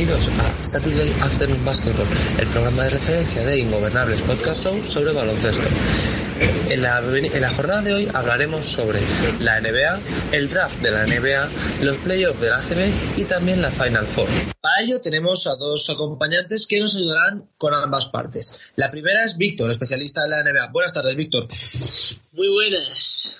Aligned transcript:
Bienvenidos 0.00 0.30
a 0.38 0.64
Saturday 0.64 1.12
Afternoon 1.20 1.62
Basketball, 1.62 2.08
el 2.38 2.46
programa 2.48 2.84
de 2.84 2.88
referencia 2.88 3.44
de 3.44 3.58
Ingobernables 3.58 4.22
Podcast 4.22 4.64
Show 4.64 4.82
sobre 4.82 5.12
baloncesto. 5.12 5.68
En 6.70 6.80
la, 6.80 7.50
jornada 7.50 7.82
de 7.82 7.92
hoy 7.92 8.08
hablaremos 8.14 8.64
sobre 8.64 9.02
la 9.40 9.60
NBA, 9.60 10.00
el 10.32 10.48
draft 10.48 10.78
de 10.80 10.90
la 10.90 11.04
NBA, 11.04 11.50
los 11.82 11.98
playoffs 11.98 12.40
de 12.40 12.48
la 12.48 12.56
ACB 12.56 13.18
y 13.18 13.24
también 13.24 13.60
la 13.60 13.70
Final 13.70 14.06
Four. 14.06 14.26
Para 14.62 14.80
ello 14.80 15.02
tenemos 15.02 15.46
a 15.46 15.56
dos 15.56 15.90
acompañantes 15.90 16.66
que 16.66 16.80
nos 16.80 16.96
ayudarán 16.96 17.50
con 17.58 17.74
ambas 17.74 18.06
partes. 18.06 18.58
La 18.76 18.90
primera 18.90 19.22
es 19.26 19.36
Víctor, 19.36 19.70
especialista 19.70 20.22
de 20.22 20.30
la 20.30 20.42
NBA. 20.42 20.68
Buenas 20.68 20.94
tardes, 20.94 21.14
Víctor. 21.14 21.46
Muy 22.32 22.48
buenas. 22.48 23.36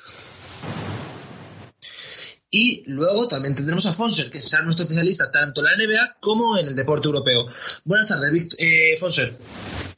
Y 2.53 2.83
luego 2.91 3.29
también 3.29 3.55
tendremos 3.55 3.87
a 3.87 3.93
Fonser, 3.93 4.29
que 4.29 4.41
será 4.41 4.65
nuestro 4.65 4.83
especialista 4.83 5.31
tanto 5.31 5.61
en 5.61 5.67
la 5.67 5.77
NBA 5.77 6.17
como 6.19 6.59
en 6.59 6.67
el 6.67 6.75
deporte 6.75 7.07
europeo. 7.07 7.47
Buenas 7.85 8.09
tardes, 8.09 8.33
Víctor. 8.33 8.59
Eh, 8.61 8.97
Fonser. 8.99 9.31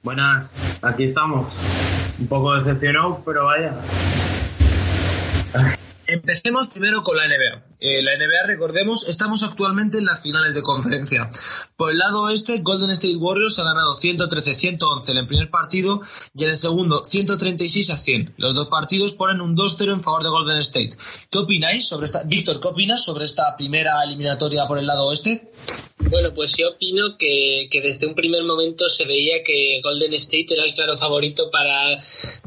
Buenas, 0.02 0.50
aquí 0.82 1.04
estamos. 1.04 1.50
Un 2.18 2.26
poco 2.26 2.54
decepcionado, 2.54 3.22
pero 3.24 3.46
vaya. 3.46 3.74
Empecemos 6.06 6.68
primero 6.68 7.02
con 7.02 7.16
la 7.16 7.26
NBA. 7.26 7.71
Eh, 7.84 8.00
la 8.00 8.14
NBA, 8.14 8.46
recordemos, 8.46 9.08
estamos 9.08 9.42
actualmente 9.42 9.98
en 9.98 10.04
las 10.04 10.22
finales 10.22 10.54
de 10.54 10.62
conferencia. 10.62 11.28
Por 11.74 11.90
el 11.90 11.98
lado 11.98 12.22
oeste, 12.22 12.60
Golden 12.62 12.90
State 12.90 13.16
Warriors 13.16 13.58
ha 13.58 13.64
ganado 13.64 13.92
113-111 13.92 15.10
en 15.10 15.16
el 15.16 15.26
primer 15.26 15.50
partido 15.50 16.00
y 16.32 16.44
en 16.44 16.50
el 16.50 16.56
segundo 16.56 17.04
136 17.04 17.90
a 17.90 17.96
100. 17.96 18.34
Los 18.36 18.54
dos 18.54 18.68
partidos 18.68 19.14
ponen 19.14 19.40
un 19.40 19.56
2-0 19.56 19.94
en 19.94 20.00
favor 20.00 20.22
de 20.22 20.28
Golden 20.28 20.58
State. 20.58 20.90
¿Qué 21.28 21.38
opináis 21.38 21.88
sobre 21.88 22.06
esta? 22.06 22.22
Víctor, 22.22 22.60
¿qué 22.60 22.68
opinas 22.68 23.04
sobre 23.04 23.24
esta 23.24 23.56
primera 23.56 23.90
eliminatoria 24.04 24.64
por 24.66 24.78
el 24.78 24.86
lado 24.86 25.06
oeste? 25.08 25.50
Bueno, 26.08 26.32
pues 26.34 26.54
yo 26.56 26.70
opino 26.70 27.16
que, 27.18 27.68
que, 27.68 27.80
desde 27.80 28.06
un 28.06 28.14
primer 28.14 28.44
momento 28.44 28.88
se 28.88 29.06
veía 29.06 29.42
que 29.44 29.80
Golden 29.82 30.14
State 30.14 30.54
era 30.54 30.64
el 30.64 30.74
claro 30.74 30.96
favorito 30.96 31.50
para, 31.50 32.00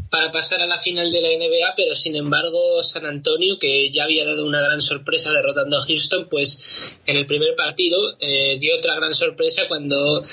para 0.10 0.32
pasar 0.32 0.62
a 0.62 0.68
la 0.68 0.78
final 0.78 1.12
de 1.12 1.22
la 1.22 1.30
NBA, 1.30 1.74
pero 1.76 1.96
sin 1.96 2.16
embargo 2.16 2.82
San 2.84 3.06
Antonio, 3.06 3.58
que 3.60 3.92
ya 3.92 4.04
había 4.04 4.26
dado 4.26 4.46
una 4.46 4.62
gran 4.62 4.82
sorpresa 4.82 5.32
derrotando 5.32 5.78
a 5.78 5.82
Houston, 5.82 6.28
pues 6.30 6.98
en 7.06 7.18
el 7.18 7.26
primer 7.26 7.56
partido 7.56 8.16
eh, 8.20 8.58
dio 8.60 8.78
otra 8.78 8.96
gran 8.96 9.14
sorpresa 9.14 9.68
cuando 9.68 10.24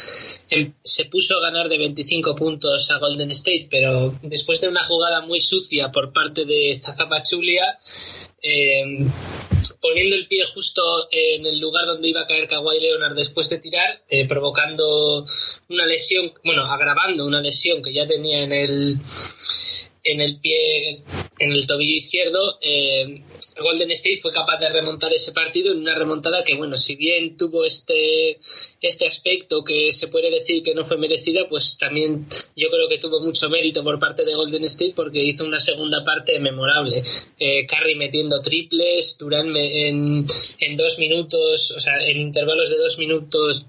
eh, 0.51 0.73
se 0.83 1.07
puso 1.07 1.39
a 1.39 1.41
ganar 1.41 1.69
de 1.69 1.79
25 1.79 2.37
puntos 2.37 2.91
a 2.91 2.99
Golden 2.99 3.31
State, 3.31 3.69
pero 3.71 4.15
después 4.23 4.61
de 4.61 4.69
una 4.69 4.85
jugada 4.85 5.23
muy 5.23 5.41
sucia 5.41 5.91
por 5.91 6.13
parte 6.13 6.45
de 6.45 6.79
Zaza 6.83 7.09
Pachulia, 7.09 7.79
eh, 8.43 9.07
poniendo 9.81 10.17
el 10.17 10.27
pie 10.29 10.45
justo 10.53 11.09
en 11.11 11.47
el 11.47 11.59
lugar 11.61 11.87
donde 11.87 12.09
iba 12.09 12.23
a 12.23 12.27
caer 12.27 12.49
Kawhi 12.49 12.81
Leonard 12.81 13.15
después 13.15 13.49
de 13.51 13.59
tirar, 13.59 14.03
eh, 14.09 14.27
provocando 14.27 15.25
una 15.69 15.87
lesión, 15.87 16.33
bueno, 16.45 16.65
agravando 16.65 17.27
una 17.27 17.41
lesión 17.41 17.83
que 17.83 17.93
ya 17.93 18.07
tenía 18.07 18.43
en 18.43 18.53
el 18.53 18.99
en 20.05 20.21
el 20.21 20.41
pie, 20.41 21.03
en 21.39 21.53
el 21.53 21.67
tobillo 21.67 21.97
izquierdo, 21.97 22.59
eh, 22.61 23.23
Golden 23.61 23.91
State 23.93 24.19
fue 24.21 24.33
capaz 24.33 24.59
de 24.59 24.69
remontar 24.69 25.13
ese 25.13 25.33
partido 25.33 25.73
en 25.73 25.79
una 25.79 25.95
remontada 25.95 26.45
que, 26.45 26.57
bueno, 26.57 26.77
si 26.77 26.97
bien 26.97 27.37
tuvo 27.37 27.65
este, 27.65 28.39
este 28.81 29.07
aspecto 29.07 29.63
que 29.65 29.93
se 29.93 30.09
puede 30.09 30.31
decir 30.31 30.63
que 30.63 30.75
no 30.75 30.85
fue 30.85 30.97
merecida, 30.97 31.49
pues 31.49 31.79
también 31.79 32.27
yo 32.57 32.69
creo 32.71 32.89
que 32.89 32.99
tuvo 32.99 33.21
mucho 33.21 33.49
mérito 33.49 33.85
por 33.85 33.99
parte 33.99 34.25
de 34.25 34.35
Golden 34.35 34.65
State 34.65 34.95
porque 34.97 35.23
hizo 35.23 35.45
una 35.45 35.61
segunda 35.61 36.05
parte 36.05 36.39
memorable. 36.41 37.03
Eh, 37.39 37.67
Curry 37.67 37.95
metiendo 37.95 38.41
triples, 38.41 39.19
Durant 39.19 39.57
en, 39.57 40.25
en 40.59 40.77
dos 40.77 40.99
minutos, 40.99 41.71
o 41.73 41.81
sea, 41.81 42.05
en 42.07 42.21
intervalos 42.21 42.71
de 42.71 42.79
dos 42.79 42.99
minutos 42.99 43.67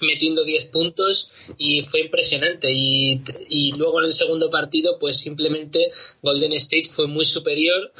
metiendo 0.00 0.44
10 0.44 0.66
puntos 0.66 1.30
y 1.56 1.82
fue 1.82 2.00
impresionante. 2.00 2.72
Y, 2.72 3.20
y, 3.48 3.72
luego 3.72 4.00
en 4.00 4.06
el 4.06 4.12
segundo 4.12 4.50
partido 4.50 4.96
pues 4.98 5.18
simplemente 5.18 5.90
Golden 6.22 6.52
State 6.52 6.88
fue 6.88 7.06
muy 7.06 7.24
superior 7.24 7.92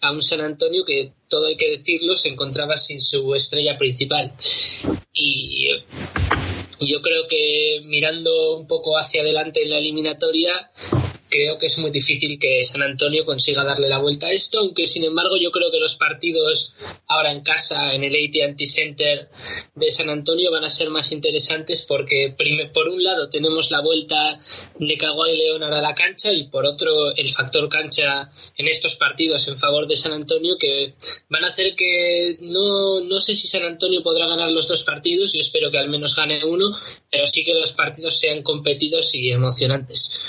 a 0.00 0.12
un 0.12 0.22
San 0.22 0.40
Antonio 0.40 0.84
que 0.84 1.12
todo 1.28 1.46
hay 1.46 1.56
que 1.56 1.78
decirlo 1.78 2.16
se 2.16 2.28
encontraba 2.28 2.76
sin 2.76 3.00
su 3.00 3.34
estrella 3.34 3.76
principal. 3.78 4.32
Y 5.12 5.68
yo 6.80 7.00
creo 7.00 7.28
que 7.28 7.80
mirando 7.84 8.56
un 8.56 8.66
poco 8.66 8.96
hacia 8.96 9.22
adelante 9.22 9.62
en 9.62 9.70
la 9.70 9.78
eliminatoria 9.78 10.70
creo 11.34 11.58
que 11.58 11.66
es 11.66 11.78
muy 11.80 11.90
difícil 11.90 12.38
que 12.38 12.62
San 12.62 12.80
Antonio 12.82 13.24
consiga 13.24 13.64
darle 13.64 13.88
la 13.88 13.98
vuelta 13.98 14.28
a 14.28 14.30
esto, 14.30 14.60
aunque 14.60 14.86
sin 14.86 15.02
embargo 15.02 15.36
yo 15.36 15.50
creo 15.50 15.68
que 15.72 15.80
los 15.80 15.96
partidos 15.96 16.74
ahora 17.08 17.32
en 17.32 17.40
casa, 17.40 17.92
en 17.92 18.04
el 18.04 18.14
AT&T 18.14 18.64
Center 18.66 19.28
de 19.74 19.90
San 19.90 20.10
Antonio 20.10 20.52
van 20.52 20.62
a 20.62 20.70
ser 20.70 20.90
más 20.90 21.10
interesantes 21.10 21.86
porque 21.88 22.36
por 22.72 22.88
un 22.88 23.02
lado 23.02 23.28
tenemos 23.28 23.72
la 23.72 23.80
vuelta 23.80 24.38
de 24.78 24.96
Kawhi 24.96 25.36
Leonard 25.36 25.74
a 25.74 25.82
la 25.82 25.96
cancha 25.96 26.32
y 26.32 26.44
por 26.44 26.66
otro 26.66 27.12
el 27.16 27.32
factor 27.32 27.68
cancha 27.68 28.30
en 28.56 28.68
estos 28.68 28.94
partidos 28.94 29.48
en 29.48 29.58
favor 29.58 29.88
de 29.88 29.96
San 29.96 30.12
Antonio 30.12 30.56
que 30.56 30.94
van 31.30 31.44
a 31.44 31.48
hacer 31.48 31.74
que 31.74 32.38
no, 32.42 33.00
no 33.00 33.20
sé 33.20 33.34
si 33.34 33.48
San 33.48 33.64
Antonio 33.64 34.04
podrá 34.04 34.28
ganar 34.28 34.52
los 34.52 34.68
dos 34.68 34.84
partidos, 34.84 35.32
yo 35.32 35.40
espero 35.40 35.72
que 35.72 35.78
al 35.78 35.88
menos 35.88 36.14
gane 36.14 36.44
uno, 36.44 36.76
pero 37.10 37.26
sí 37.26 37.44
que 37.44 37.54
los 37.54 37.72
partidos 37.72 38.20
sean 38.20 38.44
competidos 38.44 39.12
y 39.16 39.32
emocionantes. 39.32 40.20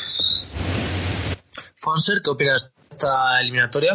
Fonser, 1.78 2.22
¿qué 2.24 2.30
opinas 2.30 2.74
de 2.74 2.96
esta 2.96 3.42
eliminatoria? 3.42 3.94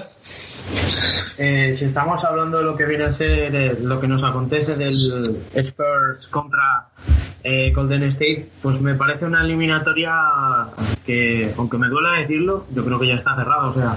Eh, 1.38 1.74
si 1.76 1.84
estamos 1.84 2.22
hablando 2.24 2.58
de 2.58 2.64
lo 2.64 2.76
que 2.76 2.84
viene 2.84 3.04
a 3.04 3.12
ser 3.12 3.54
eh, 3.54 3.78
lo 3.80 4.00
que 4.00 4.06
nos 4.06 4.22
acontece 4.22 4.76
del 4.76 4.94
Spurs 4.94 6.26
contra 6.28 6.90
eh, 7.42 7.72
Golden 7.74 8.02
State, 8.04 8.50
pues 8.62 8.80
me 8.80 8.94
parece 8.94 9.24
una 9.24 9.42
eliminatoria 9.42 10.12
que, 11.06 11.54
aunque 11.56 11.78
me 11.78 11.88
duele 11.88 12.20
decirlo, 12.20 12.66
yo 12.74 12.84
creo 12.84 13.00
que 13.00 13.06
ya 13.06 13.14
está 13.14 13.34
cerrado. 13.36 13.70
O 13.70 13.74
sea, 13.74 13.96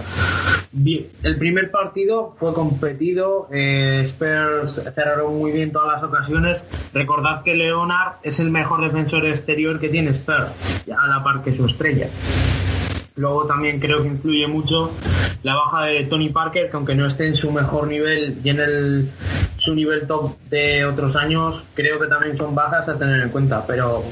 el 1.24 1.38
primer 1.38 1.69
partido 1.69 2.35
fue 2.40 2.53
competido, 2.53 3.50
eh, 3.51 4.03
Spurs 4.06 4.81
cerraron 4.95 5.38
muy 5.38 5.51
bien 5.51 5.72
todas 5.72 6.01
las 6.01 6.03
ocasiones. 6.03 6.62
Recordad 6.94 7.44
que 7.44 7.53
Leonard 7.56 8.16
es 8.24 8.39
el 8.39 8.50
mejor 8.50 8.81
defensor 8.81 9.25
exterior 9.25 9.80
que 9.80 9.89
tiene 9.89 10.12
Spurs, 10.12 10.48
a 10.98 11.07
la 11.07 11.24
par 11.24 11.44
que 11.44 11.56
su 11.56 11.66
estrella. 11.66 12.07
Luego 13.15 13.45
también 13.45 13.80
creo 13.80 14.01
que 14.01 14.07
influye 14.07 14.48
mucho 14.48 14.92
la 15.44 15.56
baja 15.56 15.86
de 15.86 16.06
Tony 16.06 16.30
Parker, 16.30 16.69
que 16.69 16.75
aunque 16.75 16.95
no 16.95 17.06
esté 17.06 17.27
en 17.27 17.36
su 17.36 17.51
mejor 17.51 17.88
nivel 17.88 18.39
y 18.44 18.50
en 18.50 18.60
el, 18.60 19.10
su 19.57 19.75
nivel 19.75 20.07
top 20.07 20.36
de 20.50 20.86
otros 20.86 21.15
años, 21.15 21.65
creo 21.75 22.00
que 22.00 22.07
también 22.07 22.36
son 22.38 22.56
bajas 22.56 22.89
a 22.89 22.98
tener 22.98 23.21
en 23.21 23.30
cuenta. 23.30 23.65
Pero 23.68 24.04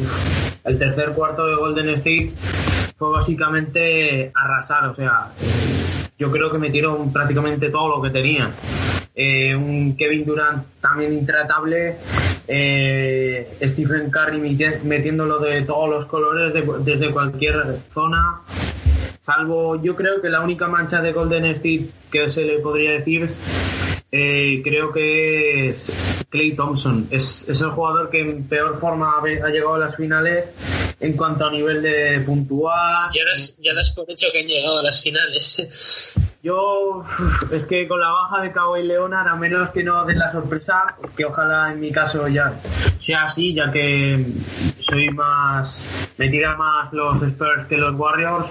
el 0.64 0.78
tercer 0.78 1.14
cuarto 1.14 1.48
de 1.48 1.56
Golden 1.56 1.90
State 1.90 2.34
fue 2.96 3.10
básicamente 3.10 4.32
arrasar, 4.36 4.86
o 4.86 4.96
sea, 4.96 5.30
yo 6.20 6.30
creo 6.30 6.52
que 6.52 6.60
metieron 6.60 7.12
prácticamente 7.12 7.72
todo 7.72 7.96
lo 7.96 8.02
que 8.04 8.12
tenían. 8.12 8.52
Eh, 9.16 9.56
un 9.56 9.98
Kevin 9.98 10.24
Durant 10.24 10.64
también 10.80 11.14
intratable, 11.14 11.98
eh, 12.48 13.58
Stephen 13.62 14.12
Curry 14.12 14.40
metiéndolo 14.84 15.40
de 15.40 15.64
todos 15.64 15.90
los 15.90 16.06
colores 16.06 16.54
de, 16.54 16.64
desde 16.84 17.12
cualquier 17.12 17.80
zona 17.94 18.42
salvo 19.32 19.82
yo 19.82 19.96
creo 19.96 20.22
que 20.22 20.30
la 20.30 20.42
única 20.42 20.68
mancha 20.68 21.02
de 21.02 21.14
Golden 21.14 21.46
State 21.46 21.88
que 22.12 22.32
se 22.32 22.44
le 22.44 22.60
podría 22.60 22.92
decir 22.92 23.30
eh, 24.14 24.62
creo 24.62 24.92
que 24.92 25.70
es 25.70 25.88
Clay 26.30 26.54
Thompson. 26.54 27.08
Es, 27.12 27.48
es, 27.48 27.62
el 27.62 27.70
jugador 27.70 28.10
que 28.10 28.20
en 28.20 28.44
peor 28.44 28.78
forma 28.78 29.16
ha, 29.18 29.50
llegado 29.50 29.76
a 29.76 29.80
las 29.80 29.96
finales 29.96 30.50
en 31.00 31.16
cuanto 31.16 31.46
a 31.46 31.52
nivel 31.52 31.82
de 31.82 32.20
puntuar. 32.26 32.92
Ya 33.14 33.24
das, 33.24 33.58
ya 33.62 33.74
das 33.74 33.92
por 33.92 34.12
hecho 34.12 34.28
que 34.34 34.42
han 34.42 34.48
llegado 34.48 34.80
a 34.80 34.84
las 34.84 35.02
finales. 35.02 36.14
Yo, 36.44 37.06
es 37.52 37.66
que 37.66 37.88
con 37.88 38.02
la 38.02 38.10
baja 38.10 38.42
de 38.42 38.52
Kawhi 38.52 38.84
Leonard, 38.84 39.28
a 39.28 39.36
menos 39.36 39.70
que 39.70 39.84
no 39.84 40.04
den 40.06 40.20
la 40.20 40.32
sorpresa, 40.32 40.98
que 41.16 41.24
ojalá 41.24 41.72
en 41.72 41.80
mi 41.80 41.92
caso 41.92 42.28
ya 42.28 42.60
sea 43.00 43.26
así, 43.26 43.54
ya 43.54 43.72
que 43.72 44.26
soy 44.80 45.10
más, 45.12 45.86
me 46.18 46.30
tira 46.30 46.58
más 46.58 46.92
los 46.92 47.22
Spurs 47.22 47.68
que 47.68 47.78
los 47.78 47.94
Warriors. 47.94 48.50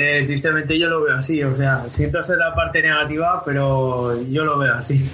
Eh, 0.00 0.22
tristemente 0.26 0.78
yo 0.78 0.86
lo 0.86 1.02
veo 1.02 1.16
así, 1.16 1.42
o 1.42 1.56
sea, 1.56 1.84
siento 1.90 2.22
ser 2.22 2.36
la 2.36 2.54
parte 2.54 2.80
negativa, 2.80 3.42
pero 3.44 4.22
yo 4.30 4.44
lo 4.44 4.56
veo 4.56 4.76
así. 4.76 5.04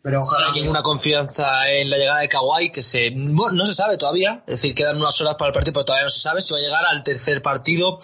Pero 0.00 0.20
ojalá. 0.20 0.52
hay 0.52 0.68
una 0.68 0.82
confianza 0.82 1.68
en 1.68 1.90
la 1.90 1.96
llegada 1.96 2.20
de 2.20 2.28
Kawhi 2.28 2.70
que 2.70 2.80
se, 2.80 3.10
no 3.10 3.66
se 3.66 3.74
sabe 3.74 3.96
todavía, 3.96 4.44
es 4.46 4.62
decir, 4.62 4.72
quedan 4.72 4.98
unas 4.98 5.20
horas 5.20 5.34
para 5.34 5.48
el 5.48 5.52
partido, 5.52 5.72
pero 5.72 5.86
todavía 5.86 6.04
no 6.04 6.10
se 6.10 6.20
sabe 6.20 6.42
si 6.42 6.52
va 6.52 6.60
a 6.60 6.62
llegar 6.62 6.84
al 6.84 7.02
tercer 7.02 7.42
partido. 7.42 7.98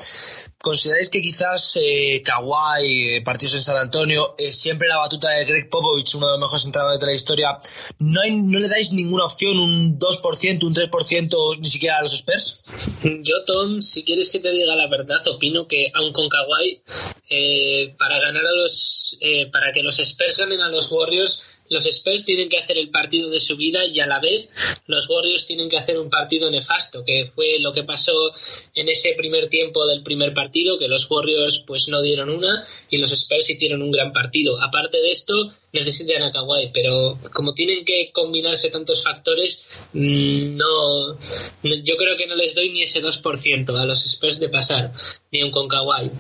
¿Consideráis 0.63 1.09
que 1.09 1.23
quizás 1.23 1.79
eh, 1.81 2.23
Kawhi, 2.23 3.15
eh, 3.15 3.23
partidos 3.23 3.55
en 3.55 3.63
San 3.63 3.79
Antonio, 3.79 4.35
eh, 4.37 4.53
siempre 4.53 4.89
la 4.89 4.99
batuta 4.99 5.31
de 5.31 5.47
Greg 5.47 5.71
Popovich, 5.71 6.15
uno 6.17 6.27
de 6.27 6.33
los 6.33 6.41
mejores 6.41 6.67
entrenadores 6.67 7.01
de 7.01 7.07
la 7.07 7.15
historia, 7.15 7.59
no, 7.99 8.21
no 8.29 8.59
le 8.59 8.69
dais 8.69 8.93
ninguna 8.93 9.25
opción, 9.25 9.59
un 9.59 9.99
2%, 9.99 10.65
un 10.65 10.75
3%, 10.75 11.61
ni 11.61 11.69
siquiera 11.71 11.97
a 11.97 12.03
los 12.03 12.13
Spurs? 12.13 12.75
Yo, 13.23 13.43
Tom, 13.47 13.81
si 13.81 14.05
quieres 14.05 14.29
que 14.29 14.39
te 14.39 14.51
diga 14.51 14.77
la 14.77 14.89
verdad, 14.89 15.27
opino 15.29 15.67
que 15.67 15.91
aun 15.95 16.13
con 16.13 16.29
Kawhi, 16.29 16.83
eh, 17.31 17.95
para 17.99 18.21
ganar 18.21 18.45
a 18.45 18.53
los, 18.53 19.19
para 19.51 19.73
que 19.73 19.83
los 19.83 19.99
Spurs 19.99 20.37
ganen 20.37 20.61
a 20.61 20.69
los 20.69 20.93
Warriors, 20.93 21.43
los 21.71 21.87
Spurs 21.87 22.25
tienen 22.25 22.49
que 22.49 22.59
hacer 22.59 22.77
el 22.77 22.91
partido 22.91 23.31
de 23.31 23.39
su 23.39 23.57
vida 23.57 23.87
y 23.87 24.01
a 24.01 24.07
la 24.07 24.19
vez 24.19 24.49
los 24.87 25.09
Warriors 25.09 25.47
tienen 25.47 25.69
que 25.69 25.79
hacer 25.79 25.99
un 25.99 26.11
partido 26.11 26.51
nefasto, 26.51 27.05
que 27.05 27.25
fue 27.25 27.61
lo 27.61 27.73
que 27.73 27.85
pasó 27.85 28.33
en 28.75 28.89
ese 28.89 29.15
primer 29.17 29.49
tiempo 29.49 29.87
del 29.87 30.03
primer 30.03 30.35
partido, 30.35 30.50
que 30.51 30.89
los 30.89 31.11
Warriors 31.11 31.65
pues 31.67 31.89
no 31.89 32.01
dieron 32.03 32.31
una 32.31 32.65
y 32.89 32.99
los 32.99 33.13
Spurs 33.13 33.51
hicieron 33.51 33.83
un 33.83 33.91
gran 33.91 34.13
partido. 34.13 34.61
Aparte 34.61 35.01
de 35.01 35.11
esto, 35.11 35.51
necesitan 35.73 36.23
a 36.23 36.33
Kawhi, 36.33 36.71
pero 36.73 37.19
como 37.33 37.55
tienen 37.55 37.85
que 37.85 38.11
combinarse 38.13 38.71
tantos 38.71 39.05
factores, 39.05 39.69
mm, 39.93 40.57
no, 40.57 41.19
yo 41.63 41.97
creo 41.97 42.17
que 42.17 42.27
no 42.27 42.37
les 42.37 42.55
doy 42.55 42.71
ni 42.71 42.83
ese 42.83 43.01
2% 43.03 43.77
a 43.77 43.85
los 43.85 44.05
Spurs 44.07 44.41
de 44.41 44.49
pasar, 44.49 44.93
ni 45.33 45.43
un 45.43 45.51
con 45.51 45.69
Kawhi. 45.69 46.11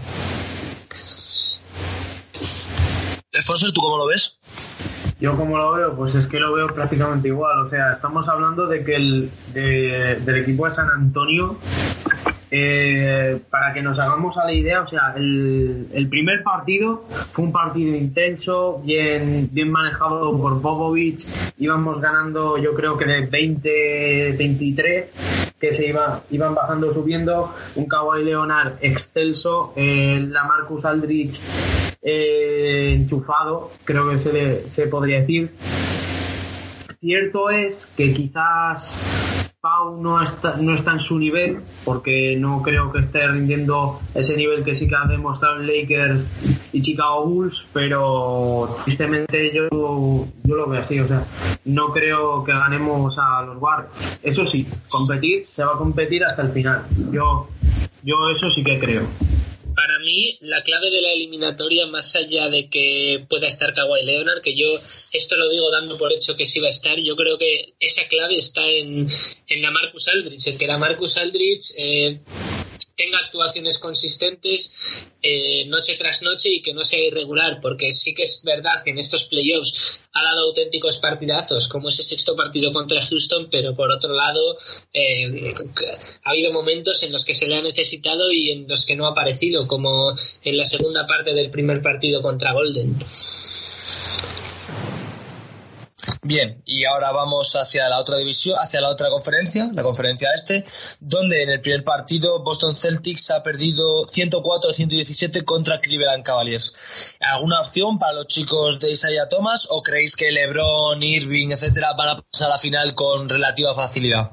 Fonser, 3.42 3.72
¿tú 3.72 3.80
cómo 3.80 3.96
lo 3.96 4.06
ves? 4.06 4.38
Yo 5.20 5.36
como 5.36 5.58
lo 5.58 5.72
veo, 5.72 5.94
pues 5.96 6.14
es 6.14 6.26
que 6.26 6.38
lo 6.38 6.54
veo 6.54 6.66
prácticamente 6.68 7.28
igual. 7.28 7.66
O 7.66 7.70
sea, 7.70 7.92
estamos 7.92 8.26
hablando 8.26 8.66
de 8.66 8.82
que 8.82 8.94
el 8.96 9.30
del 9.52 10.36
equipo 10.36 10.64
de 10.64 10.70
San 10.70 10.88
Antonio, 10.88 11.58
eh, 12.50 13.40
para 13.48 13.72
que 13.72 13.80
nos 13.80 13.98
hagamos 13.98 14.36
a 14.36 14.44
la 14.44 14.52
idea, 14.52 14.82
o 14.82 14.88
sea, 14.88 15.14
el, 15.16 16.06
primer 16.10 16.42
partido 16.42 17.04
fue 17.32 17.44
un 17.44 17.52
partido 17.52 17.94
intenso, 17.94 18.80
bien, 18.84 19.50
manejado 19.70 20.36
por 20.36 20.60
Popovich. 20.60 21.26
Íbamos 21.58 22.00
ganando, 22.00 22.58
yo 22.58 22.74
creo 22.74 22.96
que 22.96 23.04
de 23.04 23.30
20-23 23.30 25.06
que 25.60 25.74
se 25.74 25.88
iba, 25.88 26.22
iban 26.30 26.54
bajando, 26.54 26.92
subiendo, 26.92 27.54
un 27.76 27.86
Kawhi 27.86 28.24
Leonard 28.24 28.78
excelso, 28.80 29.72
eh, 29.76 30.26
la 30.28 30.44
Marcus 30.44 30.86
Aldrich 30.86 31.38
eh, 32.02 32.94
enchufado, 32.96 33.70
creo 33.84 34.08
que 34.08 34.18
se, 34.18 34.32
le, 34.32 34.60
se 34.70 34.86
podría 34.86 35.20
decir. 35.20 35.50
Cierto 36.98 37.50
es 37.50 37.86
que 37.96 38.12
quizás 38.12 39.29
Pau 39.62 40.00
no 40.00 40.22
está, 40.22 40.56
no 40.56 40.74
está 40.74 40.92
en 40.92 41.00
su 41.00 41.18
nivel, 41.18 41.60
porque 41.84 42.34
no 42.34 42.62
creo 42.62 42.90
que 42.90 43.00
esté 43.00 43.28
rindiendo 43.28 44.00
ese 44.14 44.34
nivel 44.34 44.64
que 44.64 44.74
sí 44.74 44.88
que 44.88 44.96
ha 44.96 45.04
demostrado 45.04 45.58
Lakers 45.58 46.22
y 46.72 46.80
Chicago 46.80 47.26
Bulls, 47.26 47.62
pero 47.74 48.78
tristemente 48.84 49.54
yo, 49.54 50.26
yo 50.44 50.56
lo 50.56 50.66
veo 50.66 50.80
así, 50.80 50.98
o 50.98 51.06
sea, 51.06 51.24
no 51.66 51.92
creo 51.92 52.42
que 52.42 52.52
ganemos 52.52 53.14
a 53.18 53.42
los 53.42 53.60
Warriors. 53.60 53.92
Eso 54.22 54.46
sí, 54.46 54.66
competir, 54.88 55.44
se 55.44 55.62
va 55.62 55.74
a 55.74 55.76
competir 55.76 56.24
hasta 56.24 56.40
el 56.40 56.52
final. 56.52 56.86
Yo, 57.12 57.46
yo 58.02 58.30
eso 58.30 58.48
sí 58.48 58.64
que 58.64 58.78
creo 58.78 59.02
para 59.80 59.98
mí 59.98 60.36
la 60.42 60.62
clave 60.62 60.90
de 60.90 61.00
la 61.00 61.10
eliminatoria, 61.12 61.86
más 61.86 62.14
allá 62.14 62.50
de 62.50 62.68
que 62.68 63.24
pueda 63.30 63.46
estar 63.46 63.72
Kawhi 63.72 64.04
Leonard, 64.04 64.42
que 64.42 64.54
yo 64.54 64.66
esto 65.12 65.36
lo 65.38 65.48
digo 65.48 65.70
dando 65.70 65.96
por 65.96 66.12
hecho 66.12 66.36
que 66.36 66.44
sí 66.44 66.60
va 66.60 66.66
a 66.66 66.70
estar, 66.70 66.98
yo 66.98 67.16
creo 67.16 67.38
que 67.38 67.72
esa 67.80 68.06
clave 68.06 68.34
está 68.34 68.68
en, 68.68 69.08
en 69.48 69.62
la 69.62 69.70
Marcus 69.70 70.08
Aldrich, 70.08 70.48
en 70.48 70.58
que 70.58 70.66
la 70.66 70.76
Marcus 70.76 71.16
Aldrich 71.16 71.72
eh, 71.78 72.20
tenga 73.00 73.18
actuaciones 73.18 73.78
consistentes 73.78 75.06
eh, 75.22 75.64
noche 75.66 75.96
tras 75.96 76.22
noche 76.22 76.50
y 76.50 76.62
que 76.62 76.74
no 76.74 76.84
sea 76.84 76.98
irregular, 76.98 77.60
porque 77.62 77.92
sí 77.92 78.14
que 78.14 78.24
es 78.24 78.42
verdad 78.44 78.82
que 78.84 78.90
en 78.90 78.98
estos 78.98 79.24
playoffs 79.24 80.02
ha 80.12 80.22
dado 80.22 80.48
auténticos 80.48 80.98
partidazos, 80.98 81.68
como 81.68 81.88
ese 81.88 82.02
sexto 82.02 82.36
partido 82.36 82.72
contra 82.72 83.00
Houston, 83.00 83.48
pero 83.50 83.74
por 83.74 83.90
otro 83.90 84.14
lado 84.14 84.58
eh, 84.92 85.48
ha 86.24 86.30
habido 86.30 86.52
momentos 86.52 87.02
en 87.02 87.12
los 87.12 87.24
que 87.24 87.34
se 87.34 87.48
le 87.48 87.56
ha 87.56 87.62
necesitado 87.62 88.30
y 88.30 88.50
en 88.50 88.68
los 88.68 88.84
que 88.84 88.96
no 88.96 89.06
ha 89.06 89.10
aparecido, 89.10 89.66
como 89.66 90.12
en 90.42 90.56
la 90.58 90.66
segunda 90.66 91.06
parte 91.06 91.32
del 91.32 91.50
primer 91.50 91.80
partido 91.80 92.20
contra 92.20 92.52
Golden. 92.52 92.98
Bien, 96.22 96.62
y 96.66 96.84
ahora 96.84 97.12
vamos 97.12 97.56
hacia 97.56 97.88
la 97.88 97.98
otra 97.98 98.16
división, 98.16 98.56
hacia 98.58 98.80
la 98.80 98.88
otra 98.88 99.08
conferencia, 99.10 99.70
la 99.72 99.82
conferencia 99.82 100.28
este, 100.34 100.64
donde 101.00 101.42
en 101.42 101.50
el 101.50 101.60
primer 101.60 101.84
partido 101.84 102.42
Boston 102.42 102.74
Celtics 102.74 103.30
ha 103.30 103.42
perdido 103.42 104.06
104-117 104.06 105.44
contra 105.44 105.80
Cleveland 105.80 106.22
Cavaliers. 106.22 107.16
¿Alguna 107.20 107.60
opción 107.60 107.98
para 107.98 108.12
los 108.12 108.26
chicos 108.26 108.80
de 108.80 108.92
Isaiah 108.92 109.28
Thomas 109.28 109.66
o 109.70 109.82
creéis 109.82 110.16
que 110.16 110.30
LeBron, 110.30 111.02
Irving, 111.02 111.50
etcétera, 111.50 111.92
van 111.94 112.08
a 112.08 112.22
pasar 112.22 112.48
a 112.48 112.52
la 112.52 112.58
final 112.58 112.94
con 112.94 113.28
relativa 113.28 113.74
facilidad? 113.74 114.30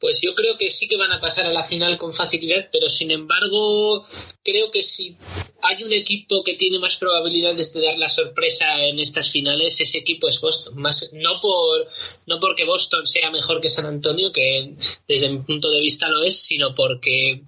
Pues 0.00 0.20
yo 0.22 0.34
creo 0.34 0.56
que 0.56 0.70
sí 0.70 0.88
que 0.88 0.96
van 0.96 1.12
a 1.12 1.20
pasar 1.20 1.46
a 1.46 1.52
la 1.52 1.62
final 1.62 1.98
con 1.98 2.12
facilidad, 2.12 2.68
pero 2.72 2.88
sin 2.88 3.10
embargo 3.10 4.04
creo 4.42 4.70
que 4.70 4.82
si 4.82 5.16
hay 5.62 5.82
un 5.82 5.92
equipo 5.92 6.42
que 6.42 6.54
tiene 6.54 6.78
más 6.78 6.96
probabilidades 6.96 7.74
de 7.74 7.82
dar 7.82 7.98
la 7.98 8.08
sorpresa 8.08 8.82
en 8.84 8.98
estas 8.98 9.30
finales, 9.30 9.80
ese 9.80 9.98
equipo 9.98 10.28
es 10.28 10.40
Boston. 10.40 10.74
No, 11.12 11.40
por, 11.40 11.86
no 12.26 12.40
porque 12.40 12.64
Boston 12.64 13.06
sea 13.06 13.30
mejor 13.30 13.60
que 13.60 13.68
San 13.68 13.86
Antonio, 13.86 14.32
que 14.32 14.74
desde 15.06 15.28
mi 15.28 15.40
punto 15.40 15.70
de 15.70 15.80
vista 15.80 16.08
lo 16.08 16.22
es, 16.22 16.40
sino 16.40 16.74
porque 16.74 17.42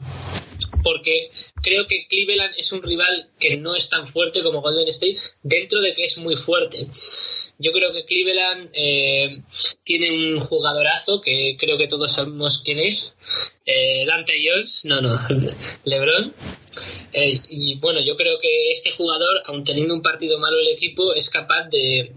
porque 0.83 1.31
creo 1.63 1.87
que 1.87 2.07
Cleveland 2.09 2.55
es 2.57 2.73
un 2.73 2.83
rival 2.83 3.31
que 3.39 3.57
no 3.57 3.75
es 3.75 3.89
tan 3.89 4.07
fuerte 4.07 4.43
como 4.43 4.61
Golden 4.61 4.89
State, 4.89 5.19
dentro 5.43 5.81
de 5.81 5.95
que 5.95 6.05
es 6.05 6.19
muy 6.19 6.37
fuerte. 6.37 6.87
Yo 7.59 7.73
creo 7.73 7.93
que 7.93 8.05
Cleveland 8.05 8.71
eh, 8.75 9.43
tiene 9.85 10.11
un 10.11 10.39
jugadorazo 10.41 11.21
que 11.21 11.57
creo 11.59 11.79
que 11.79 11.89
todos 11.89 12.13
sabemos 12.13 12.63
quién 12.65 12.79
es. 12.79 13.19
Eh, 13.65 14.05
Dante 14.07 14.35
Jones, 14.45 14.85
no, 14.85 15.01
no, 15.01 15.19
LeBron. 15.85 16.35
Eh, 17.13 17.41
y 17.49 17.77
bueno, 17.77 18.01
yo 18.05 18.17
creo 18.17 18.41
que 18.41 18.71
este 18.71 18.91
jugador, 18.91 19.43
aun 19.47 19.63
teniendo 19.63 19.95
un 19.95 20.03
partido 20.03 20.39
malo 20.39 20.59
el 20.59 20.69
equipo, 20.69 21.15
es 21.15 21.31
capaz 21.31 21.69
de, 21.69 22.13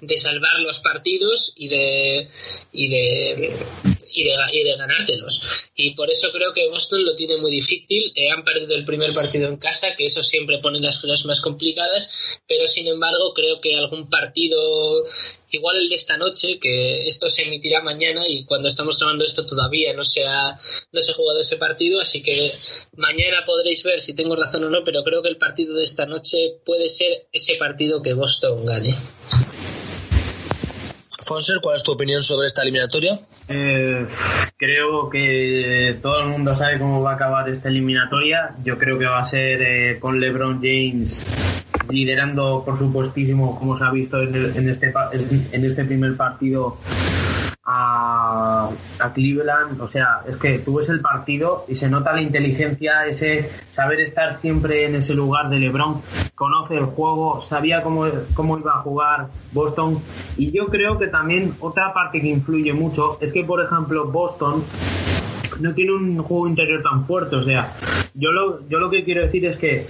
de 0.00 0.16
salvar 0.18 0.58
los 0.60 0.80
partidos 0.80 1.52
y 1.56 1.68
de, 1.68 2.28
y 2.72 2.88
de 2.88 3.56
y 4.14 4.62
de, 4.62 4.76
ganártelos. 4.76 5.42
Y 5.74 5.90
por 5.90 6.10
eso 6.10 6.30
creo 6.32 6.52
que 6.52 6.68
Boston 6.68 7.04
lo 7.04 7.14
tiene 7.14 7.36
muy 7.38 7.50
difícil. 7.50 8.12
Eh, 8.14 8.30
han 8.30 8.44
perdido 8.44 8.74
el 8.74 8.84
primer 8.84 9.12
partido 9.12 9.48
en 9.48 9.56
casa, 9.56 9.94
que 9.96 10.06
eso 10.06 10.22
siempre 10.22 10.58
pone 10.58 10.78
las 10.78 10.98
cosas 10.98 11.24
más 11.26 11.40
complicadas, 11.40 12.40
pero 12.46 12.66
sin 12.66 12.86
embargo 12.86 13.34
creo 13.34 13.60
que 13.60 13.76
algún 13.76 14.08
partido, 14.08 15.04
igual 15.50 15.76
el 15.76 15.88
de 15.88 15.94
esta 15.96 16.16
noche, 16.16 16.58
que 16.60 17.06
esto 17.06 17.28
se 17.28 17.42
emitirá 17.42 17.82
mañana 17.82 18.26
y 18.28 18.44
cuando 18.44 18.68
estamos 18.68 18.98
tomando 18.98 19.24
esto 19.24 19.44
todavía 19.44 19.92
no 19.94 20.04
se 20.04 20.24
ha, 20.24 20.56
no 20.92 21.02
se 21.02 21.10
ha 21.10 21.14
jugado 21.14 21.40
ese 21.40 21.56
partido, 21.56 22.00
así 22.00 22.22
que 22.22 22.50
mañana 22.96 23.44
podréis 23.44 23.82
ver 23.82 24.00
si 24.00 24.14
tengo 24.14 24.36
razón 24.36 24.64
o 24.64 24.70
no, 24.70 24.84
pero 24.84 25.02
creo 25.02 25.22
que 25.22 25.28
el 25.28 25.38
partido 25.38 25.74
de 25.74 25.84
esta 25.84 26.06
noche 26.06 26.58
puede 26.64 26.88
ser 26.88 27.26
ese 27.32 27.56
partido 27.56 28.02
que 28.02 28.14
Boston 28.14 28.64
gane. 28.64 28.96
Fonser, 31.24 31.58
¿cuál 31.62 31.76
es 31.76 31.82
tu 31.82 31.92
opinión 31.92 32.22
sobre 32.22 32.46
esta 32.46 32.62
eliminatoria? 32.62 33.18
Eh, 33.48 34.06
creo 34.56 35.08
que 35.08 35.98
todo 36.02 36.20
el 36.20 36.28
mundo 36.28 36.54
sabe 36.54 36.78
cómo 36.78 37.02
va 37.02 37.12
a 37.12 37.14
acabar 37.14 37.48
esta 37.48 37.68
eliminatoria. 37.68 38.54
Yo 38.64 38.78
creo 38.78 38.98
que 38.98 39.06
va 39.06 39.20
a 39.20 39.24
ser 39.24 39.62
eh, 39.62 39.98
con 40.00 40.20
LeBron 40.20 40.60
James 40.62 41.24
liderando, 41.90 42.62
por 42.64 42.78
supuestísimo, 42.78 43.58
como 43.58 43.78
se 43.78 43.84
ha 43.84 43.90
visto 43.90 44.20
en, 44.22 44.68
este, 44.68 44.92
en 45.52 45.64
este 45.64 45.84
primer 45.84 46.16
partido 46.16 46.78
a, 47.66 48.70
Cleveland, 49.14 49.80
o 49.80 49.88
sea, 49.88 50.22
es 50.26 50.36
que 50.36 50.58
tú 50.58 50.76
ves 50.76 50.88
el 50.88 51.00
partido 51.00 51.64
y 51.68 51.74
se 51.74 51.88
nota 51.88 52.12
la 52.12 52.22
inteligencia, 52.22 53.06
ese 53.06 53.50
saber 53.72 54.00
estar 54.00 54.36
siempre 54.36 54.84
en 54.84 54.96
ese 54.96 55.14
lugar 55.14 55.48
de 55.48 55.58
LeBron, 55.58 56.02
conoce 56.34 56.76
el 56.76 56.84
juego, 56.84 57.42
sabía 57.42 57.82
cómo, 57.82 58.06
cómo 58.34 58.58
iba 58.58 58.72
a 58.72 58.82
jugar 58.82 59.28
Boston. 59.52 59.98
Y 60.36 60.50
yo 60.52 60.66
creo 60.66 60.98
que 60.98 61.08
también 61.08 61.54
otra 61.60 61.92
parte 61.94 62.20
que 62.20 62.28
influye 62.28 62.72
mucho 62.72 63.18
es 63.20 63.32
que, 63.32 63.44
por 63.44 63.62
ejemplo, 63.62 64.06
Boston 64.06 64.64
no 65.60 65.74
tiene 65.74 65.92
un 65.92 66.18
juego 66.22 66.48
interior 66.48 66.82
tan 66.82 67.06
fuerte, 67.06 67.36
o 67.36 67.42
sea, 67.44 67.72
yo 68.14 68.32
lo, 68.32 68.68
yo 68.68 68.78
lo 68.78 68.90
que 68.90 69.04
quiero 69.04 69.22
decir 69.22 69.46
es 69.46 69.58
que 69.58 69.86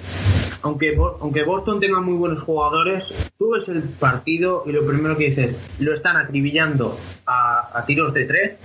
aunque, 0.64 1.44
Boston 1.44 1.78
tenga 1.78 2.00
muy 2.00 2.14
buenos 2.14 2.42
jugadores, 2.42 3.04
tú 3.38 3.50
ves 3.50 3.68
el 3.68 3.82
partido 3.82 4.62
y 4.64 4.72
lo 4.72 4.86
primero 4.86 5.14
que 5.14 5.28
dices, 5.28 5.56
lo 5.78 5.94
están 5.94 6.16
acribillando 6.16 6.98
a, 7.26 7.84
tiros 7.86 8.14
de 8.14 8.24
tres, 8.24 8.56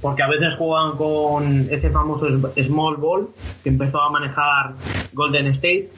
porque 0.00 0.22
a 0.22 0.28
veces 0.28 0.54
juegan 0.56 0.96
con 0.96 1.66
ese 1.68 1.90
famoso 1.90 2.28
small 2.62 2.96
ball 2.96 3.28
que 3.64 3.70
empezó 3.70 4.00
a 4.00 4.10
manejar 4.10 4.74
Golden 5.12 5.48
State. 5.48 5.90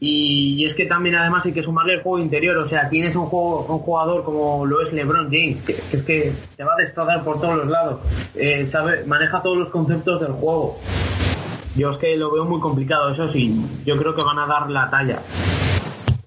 Y, 0.00 0.64
es 0.64 0.74
que 0.74 0.86
también 0.86 1.14
además 1.16 1.44
hay 1.44 1.52
que 1.52 1.62
sumarle 1.62 1.94
el 1.94 2.02
juego 2.02 2.18
interior, 2.18 2.56
o 2.56 2.66
sea, 2.66 2.88
tienes 2.88 3.14
un, 3.16 3.26
juego, 3.26 3.66
un 3.68 3.78
jugador 3.80 4.24
como 4.24 4.64
lo 4.64 4.80
es 4.80 4.92
LeBron 4.94 5.26
James, 5.30 5.62
que, 5.62 5.72
es 5.72 6.02
que 6.02 6.32
te 6.56 6.64
va 6.64 6.72
a 6.72 6.82
destrozar 6.82 7.22
por 7.22 7.38
todos 7.38 7.56
los 7.56 7.68
lados, 7.68 8.00
eh, 8.34 8.66
sabe, 8.66 9.04
maneja 9.04 9.42
todos 9.42 9.58
los 9.58 9.68
conceptos 9.68 10.20
del 10.20 10.32
juego. 10.32 10.78
Yo 11.76 11.90
es 11.90 11.98
que 11.98 12.16
lo 12.16 12.30
veo 12.30 12.44
muy 12.44 12.60
complicado, 12.60 13.12
eso 13.12 13.30
sí. 13.32 13.52
Yo 13.84 13.96
creo 13.96 14.14
que 14.14 14.22
van 14.22 14.38
a 14.38 14.46
dar 14.46 14.70
la 14.70 14.88
talla. 14.90 15.22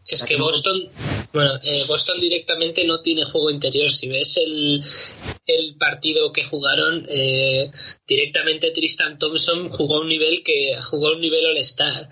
Es 0.07 0.23
que 0.23 0.37
Boston, 0.37 0.89
bueno, 1.33 1.51
eh, 1.63 1.83
Boston 1.87 2.19
directamente 2.21 2.85
no 2.85 3.01
tiene 3.01 3.25
juego 3.25 3.49
interior. 3.49 3.91
Si 3.91 4.07
ves 4.07 4.37
el, 4.37 4.81
el 5.45 5.75
partido 5.75 6.31
que 6.31 6.45
jugaron, 6.45 7.05
eh, 7.09 7.69
directamente 8.07 8.71
Tristan 8.71 9.17
Thompson 9.17 9.69
jugó 9.69 9.99
un 9.99 10.07
nivel 10.07 10.43
que 10.43 10.77
jugó 10.81 11.11
un 11.11 11.19
nivel 11.19 11.45
All-Star. 11.47 12.09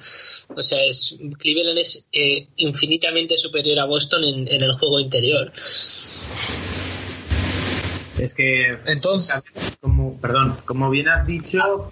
O 0.55 0.61
sea, 0.61 0.83
es, 0.83 1.17
Cleveland 1.39 1.77
es 1.77 2.09
eh, 2.11 2.49
infinitamente 2.57 3.37
superior 3.37 3.79
a 3.79 3.85
Boston 3.85 4.25
en, 4.25 4.53
en 4.53 4.61
el 4.61 4.73
juego 4.73 4.99
interior. 4.99 5.49
Es 8.17 8.33
que, 8.33 8.67
entonces, 8.87 9.43
como, 9.81 9.94
perdón, 10.21 10.55
como 10.65 10.89
bien 10.89 11.07
has 11.07 11.27
dicho, 11.27 11.89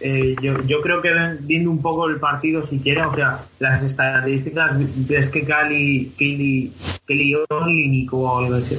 eh, 0.00 0.34
yo, 0.42 0.62
yo 0.64 0.80
creo 0.80 1.02
que 1.02 1.10
viendo 1.40 1.70
un 1.70 1.80
poco 1.80 2.08
el 2.08 2.18
partido 2.18 2.66
siquiera, 2.66 3.08
o 3.08 3.14
sea, 3.14 3.44
las 3.58 3.82
estadísticas, 3.82 4.80
es 5.08 5.28
que 5.28 5.44
Cali, 5.44 6.12
Kelly, 6.16 6.72
Kelly 7.06 7.36
Olinick 7.48 8.12
o 8.12 8.38
algo 8.38 8.54
así, 8.54 8.78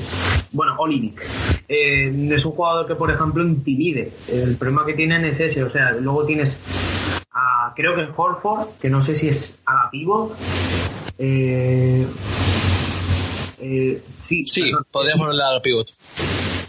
bueno, 0.52 0.76
Olinick, 0.78 1.22
eh, 1.68 2.30
es 2.32 2.46
un 2.46 2.52
jugador 2.52 2.88
que, 2.88 2.96
por 2.96 3.10
ejemplo, 3.12 3.44
intimide. 3.44 4.12
El 4.28 4.56
problema 4.56 4.86
que 4.86 4.94
tienen 4.94 5.26
es 5.26 5.40
ese, 5.40 5.64
o 5.64 5.72
sea, 5.72 5.92
luego 5.92 6.26
tienes 6.26 6.58
a, 7.32 7.74
creo 7.76 7.96
que 7.96 8.08
Horford, 8.16 8.78
que 8.80 8.90
no 8.90 9.04
sé 9.04 9.16
si 9.16 9.30
es 9.30 9.52
a 9.66 9.74
la 9.74 9.90
pivo, 9.90 10.36
eh, 11.18 12.06
eh, 13.60 14.02
sí, 14.20 14.46
sí 14.46 14.72
podríamos 14.92 15.30
hablar 15.30 15.54
al 15.54 15.62
pivot. 15.62 15.88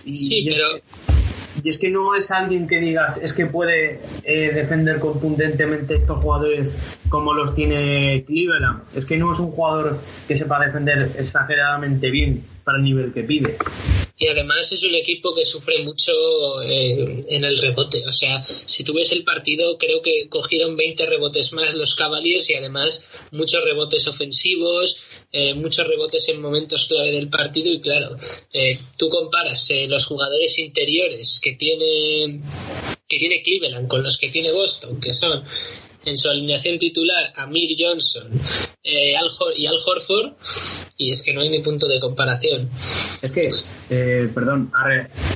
sí, 0.06 0.46
pero... 0.48 1.13
y 1.64 1.70
es 1.70 1.78
que 1.78 1.90
no 1.90 2.14
es 2.14 2.30
alguien 2.30 2.68
que 2.68 2.78
digas, 2.78 3.16
es 3.16 3.32
que 3.32 3.46
puede 3.46 3.98
eh, 4.22 4.52
defender 4.52 5.00
contundentemente 5.00 5.96
estos 5.96 6.22
jugadores 6.22 6.68
como 7.08 7.32
los 7.32 7.54
tiene 7.54 8.22
Cleveland. 8.26 8.82
Es 8.94 9.06
que 9.06 9.16
no 9.16 9.32
es 9.32 9.38
un 9.38 9.50
jugador 9.50 9.98
que 10.28 10.36
sepa 10.36 10.62
defender 10.62 11.12
exageradamente 11.18 12.10
bien 12.10 12.44
para 12.64 12.76
el 12.76 12.84
nivel 12.84 13.14
que 13.14 13.24
pide 13.24 13.56
y 14.16 14.28
además 14.28 14.70
es 14.72 14.84
un 14.84 14.94
equipo 14.94 15.34
que 15.34 15.44
sufre 15.44 15.82
mucho 15.82 16.12
eh, 16.62 17.24
en 17.28 17.44
el 17.44 17.58
rebote. 17.58 18.06
O 18.06 18.12
sea, 18.12 18.44
si 18.44 18.84
tú 18.84 18.94
ves 18.94 19.10
el 19.12 19.24
partido, 19.24 19.76
creo 19.76 20.02
que 20.02 20.28
cogieron 20.28 20.76
20 20.76 21.06
rebotes 21.06 21.52
más 21.52 21.74
los 21.74 21.96
Cavaliers 21.96 22.48
y 22.50 22.54
además 22.54 23.08
muchos 23.32 23.64
rebotes 23.64 24.06
ofensivos, 24.06 24.98
eh, 25.32 25.54
muchos 25.54 25.86
rebotes 25.88 26.28
en 26.28 26.40
momentos 26.40 26.84
clave 26.84 27.10
del 27.10 27.28
partido 27.28 27.72
y 27.72 27.80
claro, 27.80 28.16
eh, 28.52 28.76
tú 28.98 29.08
comparas 29.08 29.68
los 29.88 30.06
jugadores 30.06 30.58
interiores 30.58 31.40
que 31.40 31.52
tiene 31.52 32.40
que 33.08 33.18
tiene 33.18 33.42
Cleveland 33.42 33.88
con 33.88 34.02
los 34.02 34.16
que 34.16 34.30
tiene 34.30 34.50
Boston, 34.52 35.00
que 35.00 35.12
son 35.12 35.44
en 36.04 36.16
su 36.16 36.28
alineación 36.28 36.78
titular 36.78 37.32
Amir 37.36 37.76
Johnson 37.78 38.30
eh, 38.82 39.16
Al 39.16 39.28
y 39.56 39.66
Al 39.66 39.76
Horford 39.84 40.32
y 40.96 41.10
es 41.10 41.22
que 41.22 41.34
no 41.34 41.40
hay 41.40 41.50
ni 41.50 41.60
punto 41.60 41.88
de 41.88 41.98
comparación. 42.00 42.68
Es 43.20 43.30
que, 43.30 43.50
eh, 43.90 44.30
perdón, 44.32 44.70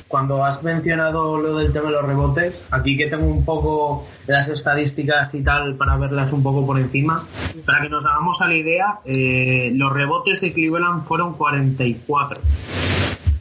cuando 0.07 0.45
has 0.45 0.63
mencionado 0.63 1.37
lo 1.37 1.57
del 1.57 1.73
tema 1.73 1.87
de 1.87 1.93
los 1.93 2.05
rebotes, 2.05 2.55
aquí 2.71 2.95
que 2.95 3.07
tengo 3.07 3.25
un 3.25 3.43
poco 3.43 4.07
las 4.27 4.47
estadísticas 4.47 5.33
y 5.33 5.43
tal 5.43 5.75
para 5.75 5.97
verlas 5.97 6.31
un 6.31 6.43
poco 6.43 6.65
por 6.65 6.79
encima, 6.79 7.27
para 7.65 7.81
que 7.81 7.89
nos 7.89 8.05
hagamos 8.05 8.41
a 8.41 8.47
la 8.47 8.55
idea, 8.55 8.99
eh, 9.05 9.71
los 9.73 9.91
rebotes 9.91 10.41
de 10.41 10.53
Cleveland 10.53 11.05
fueron 11.05 11.33
44. 11.33 12.41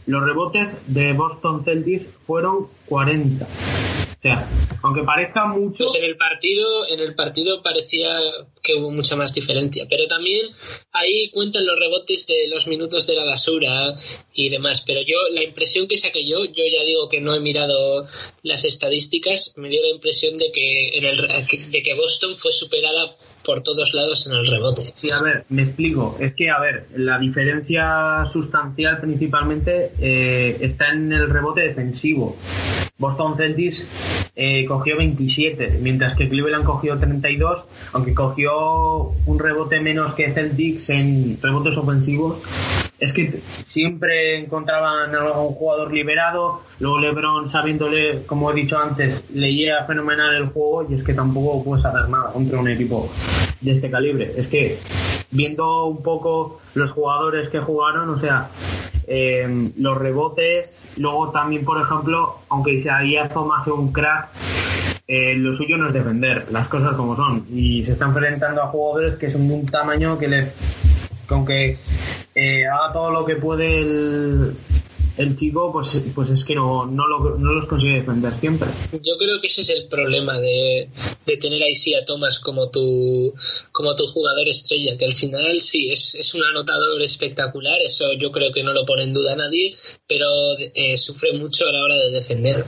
Los 0.06 0.24
rebotes 0.24 0.68
de 0.86 1.12
Boston 1.12 1.64
Celtics 1.64 2.06
fueron 2.26 2.66
40. 2.86 3.46
Sea, 4.20 4.48
aunque 4.82 5.04
parezca 5.04 5.46
mucho. 5.46 5.84
Pues 5.84 5.94
en 5.94 6.04
el 6.04 6.16
partido, 6.16 6.88
en 6.88 6.98
el 6.98 7.14
partido 7.14 7.62
parecía 7.62 8.18
que 8.62 8.74
hubo 8.74 8.90
mucha 8.90 9.14
más 9.14 9.32
diferencia. 9.32 9.86
Pero 9.88 10.08
también 10.08 10.46
ahí 10.90 11.30
cuentan 11.30 11.64
los 11.64 11.78
rebotes 11.78 12.26
de 12.26 12.48
los 12.48 12.66
minutos 12.66 13.06
de 13.06 13.14
la 13.14 13.24
basura 13.24 13.94
y 14.34 14.48
demás. 14.48 14.82
Pero 14.84 15.02
yo, 15.02 15.18
la 15.30 15.44
impresión 15.44 15.86
que 15.86 15.96
saqué 15.96 16.26
yo, 16.26 16.44
yo 16.44 16.64
ya 16.66 16.84
digo 16.84 17.08
que 17.08 17.20
no 17.20 17.32
he 17.32 17.40
mirado 17.40 18.08
las 18.42 18.64
estadísticas, 18.64 19.54
me 19.56 19.68
dio 19.68 19.82
la 19.82 19.90
impresión 19.90 20.36
de 20.36 20.50
que 20.50 20.98
en 20.98 21.04
el 21.04 21.18
de 21.18 21.82
que 21.82 21.94
Boston 21.94 22.36
fue 22.36 22.50
superada 22.50 23.06
por 23.48 23.62
todos 23.62 23.94
lados 23.94 24.26
en 24.26 24.34
el 24.34 24.46
rebote. 24.46 24.92
Sí, 24.96 25.08
a 25.10 25.22
ver, 25.22 25.46
me 25.48 25.62
explico. 25.62 26.18
Es 26.20 26.34
que, 26.34 26.50
a 26.50 26.60
ver, 26.60 26.86
la 26.94 27.18
diferencia 27.18 28.26
sustancial 28.30 29.00
principalmente 29.00 29.92
eh, 29.98 30.58
está 30.60 30.90
en 30.90 31.10
el 31.10 31.30
rebote 31.30 31.62
defensivo. 31.62 32.36
Boston 32.98 33.38
Celtics 33.38 33.88
eh, 34.36 34.66
cogió 34.66 34.98
27, 34.98 35.78
mientras 35.80 36.14
que 36.14 36.28
Cleveland 36.28 36.66
cogió 36.66 36.98
32, 36.98 37.64
aunque 37.94 38.12
cogió 38.12 39.14
un 39.24 39.38
rebote 39.38 39.80
menos 39.80 40.12
que 40.12 40.30
Celtics 40.30 40.90
en 40.90 41.38
rebotes 41.40 41.74
ofensivos. 41.78 42.42
Es 42.98 43.12
que 43.12 43.40
siempre 43.68 44.38
encontraban 44.38 45.14
a 45.14 45.38
un 45.38 45.54
jugador 45.54 45.92
liberado, 45.92 46.62
luego 46.80 46.98
LeBron, 46.98 47.48
sabiéndole, 47.48 48.24
como 48.26 48.50
he 48.50 48.54
dicho 48.54 48.76
antes, 48.76 49.22
leía 49.32 49.84
fenomenal 49.84 50.34
el 50.34 50.46
juego 50.46 50.86
y 50.90 50.94
es 50.94 51.04
que 51.04 51.14
tampoco 51.14 51.62
puedes 51.62 51.84
hacer 51.84 52.08
nada 52.08 52.32
contra 52.32 52.58
un 52.58 52.68
equipo 52.68 53.08
de 53.60 53.72
este 53.72 53.88
calibre. 53.88 54.32
Es 54.36 54.48
que 54.48 54.78
viendo 55.30 55.84
un 55.84 56.02
poco 56.02 56.60
los 56.74 56.90
jugadores 56.90 57.48
que 57.50 57.60
jugaron, 57.60 58.08
o 58.08 58.18
sea, 58.18 58.48
eh, 59.06 59.70
los 59.76 59.96
rebotes, 59.96 60.76
luego 60.96 61.30
también, 61.30 61.64
por 61.64 61.80
ejemplo, 61.80 62.40
aunque 62.48 62.78
se 62.78 62.90
había 62.90 63.28
más 63.28 63.66
un 63.68 63.92
crack, 63.92 64.28
eh, 65.06 65.34
lo 65.34 65.56
suyo 65.56 65.78
no 65.78 65.88
es 65.88 65.94
defender, 65.94 66.46
las 66.50 66.68
cosas 66.68 66.94
como 66.94 67.16
son. 67.16 67.46
Y 67.50 67.84
se 67.84 67.92
está 67.92 68.04
enfrentando 68.04 68.62
a 68.62 68.66
jugadores 68.66 69.16
que 69.16 69.30
son 69.30 69.48
de 69.48 69.54
un 69.54 69.66
tamaño 69.66 70.18
que 70.18 70.28
le. 70.28 70.52
aunque 71.28 71.76
eh, 72.38 72.66
haga 72.66 72.92
todo 72.92 73.10
lo 73.10 73.24
que 73.24 73.36
puede 73.36 73.80
el, 73.80 74.54
el 75.18 75.36
chico, 75.36 75.72
pues, 75.72 76.00
pues 76.14 76.30
es 76.30 76.44
que 76.44 76.54
no, 76.54 76.86
no, 76.86 77.06
lo, 77.06 77.36
no, 77.36 77.52
los 77.52 77.66
consigue 77.66 77.94
defender 77.94 78.32
siempre. 78.32 78.68
Yo 78.92 79.18
creo 79.18 79.40
que 79.40 79.48
ese 79.48 79.62
es 79.62 79.70
el 79.70 79.88
problema 79.88 80.38
de, 80.38 80.88
de 81.26 81.36
tener 81.36 81.62
a 81.62 82.04
Thomas 82.04 82.38
como 82.38 82.70
tu, 82.70 83.34
como 83.72 83.94
tu 83.96 84.06
jugador 84.06 84.48
estrella, 84.48 84.96
que 84.96 85.04
al 85.04 85.14
final 85.14 85.58
sí, 85.60 85.90
es, 85.90 86.14
es 86.14 86.34
un 86.34 86.44
anotador 86.44 87.02
espectacular, 87.02 87.80
eso 87.80 88.12
yo 88.12 88.30
creo 88.30 88.52
que 88.52 88.62
no 88.62 88.72
lo 88.72 88.86
pone 88.86 89.02
en 89.02 89.14
duda 89.14 89.34
nadie, 89.34 89.74
pero 90.06 90.28
eh, 90.56 90.96
sufre 90.96 91.32
mucho 91.32 91.66
a 91.66 91.72
la 91.72 91.82
hora 91.82 91.96
de 91.96 92.10
defender. 92.10 92.64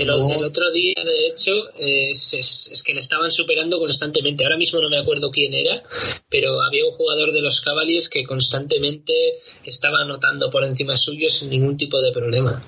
El, 0.00 0.10
otro 0.10 0.72
día, 0.72 0.94
de 1.04 1.26
hecho, 1.26 1.52
es, 1.78 2.82
que 2.84 2.94
le 2.94 3.00
estaban 3.00 3.30
superando 3.30 3.78
constantemente. 3.78 4.44
Ahora 4.44 4.56
mismo 4.56 4.80
no 4.80 4.88
me 4.88 4.98
acuerdo 4.98 5.30
quién 5.30 5.52
era, 5.52 5.82
pero 6.28 6.62
había 6.62 6.86
un 6.86 6.92
jugador 6.92 7.32
de 7.32 7.42
los 7.42 7.60
Cavaliers 7.60 8.08
que 8.08 8.24
constantemente 8.24 9.12
estaba 9.64 9.98
anotando 9.98 10.48
por 10.50 10.64
encima 10.64 10.96
suyo 10.96 11.28
sin 11.28 11.50
ningún 11.50 11.76
tipo 11.76 12.00
de 12.00 12.12
problema. 12.12 12.64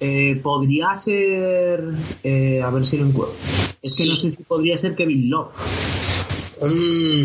Eh, 0.00 0.40
podría 0.42 0.94
ser. 0.94 1.84
Eh, 2.22 2.62
a 2.62 2.70
ver 2.70 2.86
si 2.86 2.96
lo 2.96 3.06
encuentro. 3.06 3.36
Es 3.82 3.94
que 3.94 4.06
no 4.06 4.16
sé 4.16 4.30
si 4.30 4.42
podría 4.44 4.78
ser 4.78 4.96
Kevin 4.96 5.28
Love. 5.28 5.52
Mm, 6.62 7.24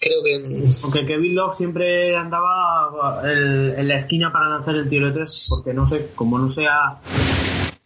creo 0.00 0.22
que. 0.24 0.64
Aunque 0.82 1.04
Kevin 1.04 1.34
Love 1.34 1.56
siempre 1.58 2.16
andaba 2.16 3.22
en 3.24 3.86
la 3.86 3.96
esquina 3.96 4.32
para 4.32 4.48
lanzar 4.48 4.76
el 4.76 4.88
tiro 4.88 5.08
de 5.08 5.12
tres, 5.12 5.48
porque 5.50 5.74
no 5.74 5.88
sé, 5.90 6.08
como 6.14 6.38
no 6.38 6.54
sea 6.54 7.00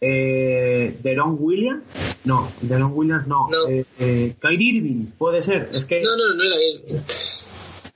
eh, 0.01 0.97
Deron 1.01 1.37
Williams, 1.39 1.83
no, 2.25 2.51
Deron 2.61 2.91
Williams 2.93 3.27
no, 3.27 3.49
no. 3.49 3.67
Eh, 3.67 3.85
eh, 3.99 4.35
Kyrie 4.39 4.77
Irving, 4.77 5.05
puede 5.17 5.43
ser, 5.43 5.69
es 5.73 5.85
que... 5.85 6.01
No, 6.01 6.15
no, 6.15 6.35
no 6.35 6.43
era 6.43 6.55
Irving. 6.61 7.01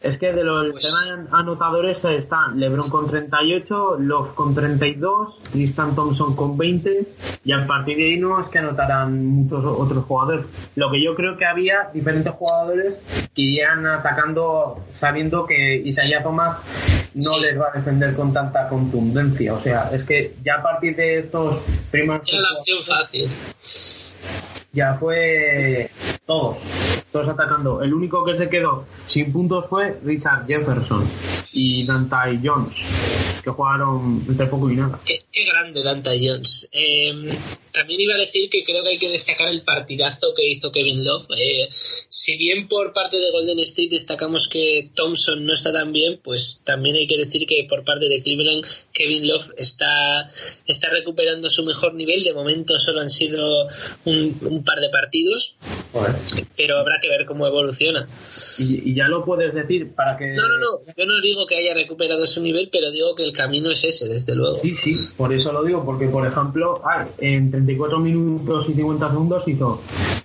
Es 0.01 0.17
que 0.17 0.33
de 0.33 0.43
los 0.43 0.71
Pues- 0.71 0.91
anotadores 1.31 2.03
están 2.05 2.59
LeBron 2.59 2.89
con 2.89 3.07
38, 3.07 3.97
Love 3.99 4.33
con 4.33 4.55
32, 4.55 5.39
Tristan 5.51 5.93
Thompson 5.95 6.35
con 6.35 6.57
20 6.57 7.07
y 7.45 7.51
a 7.51 7.67
partir 7.67 7.97
de 7.97 8.05
ahí 8.05 8.17
no 8.17 8.41
es 8.41 8.47
que 8.47 8.57
anotarán 8.57 9.23
muchos 9.23 9.63
otros 9.63 10.03
jugadores. 10.05 10.45
Lo 10.75 10.89
que 10.89 11.03
yo 11.03 11.13
creo 11.13 11.37
que 11.37 11.45
había 11.45 11.89
diferentes 11.93 12.33
jugadores 12.33 12.95
que 13.35 13.41
irían 13.43 13.85
atacando 13.85 14.79
sabiendo 14.99 15.45
que 15.45 15.75
Isaiah 15.85 16.23
Thomas 16.23 16.57
no 17.13 17.33
Sí. 17.33 17.39
les 17.41 17.59
va 17.59 17.67
a 17.71 17.77
defender 17.77 18.15
con 18.15 18.33
tanta 18.33 18.67
contundencia. 18.69 19.53
O 19.53 19.61
sea, 19.61 19.91
es 19.93 20.03
que 20.03 20.33
ya 20.43 20.55
a 20.55 20.63
partir 20.63 20.95
de 20.95 21.19
estos 21.19 21.59
primeros 21.91 22.27
Era 22.31 22.41
la 22.41 22.53
opción 22.57 22.79
fácil. 22.81 23.29
ya 24.73 24.95
fue 24.95 25.89
todos, 26.25 26.57
todos 27.11 27.27
atacando. 27.27 27.81
El 27.81 27.93
único 27.93 28.23
que 28.23 28.37
se 28.37 28.49
quedó 28.49 28.85
sin 29.07 29.31
puntos 29.31 29.65
fue 29.67 29.99
Richard 30.03 30.45
Jefferson 30.47 31.07
y 31.53 31.85
Dantai 31.85 32.39
Jones, 32.43 32.75
que 33.43 33.49
jugaron 33.49 34.23
entre 34.27 34.45
poco 34.47 34.69
y 34.69 34.75
nada. 34.75 34.99
Qué, 35.05 35.21
grande 35.45 35.83
Danta 35.83 36.11
Jones. 36.11 36.69
Eh, 36.71 37.37
también 37.71 38.01
iba 38.01 38.15
a 38.15 38.17
decir 38.17 38.49
que 38.49 38.63
creo 38.63 38.83
que 38.83 38.89
hay 38.89 38.97
que 38.97 39.09
destacar 39.09 39.49
el 39.49 39.63
partidazo 39.63 40.33
que 40.35 40.47
hizo 40.47 40.71
Kevin 40.71 41.03
Love. 41.03 41.27
Eh, 41.37 41.67
si 41.71 42.37
bien 42.37 42.67
por 42.67 42.93
parte 42.93 43.19
de 43.19 43.31
Golden 43.31 43.59
State 43.59 43.89
destacamos 43.89 44.47
que 44.47 44.89
Thompson 44.93 45.45
no 45.45 45.53
está 45.53 45.71
tan 45.71 45.91
bien, 45.91 46.19
pues 46.23 46.63
también 46.65 46.95
hay 46.95 47.07
que 47.07 47.17
decir 47.17 47.45
que 47.47 47.65
por 47.69 47.83
parte 47.83 48.07
de 48.07 48.21
Cleveland 48.21 48.65
Kevin 48.93 49.27
Love 49.27 49.53
está, 49.57 50.29
está 50.65 50.89
recuperando 50.89 51.49
su 51.49 51.65
mejor 51.65 51.93
nivel. 51.93 52.23
De 52.23 52.33
momento 52.33 52.79
solo 52.79 53.01
han 53.01 53.09
sido 53.09 53.67
un, 54.05 54.37
un 54.41 54.63
par 54.63 54.79
de 54.79 54.89
partidos, 54.89 55.55
pero 56.55 56.77
habrá 56.77 56.99
que 57.01 57.09
ver 57.09 57.25
cómo 57.25 57.47
evoluciona. 57.47 58.07
Y, 58.59 58.91
y 58.91 58.95
ya 58.95 59.07
lo 59.07 59.25
puedes 59.25 59.53
decir 59.53 59.91
para 59.93 60.17
que... 60.17 60.33
No, 60.33 60.47
no, 60.47 60.57
no. 60.57 60.93
Yo 60.95 61.05
no 61.05 61.21
digo 61.21 61.45
que 61.45 61.55
haya 61.55 61.73
recuperado 61.73 62.25
su 62.25 62.41
nivel, 62.41 62.69
pero 62.71 62.91
digo 62.91 63.15
que 63.15 63.23
el 63.23 63.33
camino 63.33 63.71
es 63.71 63.83
ese, 63.83 64.07
desde 64.07 64.35
luego. 64.35 64.59
Sí, 64.61 64.75
sí, 64.75 64.95
por 65.17 65.33
eso 65.33 65.51
lo 65.51 65.63
digo, 65.63 65.83
porque 65.85 66.07
por 66.07 66.25
ejemplo, 66.27 66.81
ay, 66.85 67.07
en 67.19 67.51
34 67.65 67.99
minutos 67.99 68.69
y 68.69 68.73
50 68.73 69.09
segundos 69.09 69.47
hizo 69.47 69.81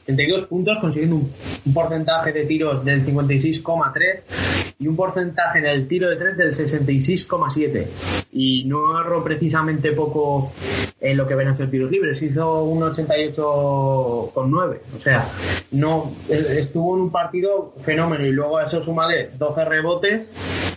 32 0.07 0.47
puntos 0.47 0.79
consiguiendo 0.79 1.17
un, 1.17 1.75
porcentaje 1.75 2.33
de 2.33 2.47
tiros 2.47 2.85
del 2.85 3.05
56,3 3.05 4.75
y 4.79 4.87
un 4.87 4.97
porcentaje 4.97 5.59
en 5.59 5.67
el 5.67 5.89
tiro 5.89 6.09
de 6.09 6.17
3 6.17 6.37
del 6.37 6.55
66,7 6.55 7.87
y 8.33 8.65
no 8.65 9.01
erró 9.01 9.23
precisamente 9.23 9.93
poco 9.93 10.53
en 11.01 11.17
lo 11.17 11.27
que 11.27 11.35
ven 11.35 11.49
a 11.49 11.55
ser 11.55 11.71
tiros 11.71 11.91
libres, 11.91 12.23
hizo 12.23 12.63
un 12.63 12.81
88,9, 12.81 14.35
o 14.37 14.99
sea, 15.03 15.29
no 15.73 16.13
e- 16.29 16.61
estuvo 16.61 16.97
en 16.97 17.03
un 17.03 17.11
partido 17.11 17.75
fenómeno 17.85 18.25
y 18.25 18.33
luego 18.33 18.59
a 18.59 18.65
eso 18.65 18.81
súmale 18.83 19.31
12 19.37 19.65
rebotes 19.65 20.29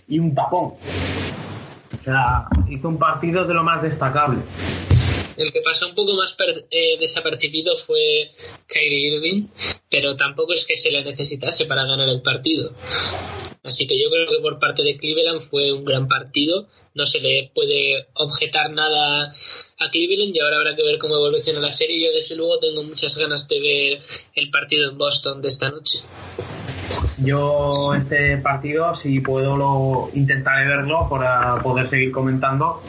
y 0.08 0.20
un 0.20 0.34
tapón. 0.34 0.74
O 2.00 2.04
sea, 2.04 2.48
hizo 2.68 2.88
un 2.88 2.98
partido 2.98 3.46
de 3.46 3.54
lo 3.54 3.64
más 3.64 3.82
destacable. 3.82 4.40
El 5.40 5.54
que 5.54 5.62
pasó 5.62 5.88
un 5.88 5.96
poco 5.96 6.16
más 6.16 6.36
eh, 6.70 6.98
desapercibido 7.00 7.78
fue 7.78 8.30
Kyrie 8.68 9.16
Irving, 9.16 9.48
pero 9.90 10.18
tampoco 10.18 10.52
es 10.52 10.66
que 10.66 10.76
se 10.76 10.92
le 10.92 11.02
necesitase 11.02 11.66
para 11.66 11.86
ganar 11.86 12.10
el 12.10 12.22
partido. 12.22 12.74
Así 13.64 13.88
que 13.88 13.98
yo 13.98 14.10
creo 14.10 14.30
que 14.30 14.42
por 14.42 14.60
parte 14.60 14.84
de 14.84 14.98
Cleveland 14.98 15.40
fue 15.40 15.72
un 15.72 15.86
gran 15.86 16.10
partido. 16.10 16.68
No 16.94 17.06
se 17.06 17.22
le 17.22 17.52
puede 17.56 18.08
objetar 18.16 18.70
nada 18.72 19.32
a 19.78 19.90
Cleveland 19.90 20.36
y 20.36 20.40
ahora 20.42 20.58
habrá 20.58 20.76
que 20.76 20.84
ver 20.84 20.98
cómo 20.98 21.16
evoluciona 21.16 21.62
la 21.62 21.72
serie. 21.72 22.06
Yo 22.06 22.14
desde 22.14 22.36
luego 22.36 22.60
tengo 22.60 22.84
muchas 22.84 23.18
ganas 23.18 23.48
de 23.48 23.60
ver 23.62 24.00
el 24.36 24.50
partido 24.50 24.90
en 24.90 24.98
Boston 24.98 25.42
de 25.42 25.48
esta 25.48 25.70
noche. 25.70 26.00
Yo 27.18 27.94
este 27.96 28.38
partido, 28.38 28.94
si 29.02 29.22
puedo, 29.22 29.56
lo 29.56 30.10
intentaré 30.14 30.68
verlo 30.68 31.08
para 31.10 31.62
poder 31.62 31.90
seguir 31.90 32.12
comentando. 32.12 32.82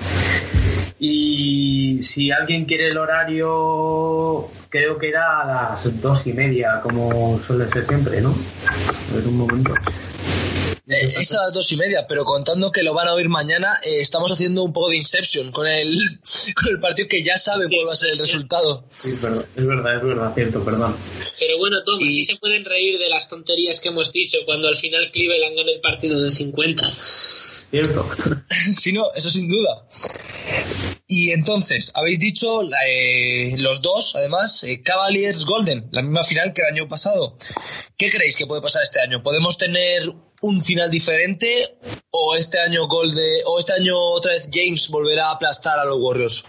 Y 1.03 2.03
si 2.03 2.31
alguien 2.31 2.67
quiere 2.67 2.89
el 2.89 2.99
horario, 2.99 4.49
creo 4.69 4.99
que 4.99 5.09
era 5.09 5.41
a 5.41 5.47
las 5.83 6.03
dos 6.03 6.27
y 6.27 6.35
media, 6.35 6.81
como 6.83 7.41
suele 7.47 7.71
ser 7.71 7.87
siempre, 7.87 8.21
¿no? 8.21 8.37
A 8.69 9.15
ver 9.17 9.27
un 9.27 9.39
momento. 9.39 9.73
Eh, 9.73 11.15
es 11.21 11.33
a 11.33 11.45
las 11.45 11.55
dos 11.55 11.73
y 11.73 11.77
media, 11.77 12.05
pero 12.07 12.25
contando 12.25 12.71
que 12.71 12.83
lo 12.83 12.93
van 12.93 13.09
a 13.09 13.15
oír 13.15 13.31
mañana, 13.31 13.73
eh, 13.87 14.01
estamos 14.01 14.31
haciendo 14.31 14.63
un 14.63 14.75
poco 14.75 14.91
de 14.91 14.97
Inception 14.97 15.51
con 15.53 15.67
el, 15.67 15.89
con 16.55 16.69
el 16.69 16.81
partido 16.81 17.09
que 17.09 17.23
ya 17.23 17.39
saben 17.39 17.71
cuál 17.71 17.89
va 17.89 17.93
a 17.93 17.97
ser 17.97 18.11
el 18.11 18.19
resultado. 18.19 18.85
Sí, 18.91 19.09
es 19.09 19.23
verdad, 19.23 19.49
es 19.57 19.67
verdad, 19.67 19.97
es 19.97 20.03
verdad, 20.03 20.35
cierto, 20.35 20.65
perdón. 20.65 20.97
Pero 21.39 21.57
bueno, 21.59 21.83
Tom, 21.85 21.97
Y- 21.99 22.09
así 22.09 22.25
se 22.25 22.37
pueden 22.37 22.65
reír 22.67 22.99
de 22.99 23.09
las 23.09 23.31
tonterías 23.31 23.81
que 23.81 23.89
hemos 23.89 24.13
dicho 24.13 24.37
cuando 24.45 24.69
al 24.69 24.77
final 24.77 25.11
Cleveland 25.13 25.57
gana 25.57 25.71
el 25.71 25.81
partido 25.81 26.21
de 26.21 26.31
50. 26.31 26.91
Cierto. 26.91 28.07
Si 28.51 28.93
no, 28.93 29.07
eso 29.15 29.31
sin 29.31 29.49
duda. 29.49 29.83
Y 31.11 31.33
entonces, 31.33 31.91
habéis 31.97 32.21
dicho 32.21 32.47
eh, 32.87 33.57
los 33.59 33.83
dos, 33.83 34.15
además, 34.15 34.63
eh, 34.63 34.81
Cavaliers 34.81 35.45
Golden, 35.45 35.89
la 35.91 36.03
misma 36.03 36.23
final 36.23 36.53
que 36.53 36.63
el 36.63 36.69
año 36.69 36.87
pasado. 36.87 37.37
¿Qué 37.97 38.11
creéis 38.11 38.37
que 38.37 38.47
puede 38.47 38.63
pasar 38.63 38.85
este 38.85 39.01
año? 39.01 39.21
¿Podemos 39.21 39.59
tener 39.59 40.05
un 40.43 40.63
final 40.63 40.89
diferente 40.89 41.53
o 42.13 42.37
este 42.37 42.61
año 42.61 42.87
Golden 42.87 43.43
o 43.47 43.59
este 43.59 43.73
año 43.73 43.99
otra 43.99 44.31
vez 44.31 44.49
James 44.53 44.89
volverá 44.89 45.27
a 45.27 45.33
aplastar 45.33 45.81
a 45.81 45.85
los 45.85 45.99
Warriors? 45.99 46.45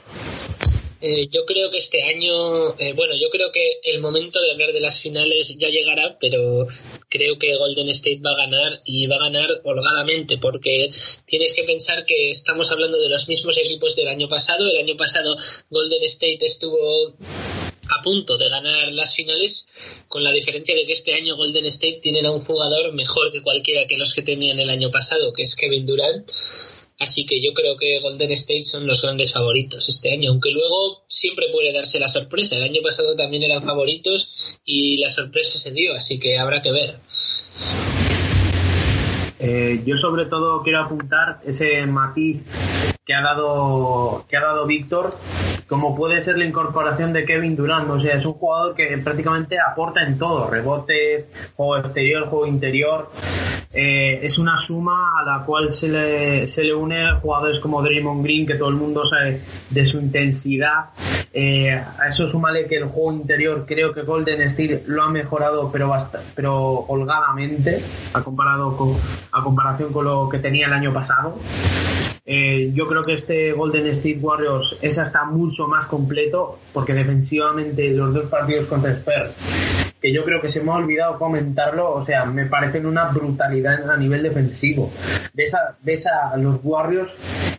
Eh, 1.02 1.30
yo 1.32 1.46
creo 1.46 1.72
que 1.72 1.78
este 1.78 2.04
año, 2.04 2.78
eh, 2.78 2.94
bueno, 2.94 3.16
yo 3.16 3.30
creo 3.32 3.52
que 3.52 3.80
el 3.84 4.00
momento 4.02 4.40
de 4.40 4.52
hablar 4.52 4.72
de 4.72 4.80
las 4.80 5.02
finales 5.02 5.58
ya 5.58 5.70
llegará, 5.70 6.18
pero 6.20 6.68
creo 7.10 7.40
que 7.40 7.58
Golden 7.58 7.90
State 7.90 8.22
va 8.24 8.32
a 8.32 8.46
ganar 8.46 8.82
y 8.86 9.08
va 9.08 9.16
a 9.16 9.30
ganar 9.30 9.50
holgadamente, 9.64 10.38
porque 10.38 10.92
tienes 11.26 11.56
que 11.56 11.64
pensar 11.64 12.06
que 12.06 12.30
estamos 12.30 12.72
hablando 12.72 13.00
de 13.00 13.10
los 13.10 13.28
mismos 13.28 13.58
equipos 13.58 13.96
del 13.96 14.10
año 14.10 14.30
pasado. 14.30 14.70
El 14.70 14.78
año 14.78 14.96
pasado 14.96 15.36
Golden 15.72 16.04
State 16.04 16.46
estuvo 16.46 17.16
a 17.90 18.02
punto 18.04 18.38
de 18.38 18.50
ganar 18.50 18.92
las 18.92 19.16
finales, 19.16 20.04
con 20.08 20.24
la 20.24 20.32
diferencia 20.32 20.76
de 20.76 20.86
que 20.86 20.94
este 20.94 21.16
año 21.16 21.36
Golden 21.36 21.66
State 21.66 22.00
tienen 22.02 22.26
a 22.28 22.32
un 22.32 22.42
jugador 22.42 22.94
mejor 22.94 23.32
que 23.32 23.42
cualquiera 23.42 23.88
que 23.88 23.98
los 23.98 24.14
que 24.14 24.22
tenían 24.22 24.60
el 24.60 24.70
año 24.70 24.92
pasado, 24.92 25.34
que 25.34 25.44
es 25.44 25.56
Kevin 25.56 25.86
Durant. 25.86 26.30
Así 27.02 27.26
que 27.26 27.42
yo 27.42 27.54
creo 27.56 27.78
que 27.78 28.00
Golden 28.00 28.32
State 28.32 28.64
son 28.64 28.86
los 28.86 29.02
grandes 29.02 29.34
favoritos 29.34 29.90
este 29.90 30.14
año, 30.14 30.30
aunque 30.30 30.52
luego 30.52 31.02
siempre 31.08 31.48
puede 31.52 31.74
darse 31.74 32.00
la 32.00 32.08
sorpresa. 32.08 32.58
El 32.58 32.62
año 32.62 32.80
pasado 32.84 33.16
también 33.16 33.42
eran 33.42 33.64
favoritos 33.64 34.60
y 34.64 34.98
la 34.98 35.10
sorpresa 35.10 35.58
se 35.58 35.72
dio, 35.72 35.94
así 35.94 36.20
que 36.20 36.38
habrá 36.38 36.62
que 36.62 36.72
ver. 36.72 37.00
Eh, 39.40 39.82
yo 39.84 39.98
sobre 39.98 40.26
todo 40.26 40.62
quiero 40.62 40.82
apuntar 40.82 41.42
ese 41.44 41.88
matiz 41.88 42.44
que 43.06 43.14
ha 43.16 43.22
dado 43.22 44.26
que 44.30 44.38
ha 44.38 44.42
dado 44.42 44.66
Víctor, 44.68 45.10
como 45.68 45.96
puede 45.96 46.24
ser 46.24 46.38
la 46.38 46.46
incorporación 46.46 47.14
de 47.14 47.26
Kevin 47.26 47.56
Durant. 47.56 47.90
O 47.90 48.00
sea, 48.00 48.16
es 48.16 48.26
un 48.26 48.34
jugador 48.34 48.76
que 48.76 48.98
prácticamente 49.04 49.58
aporta 49.60 50.04
en 50.04 50.18
todo, 50.18 50.50
rebotes, 50.50 51.26
juego 51.56 51.78
exterior, 51.78 52.28
juego 52.28 52.46
interior. 52.46 53.10
Eh, 53.74 54.20
es 54.24 54.38
una 54.38 54.58
suma 54.58 55.20
a 55.20 55.24
la 55.24 55.46
cual 55.46 55.72
se 55.72 55.88
le, 55.88 56.48
se 56.50 56.64
le 56.64 56.76
une 56.76 57.14
jugadores 57.22 57.60
como 57.60 57.82
Draymond 57.82 58.22
Green, 58.22 58.46
que 58.46 58.56
todo 58.56 58.70
el 58.70 58.76
mundo 58.76 59.06
sabe 59.10 59.42
de 59.70 59.86
su 59.86 59.98
intensidad. 59.98 60.90
Eh, 61.34 61.72
a 61.72 62.10
eso 62.10 62.28
súmale 62.28 62.68
que 62.68 62.76
el 62.76 62.86
juego 62.86 63.14
interior 63.14 63.66
creo 63.66 63.94
que 63.94 64.02
Golden 64.02 64.42
State 64.42 64.84
lo 64.88 65.04
ha 65.04 65.10
mejorado, 65.10 65.72
pero 65.72 65.92
pero 66.36 66.86
holgadamente, 66.88 67.82
a, 68.14 68.22
comparado 68.22 68.76
con, 68.76 68.96
a 69.32 69.42
comparación 69.42 69.94
con 69.94 70.04
lo 70.04 70.28
que 70.28 70.40
tenía 70.40 70.68
el 70.68 70.74
año 70.74 70.94
pasado. 70.94 71.38
Eh, 72.26 72.72
yo 72.74 72.88
creo 72.88 73.02
que 73.02 73.14
este 73.14 73.52
Golden 73.52 73.88
State 73.88 74.20
Warriors 74.22 74.78
es 74.82 74.98
hasta 75.00 75.24
mucho 75.26 75.68
más 75.68 75.86
completo, 75.88 76.60
porque 76.74 76.94
defensivamente 76.94 77.90
los 77.92 78.14
dos 78.14 78.26
partidos 78.26 78.68
contra 78.68 78.92
Spurs 78.92 79.32
que 80.02 80.12
yo 80.12 80.26
creo 80.26 80.42
que 80.42 80.50
se 80.52 80.60
me 80.62 80.72
ha 80.72 80.76
olvidado 80.78 81.20
comentarlo, 81.20 81.92
o 81.94 82.04
sea, 82.04 82.26
me 82.26 82.48
parecen 82.48 82.88
una 82.88 83.06
brutalidad 83.10 83.88
a 83.88 83.96
nivel 83.98 84.24
defensivo. 84.24 84.92
De 85.36 85.46
esa, 85.46 85.78
de 85.84 85.94
esa 85.94 86.36
los 86.38 86.56
Warriors 86.64 87.12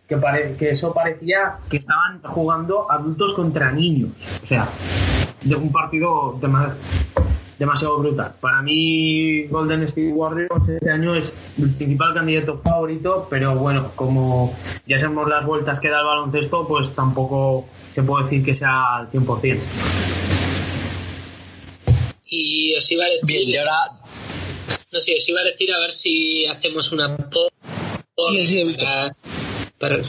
que, 0.09 0.17
pare- 0.17 0.53
que 0.59 0.71
eso 0.71 0.93
parecía 0.93 1.53
que 1.69 1.77
estaban 1.77 2.21
jugando 2.21 2.91
adultos 2.91 3.33
contra 3.33 3.71
niños. 3.71 4.11
O 4.43 4.45
sea, 4.45 4.67
de 5.41 5.55
un 5.55 5.71
partido 5.71 6.37
dema- 6.41 6.73
demasiado 7.59 7.97
brutal. 7.97 8.33
Para 8.39 8.61
mí, 8.61 9.43
Golden 9.47 9.83
State 9.83 10.11
Warriors 10.13 10.69
este 10.69 10.89
año 10.89 11.15
es 11.15 11.33
el 11.57 11.71
principal 11.73 12.13
candidato 12.13 12.61
favorito, 12.63 13.27
pero 13.29 13.55
bueno, 13.55 13.91
como 13.95 14.55
ya 14.87 14.99
sabemos 14.99 15.29
las 15.29 15.45
vueltas 15.45 15.79
que 15.79 15.89
da 15.89 15.99
el 15.99 16.05
baloncesto, 16.05 16.67
pues 16.67 16.93
tampoco 16.93 17.65
se 17.93 18.03
puede 18.03 18.23
decir 18.25 18.43
que 18.43 18.53
sea 18.53 18.97
al 18.97 19.11
100%. 19.11 19.59
Y 22.29 22.73
os 22.75 22.91
iba 22.91 23.03
a 23.03 23.07
decir, 23.07 23.27
Bien, 23.27 23.49
y 23.49 23.57
ahora 23.57 23.75
no 24.91 24.99
sé, 24.99 25.15
os 25.17 25.27
iba 25.27 25.41
a 25.41 25.43
decir 25.43 25.73
a 25.73 25.79
ver 25.79 25.91
si 25.91 26.45
hacemos 26.45 26.91
una 26.91 27.17
Sí, 28.15 28.45
sí, 28.45 28.61
he 28.61 28.65
visto. 28.65 28.85
para, 28.85 29.15
para, 29.79 30.03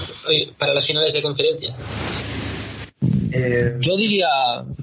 para 0.59 0.75
las 0.75 0.87
finales 0.87 1.13
de 1.13 1.23
conferencia. 1.23 1.75
Eh, 3.37 3.77
Yo 3.81 3.97
diría, 3.97 4.29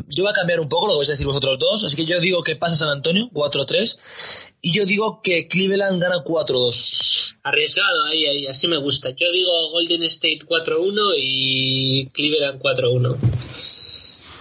yo 0.10 0.24
voy 0.24 0.32
a 0.32 0.36
cambiar 0.36 0.60
un 0.60 0.68
poco 0.68 0.88
lo 0.88 0.94
que 0.94 0.98
vais 1.00 1.10
a 1.10 1.14
decir 1.14 1.26
vosotros 1.26 1.58
dos, 1.58 1.86
así 1.86 1.96
que 1.96 2.06
yo 2.06 2.20
digo 2.20 2.44
que 2.44 2.58
pasa 2.58 2.76
San 2.76 2.90
Antonio 2.90 3.30
4-3 3.34 4.52
y 4.62 4.74
yo 4.74 4.86
digo 4.86 5.22
que 5.24 5.48
Cleveland 5.48 6.02
gana 6.02 6.16
4-2. 6.18 7.36
Arriesgado, 7.44 8.06
ahí, 8.12 8.26
ahí, 8.26 8.48
así 8.48 8.68
me 8.68 8.78
gusta. 8.78 9.12
Yo 9.12 9.32
digo 9.32 9.72
Golden 9.72 10.04
State 10.04 10.40
4-1 10.46 11.14
y 11.18 12.08
Cleveland 12.08 12.62
4-1. 12.62 13.18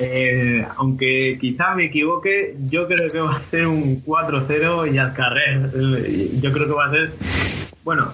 eh, 0.01 0.67
aunque 0.77 1.39
quizá 1.41 1.75
me 1.77 1.85
equivoque, 1.87 2.57
yo 2.69 2.89
creo 2.89 3.09
que 3.09 3.21
va 3.21 3.37
a 3.37 3.45
ser 3.51 3.67
un 3.67 4.03
4-0 4.05 4.93
y 4.93 4.99
al 4.99 5.15
carrer. 5.15 5.71
Yo 6.41 6.53
creo 6.53 6.67
que 6.67 6.73
va 6.73 6.87
a 6.87 6.91
ser. 6.91 7.13
Bueno, 7.85 8.13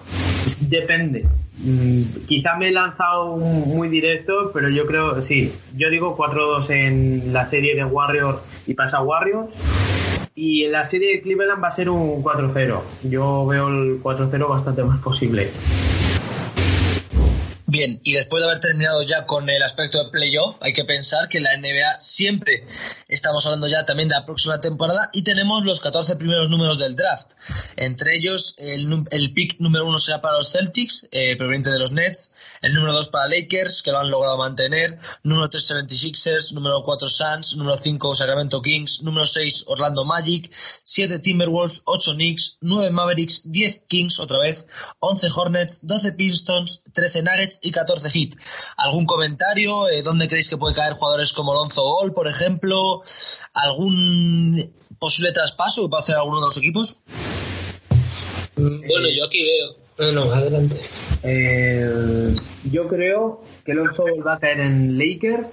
depende. 0.60 1.24
Mm, 1.58 2.02
Quizá 2.26 2.56
me 2.56 2.68
he 2.68 2.72
lanzado 2.72 3.36
muy 3.36 3.88
directo, 3.88 4.50
pero 4.52 4.68
yo 4.68 4.86
creo, 4.86 5.22
sí. 5.22 5.52
Yo 5.76 5.88
digo 5.90 6.16
4-2 6.16 6.70
en 6.70 7.32
la 7.32 7.48
serie 7.48 7.74
de 7.74 7.84
Warriors 7.84 8.38
y 8.66 8.74
pasa 8.74 9.02
Warriors. 9.02 9.48
Y 10.34 10.64
en 10.64 10.72
la 10.72 10.84
serie 10.84 11.16
de 11.16 11.22
Cleveland 11.22 11.62
va 11.64 11.68
a 11.68 11.76
ser 11.76 11.88
un 11.88 12.22
4-0. 12.22 12.80
Yo 13.04 13.46
veo 13.46 13.68
el 13.68 14.02
4-0 14.02 14.48
bastante 14.48 14.82
más 14.84 15.00
posible. 15.00 15.48
Bien, 17.76 18.00
y 18.04 18.14
después 18.14 18.42
de 18.42 18.48
haber 18.48 18.60
terminado 18.60 19.02
ya 19.02 19.26
con 19.26 19.50
el 19.50 19.62
aspecto 19.62 20.02
de 20.02 20.08
playoff, 20.08 20.62
hay 20.62 20.72
que 20.72 20.86
pensar 20.86 21.28
que 21.28 21.36
en 21.36 21.44
la 21.44 21.54
NBA 21.58 22.00
siempre 22.00 22.66
estamos 23.08 23.44
hablando 23.44 23.68
ya 23.68 23.84
también 23.84 24.08
de 24.08 24.14
la 24.14 24.24
próxima 24.24 24.58
temporada 24.62 25.10
y 25.12 25.24
tenemos 25.24 25.62
los 25.62 25.80
14 25.80 26.16
primeros 26.16 26.48
números 26.48 26.78
del 26.78 26.96
draft. 26.96 27.32
Entre 27.76 28.16
ellos, 28.16 28.54
el, 28.60 29.04
el 29.10 29.34
pick 29.34 29.60
número 29.60 29.84
uno 29.84 29.98
será 29.98 30.22
para 30.22 30.38
los 30.38 30.52
Celtics, 30.52 31.08
eh, 31.12 31.36
proveniente 31.36 31.68
de 31.68 31.78
los 31.78 31.92
Nets, 31.92 32.60
el 32.62 32.72
número 32.72 32.94
dos 32.94 33.10
para 33.10 33.28
Lakers, 33.28 33.82
que 33.82 33.92
lo 33.92 33.98
han 33.98 34.10
logrado 34.10 34.38
mantener, 34.38 34.98
número 35.22 35.50
3 35.50 35.70
76ers, 35.70 36.52
número 36.54 36.80
4 36.82 37.10
Suns, 37.10 37.56
número 37.58 37.76
5 37.76 38.16
Sacramento 38.16 38.62
Kings, 38.62 39.02
número 39.02 39.26
6 39.26 39.64
Orlando 39.66 40.06
Magic, 40.06 40.50
7 40.50 41.18
Timberwolves, 41.18 41.82
8 41.84 42.14
Knicks, 42.14 42.56
9 42.62 42.90
Mavericks, 42.90 43.52
10 43.52 43.84
Kings 43.86 44.18
otra 44.18 44.38
vez, 44.38 44.66
11 45.00 45.28
Hornets, 45.36 45.86
12 45.86 46.12
Pistons, 46.14 46.90
13 46.94 47.22
Nuggets 47.22 47.65
y 47.66 47.70
14 47.70 48.10
Heat. 48.10 48.30
¿Algún 48.78 49.06
comentario? 49.06 49.88
Eh, 49.88 50.02
¿Dónde 50.02 50.28
creéis 50.28 50.48
que 50.48 50.56
puede 50.56 50.74
caer 50.74 50.92
jugadores 50.94 51.32
como 51.32 51.54
Lonzo 51.54 51.82
Ball, 51.82 52.12
por 52.12 52.28
ejemplo? 52.28 53.00
¿Algún 53.54 54.60
posible 54.98 55.32
traspaso 55.32 55.82
que 55.82 55.88
pueda 55.88 56.00
hacer 56.00 56.16
alguno 56.16 56.40
de 56.40 56.46
los 56.46 56.56
equipos? 56.56 57.02
Bueno, 58.56 59.08
yo 59.14 59.26
aquí 59.26 59.42
veo. 59.42 59.76
No, 59.98 60.12
no, 60.12 60.32
adelante. 60.32 60.80
Eh, 61.22 62.34
yo 62.70 62.88
creo 62.88 63.42
que 63.64 63.74
Lonzo 63.74 64.04
Ball 64.04 64.26
va 64.26 64.34
a 64.34 64.38
caer 64.38 64.60
en 64.60 64.98
Lakers. 64.98 65.48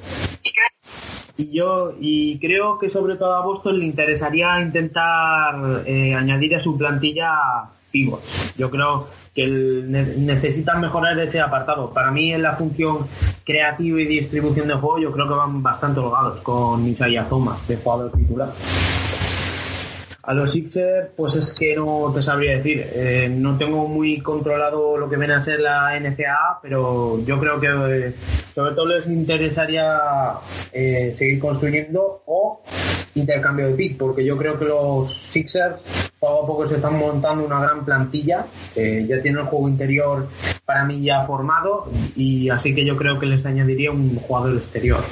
Y 1.35 1.51
yo 1.51 1.95
y 1.99 2.37
creo 2.39 2.77
que 2.77 2.91
sobre 2.91 3.15
todo 3.15 3.33
a 3.35 3.43
Boston 3.43 3.79
le 3.79 3.85
interesaría 3.85 4.61
intentar 4.61 5.83
eh, 5.87 6.13
añadir 6.13 6.55
a 6.55 6.61
su 6.61 6.77
plantilla 6.77 7.71
pivots. 7.91 8.53
Yo 8.55 8.69
creo 8.69 9.07
que 9.33 9.47
necesitan 9.47 10.81
mejorar 10.81 11.17
ese 11.19 11.41
apartado. 11.41 11.91
Para 11.91 12.11
mí 12.11 12.33
en 12.33 12.43
la 12.43 12.53
función 12.53 13.07
creativa 13.43 13.99
y 13.99 14.05
distribución 14.05 14.67
de 14.67 14.75
juego 14.75 14.99
yo 14.99 15.11
creo 15.11 15.27
que 15.27 15.33
van 15.33 15.63
bastante 15.63 15.99
holgados 15.99 16.39
con 16.41 16.87
Isaiah 16.87 17.25
Thomas 17.27 17.67
de 17.67 17.77
jugador 17.77 18.11
titular. 18.11 18.49
A 20.25 20.33
los 20.33 20.51
Sixers, 20.51 21.09
pues 21.17 21.35
es 21.35 21.53
que 21.53 21.75
no 21.75 22.09
te 22.15 22.21
sabría 22.21 22.55
decir. 22.55 22.81
Eh, 22.93 23.29
no 23.29 23.57
tengo 23.57 23.89
muy 23.89 24.21
controlado 24.21 24.95
lo 24.97 25.09
que 25.09 25.17
viene 25.17 25.33
a 25.33 25.43
ser 25.43 25.59
la 25.59 25.99
NCAA, 25.99 26.59
pero 26.61 27.19
yo 27.25 27.37
creo 27.41 27.59
que 27.59 27.67
eh, 27.67 28.13
sobre 28.55 28.73
todo 28.73 28.85
les 28.85 29.05
interesaría 29.07 29.99
eh, 30.71 31.13
seguir 31.17 31.39
construyendo 31.39 32.23
o 32.25 32.61
intercambio 33.15 33.67
de 33.67 33.73
pick, 33.73 33.97
porque 33.97 34.23
yo 34.23 34.37
creo 34.37 34.57
que 34.57 34.63
los 34.63 35.13
Sixers 35.29 35.81
poco 36.17 36.43
a 36.43 36.47
poco 36.47 36.67
se 36.69 36.75
están 36.75 36.97
montando 36.97 37.45
una 37.45 37.59
gran 37.59 37.83
plantilla. 37.83 38.45
ya 38.75 39.21
tienen 39.21 39.41
el 39.41 39.47
juego 39.47 39.67
interior 39.67 40.29
para 40.63 40.85
mí 40.85 41.03
ya 41.03 41.25
formado 41.25 41.91
y 42.15 42.49
así 42.49 42.73
que 42.73 42.85
yo 42.85 42.95
creo 42.95 43.19
que 43.19 43.25
les 43.25 43.45
añadiría 43.45 43.91
un 43.91 44.15
jugador 44.15 44.55
exterior. 44.55 45.03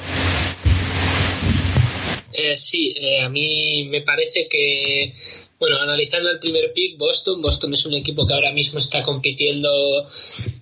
Eh, 2.42 2.58
sí, 2.58 2.92
eh, 2.96 3.20
a 3.20 3.28
mí 3.28 3.84
me 3.84 4.02
parece 4.02 4.48
que, 4.48 5.14
bueno, 5.60 5.78
analizando 5.78 6.28
el 6.28 6.40
primer 6.40 6.72
pick, 6.72 6.98
Boston, 6.98 7.40
Boston 7.40 7.72
es 7.72 7.86
un 7.86 7.94
equipo 7.94 8.26
que 8.26 8.34
ahora 8.34 8.52
mismo 8.52 8.80
está 8.80 9.04
compitiendo 9.04 9.70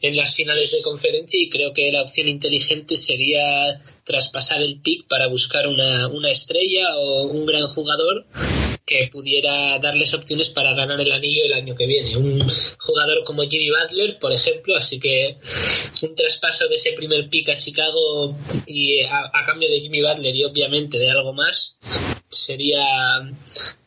en 0.03 0.15
las 0.15 0.35
finales 0.35 0.73
de 0.73 0.83
conferencia 0.83 1.41
y 1.41 1.49
creo 1.49 1.73
que 1.73 1.91
la 1.91 2.03
opción 2.03 2.29
inteligente 2.29 2.99
sería 2.99 3.83
traspasar 4.05 4.61
el 4.61 4.83
pick 4.83 5.09
para 5.09 5.29
buscar 5.29 5.69
una, 5.69 6.09
una 6.09 6.31
estrella 6.31 6.99
o 6.99 7.23
un 7.29 7.47
gran 7.47 7.67
jugador 7.67 8.27
que 8.91 9.07
pudiera 9.07 9.79
darles 9.79 10.13
opciones 10.15 10.49
para 10.49 10.75
ganar 10.75 11.01
el 11.01 11.13
anillo 11.13 11.45
el 11.45 11.53
año 11.53 11.77
que 11.77 11.87
viene. 11.87 12.17
Un 12.17 12.41
jugador 12.81 13.23
como 13.23 13.45
Jimmy 13.45 13.71
Butler, 13.71 14.19
por 14.19 14.33
ejemplo, 14.33 14.77
así 14.77 14.99
que 14.99 15.37
un 16.03 16.17
traspaso 16.17 16.67
de 16.67 16.75
ese 16.75 16.95
primer 16.95 17.29
pick 17.31 17.51
a 17.51 17.57
Chicago 17.57 18.37
y 18.67 19.01
a, 19.03 19.31
cambio 19.47 19.71
de 19.71 19.81
Jimmy 19.81 20.03
Butler 20.03 20.35
y 20.35 20.45
obviamente 20.45 20.99
de 20.99 21.09
algo 21.09 21.33
más 21.33 21.79
sería 22.29 22.85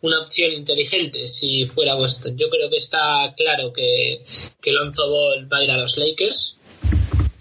una 0.02 0.22
opción 0.22 0.54
inteligente 0.54 1.28
si 1.28 1.66
fuera 1.66 1.96
Boston. 1.96 2.38
Yo 2.38 2.50
creo 2.50 2.70
que 2.70 2.78
está 2.78 3.34
claro 3.36 3.74
que, 3.74 4.24
que 4.62 4.72
Lonzo 4.72 5.10
Ball 5.10 5.52
va 5.52 5.58
a 5.58 5.63
ir 5.66 5.72
a 5.72 5.78
los 5.78 5.98
Lakers. 5.98 6.60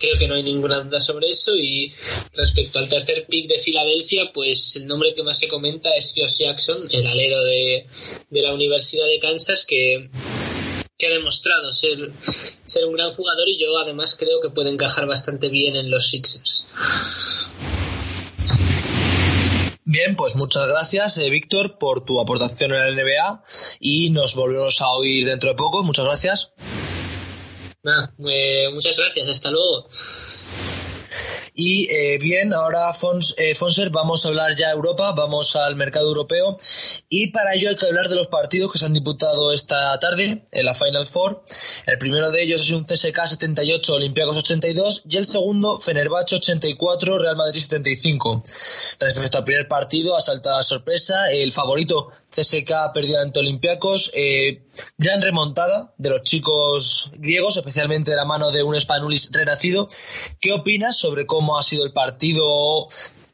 Creo 0.02 0.18
que 0.18 0.26
no 0.26 0.34
hay 0.34 0.42
ninguna 0.42 0.82
duda 0.82 1.00
sobre 1.00 1.28
eso. 1.28 1.56
Y 1.56 1.92
respecto 2.32 2.80
al 2.80 2.88
tercer 2.88 3.24
pick 3.26 3.48
de 3.48 3.60
Filadelfia, 3.60 4.32
pues 4.34 4.74
el 4.74 4.88
nombre 4.88 5.14
que 5.14 5.22
más 5.22 5.38
se 5.38 5.46
comenta 5.46 5.90
es 5.94 6.12
Josh 6.16 6.38
Jackson, 6.38 6.88
el 6.90 7.06
alero 7.06 7.40
de, 7.44 7.86
de 8.28 8.42
la 8.42 8.52
Universidad 8.52 9.06
de 9.06 9.20
Kansas, 9.20 9.64
que, 9.64 10.10
que 10.98 11.06
ha 11.06 11.10
demostrado 11.10 11.72
ser, 11.72 12.10
ser 12.64 12.84
un 12.86 12.94
gran 12.94 13.12
jugador 13.12 13.48
y 13.48 13.58
yo 13.58 13.78
además 13.78 14.16
creo 14.18 14.40
que 14.42 14.50
puede 14.50 14.70
encajar 14.70 15.06
bastante 15.06 15.48
bien 15.48 15.76
en 15.76 15.88
los 15.88 16.10
Sixers. 16.10 16.66
Bien, 19.84 20.16
pues 20.16 20.34
muchas 20.34 20.66
gracias, 20.66 21.18
eh, 21.18 21.30
Víctor, 21.30 21.78
por 21.78 22.04
tu 22.04 22.20
aportación 22.20 22.72
en 22.72 22.78
la 22.78 22.90
NBA 22.90 23.44
y 23.78 24.10
nos 24.10 24.34
volvemos 24.34 24.80
a 24.80 24.88
oír 24.94 25.26
dentro 25.26 25.50
de 25.50 25.54
poco. 25.54 25.84
Muchas 25.84 26.06
gracias. 26.06 26.54
Nada, 27.84 28.14
eh, 28.30 28.68
muchas 28.72 28.96
gracias, 28.96 29.28
hasta 29.28 29.50
luego. 29.50 29.88
Y 31.54 31.88
eh, 31.90 32.18
bien, 32.18 32.54
ahora 32.54 32.92
Fons, 32.94 33.34
eh, 33.38 33.54
Fonser, 33.54 33.90
vamos 33.90 34.24
a 34.24 34.28
hablar 34.28 34.54
ya 34.54 34.68
de 34.68 34.74
Europa, 34.74 35.12
vamos 35.12 35.54
al 35.56 35.76
mercado 35.76 36.06
europeo 36.06 36.56
y 37.10 37.26
para 37.26 37.54
ello 37.54 37.68
hay 37.68 37.76
que 37.76 37.86
hablar 37.86 38.08
de 38.08 38.14
los 38.14 38.28
partidos 38.28 38.72
que 38.72 38.78
se 38.78 38.86
han 38.86 38.94
disputado 38.94 39.52
esta 39.52 39.98
tarde 40.00 40.44
en 40.50 40.64
la 40.64 40.74
Final 40.74 41.06
Four. 41.06 41.44
El 41.86 41.98
primero 41.98 42.30
de 42.30 42.42
ellos 42.42 42.62
es 42.62 42.70
un 42.70 42.84
CSK 42.84 43.26
78, 43.26 43.94
Olympiacos 43.94 44.36
82 44.38 45.02
y 45.10 45.16
el 45.18 45.26
segundo 45.26 45.78
Fenerbahce 45.78 46.36
84, 46.36 47.18
Real 47.18 47.36
Madrid 47.36 47.60
75. 47.60 48.42
Respecto 49.00 49.38
al 49.38 49.44
primer 49.44 49.68
partido, 49.68 50.16
a 50.16 50.22
salta 50.22 50.62
sorpresa, 50.62 51.30
el 51.32 51.52
favorito 51.52 52.10
CSK 52.34 52.92
perdió 52.94 53.20
ante 53.20 53.40
Olympiacos, 53.40 54.10
eh, 54.14 54.62
gran 54.96 55.20
remontada 55.20 55.94
de 55.98 56.10
los 56.10 56.22
chicos 56.22 57.12
griegos, 57.18 57.56
especialmente 57.58 58.10
de 58.10 58.16
la 58.16 58.24
mano 58.24 58.50
de 58.50 58.62
un 58.62 58.78
Spanulis 58.80 59.30
renacido. 59.32 59.86
¿Qué 60.40 60.52
opinas 60.52 60.96
sobre 60.96 61.26
cómo 61.26 61.58
ha 61.58 61.62
sido 61.62 61.84
el 61.84 61.92
partido? 61.92 62.86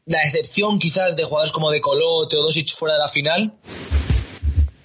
La 0.05 0.21
excepción 0.23 0.79
quizás 0.79 1.15
de 1.15 1.23
jugadores 1.23 1.53
como 1.53 1.71
De 1.71 1.79
Colo, 1.81 2.27
Teodosic 2.27 2.73
fuera 2.73 2.95
de 2.95 2.99
la 2.99 3.07
final. 3.07 3.57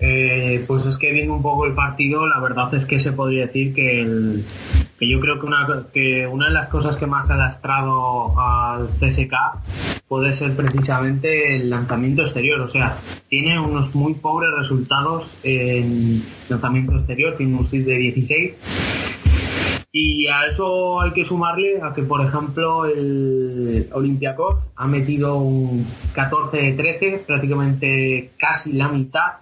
Eh, 0.06 0.62
pues 0.66 0.84
es 0.84 0.98
que 0.98 1.12
viendo 1.12 1.32
un 1.32 1.40
poco 1.40 1.64
el 1.64 1.72
partido, 1.72 2.26
la 2.26 2.38
verdad 2.38 2.74
es 2.74 2.84
que 2.84 2.98
se 2.98 3.12
podría 3.12 3.46
decir 3.46 3.72
que, 3.72 4.42
yo 5.00 5.20
creo 5.20 5.40
que 5.40 6.26
una, 6.26 6.46
de 6.46 6.52
las 6.52 6.68
cosas 6.68 6.96
que 6.96 7.06
más 7.06 7.30
ha 7.30 7.36
lastrado 7.36 8.38
al 8.38 8.88
CSK 9.00 9.32
puede 10.06 10.32
ser 10.32 10.54
precisamente 10.54 11.56
el 11.56 11.70
lanzamiento 11.70 12.22
exterior. 12.22 12.60
O 12.60 12.68
sea, 12.68 12.98
tiene 13.28 13.58
unos 13.58 13.94
muy 13.94 14.14
pobres 14.14 14.50
resultados 14.58 15.34
en 15.42 16.22
lanzamiento 16.50 16.96
exterior, 16.96 17.36
tiene 17.36 17.56
un 17.56 17.66
sit 17.66 17.86
de 17.86 17.94
16. 17.94 18.54
Y 19.92 20.26
a 20.26 20.46
eso 20.46 21.00
hay 21.00 21.12
que 21.12 21.24
sumarle 21.24 21.80
a 21.80 21.94
que, 21.94 22.02
por 22.02 22.20
ejemplo, 22.20 22.84
el 22.84 23.88
Olympiacos 23.92 24.56
ha 24.76 24.86
metido 24.86 25.36
un 25.36 25.86
14-13, 26.14 27.24
prácticamente 27.24 28.32
casi 28.36 28.72
la 28.72 28.88
mitad 28.88 29.34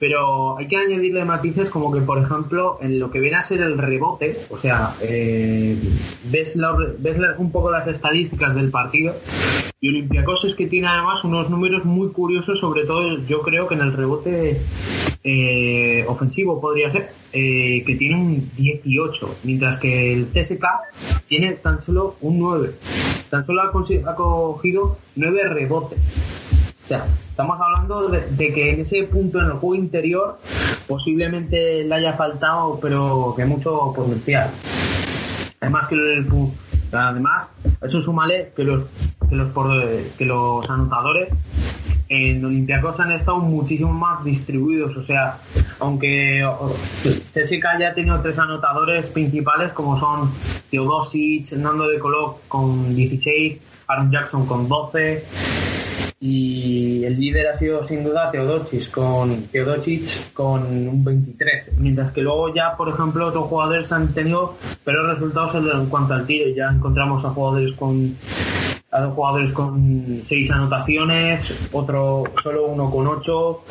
pero 0.00 0.56
hay 0.56 0.66
que 0.66 0.78
añadirle 0.78 1.26
matices 1.26 1.68
como 1.68 1.92
que, 1.92 2.00
por 2.00 2.18
ejemplo, 2.18 2.78
en 2.80 2.98
lo 2.98 3.10
que 3.10 3.20
viene 3.20 3.36
a 3.36 3.42
ser 3.42 3.60
el 3.60 3.76
rebote, 3.76 4.34
o 4.48 4.56
sea, 4.56 4.94
eh, 5.02 5.76
ves, 6.24 6.58
ves 6.98 7.18
un 7.36 7.52
poco 7.52 7.70
las 7.70 7.86
estadísticas 7.86 8.54
del 8.54 8.70
partido 8.70 9.14
y 9.78 9.90
Olympiacos 9.90 10.46
es 10.46 10.54
que 10.54 10.66
tiene 10.66 10.88
además 10.88 11.22
unos 11.22 11.50
números 11.50 11.84
muy 11.84 12.08
curiosos, 12.12 12.58
sobre 12.58 12.86
todo 12.86 13.18
yo 13.26 13.42
creo 13.42 13.68
que 13.68 13.74
en 13.74 13.82
el 13.82 13.92
rebote 13.92 14.62
eh, 15.22 16.04
ofensivo 16.08 16.62
podría 16.62 16.90
ser, 16.90 17.12
eh, 17.34 17.84
que 17.86 17.94
tiene 17.96 18.16
un 18.16 18.50
18, 18.56 19.36
mientras 19.44 19.76
que 19.76 20.14
el 20.14 20.28
CSK 20.28 20.64
tiene 21.28 21.52
tan 21.52 21.84
solo 21.84 22.16
un 22.22 22.38
9. 22.38 22.72
Tan 23.28 23.44
solo 23.44 23.60
ha, 23.60 23.66
ha 24.10 24.14
cogido 24.14 24.96
9 25.16 25.48
rebotes. 25.50 25.98
O 26.84 26.88
sea, 26.88 27.06
estamos 27.40 27.58
hablando 27.58 28.08
de, 28.08 28.52
que 28.52 28.70
en 28.70 28.80
ese 28.80 29.04
punto 29.04 29.40
en 29.40 29.46
el 29.46 29.52
juego 29.52 29.74
interior 29.74 30.38
posiblemente 30.86 31.84
le 31.84 31.94
haya 31.94 32.12
faltado, 32.12 32.78
pero 32.82 33.32
que 33.34 33.46
mucho 33.46 33.94
potencial. 33.96 34.50
Además 35.58 35.86
que 35.86 35.96
además 36.92 37.48
eso 37.80 38.02
súmale 38.02 38.52
que 38.54 38.64
los 38.64 38.82
que 39.28 39.36
los 39.36 39.48
que 40.18 40.24
los 40.26 40.68
anotadores 40.68 41.30
en 42.10 42.44
Olympiacos 42.44 43.00
han 43.00 43.12
estado 43.12 43.38
muchísimo 43.38 43.90
más 43.90 44.22
distribuidos. 44.22 44.94
O 44.98 45.04
sea, 45.04 45.38
aunque 45.78 46.46
Jessica 47.32 47.78
ya 47.78 47.90
ha 47.90 47.94
tenido 47.94 48.20
tres 48.20 48.38
anotadores 48.38 49.06
principales, 49.06 49.72
como 49.72 49.98
son 49.98 50.30
Teodosic, 50.70 51.52
Nando 51.52 51.88
de 51.88 51.98
Colo 51.98 52.40
con 52.48 52.94
16, 52.94 53.62
Aaron 53.86 54.10
Jackson 54.10 54.44
con 54.44 54.68
12. 54.68 55.24
Y 56.22 57.02
el 57.04 57.18
líder 57.18 57.46
ha 57.48 57.58
sido 57.58 57.88
sin 57.88 58.04
duda 58.04 58.30
Teodosic 58.30 58.90
con, 58.90 59.44
Teodosic 59.44 60.34
con 60.34 60.66
un 60.66 61.02
23. 61.02 61.78
Mientras 61.78 62.10
que 62.10 62.20
luego 62.20 62.54
ya, 62.54 62.76
por 62.76 62.90
ejemplo, 62.90 63.28
otros 63.28 63.46
jugadores 63.46 63.90
han 63.90 64.12
tenido 64.12 64.54
peores 64.84 65.14
resultados 65.14 65.54
en 65.54 65.86
cuanto 65.86 66.12
al 66.12 66.26
tiro. 66.26 66.50
Ya 66.54 66.68
encontramos 66.68 67.24
a 67.24 67.30
jugadores 67.30 67.72
con 67.72 68.14
a 68.90 69.00
dos 69.00 69.14
jugadores 69.14 69.52
con 69.52 70.22
seis 70.28 70.50
anotaciones, 70.50 71.70
otro 71.72 72.24
solo 72.42 72.66
uno 72.66 72.90
con 72.90 73.06
ocho 73.06 73.62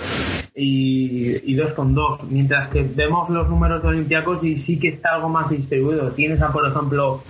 y, 0.59 1.57
con 1.75 1.93
dos. 1.93 2.23
Mientras 2.29 2.67
que 2.67 2.83
vemos 2.83 3.29
los 3.29 3.49
números 3.49 3.81
de 3.81 3.89
Olympiacos 3.89 4.43
y 4.43 4.57
sí 4.57 4.79
que 4.79 4.89
está 4.89 5.15
algo 5.15 5.29
más 5.29 5.49
distribuido. 5.49 6.11
Tienes 6.11 6.41
a, 6.41 6.51
por 6.51 6.67
ejemplo, 6.67 7.23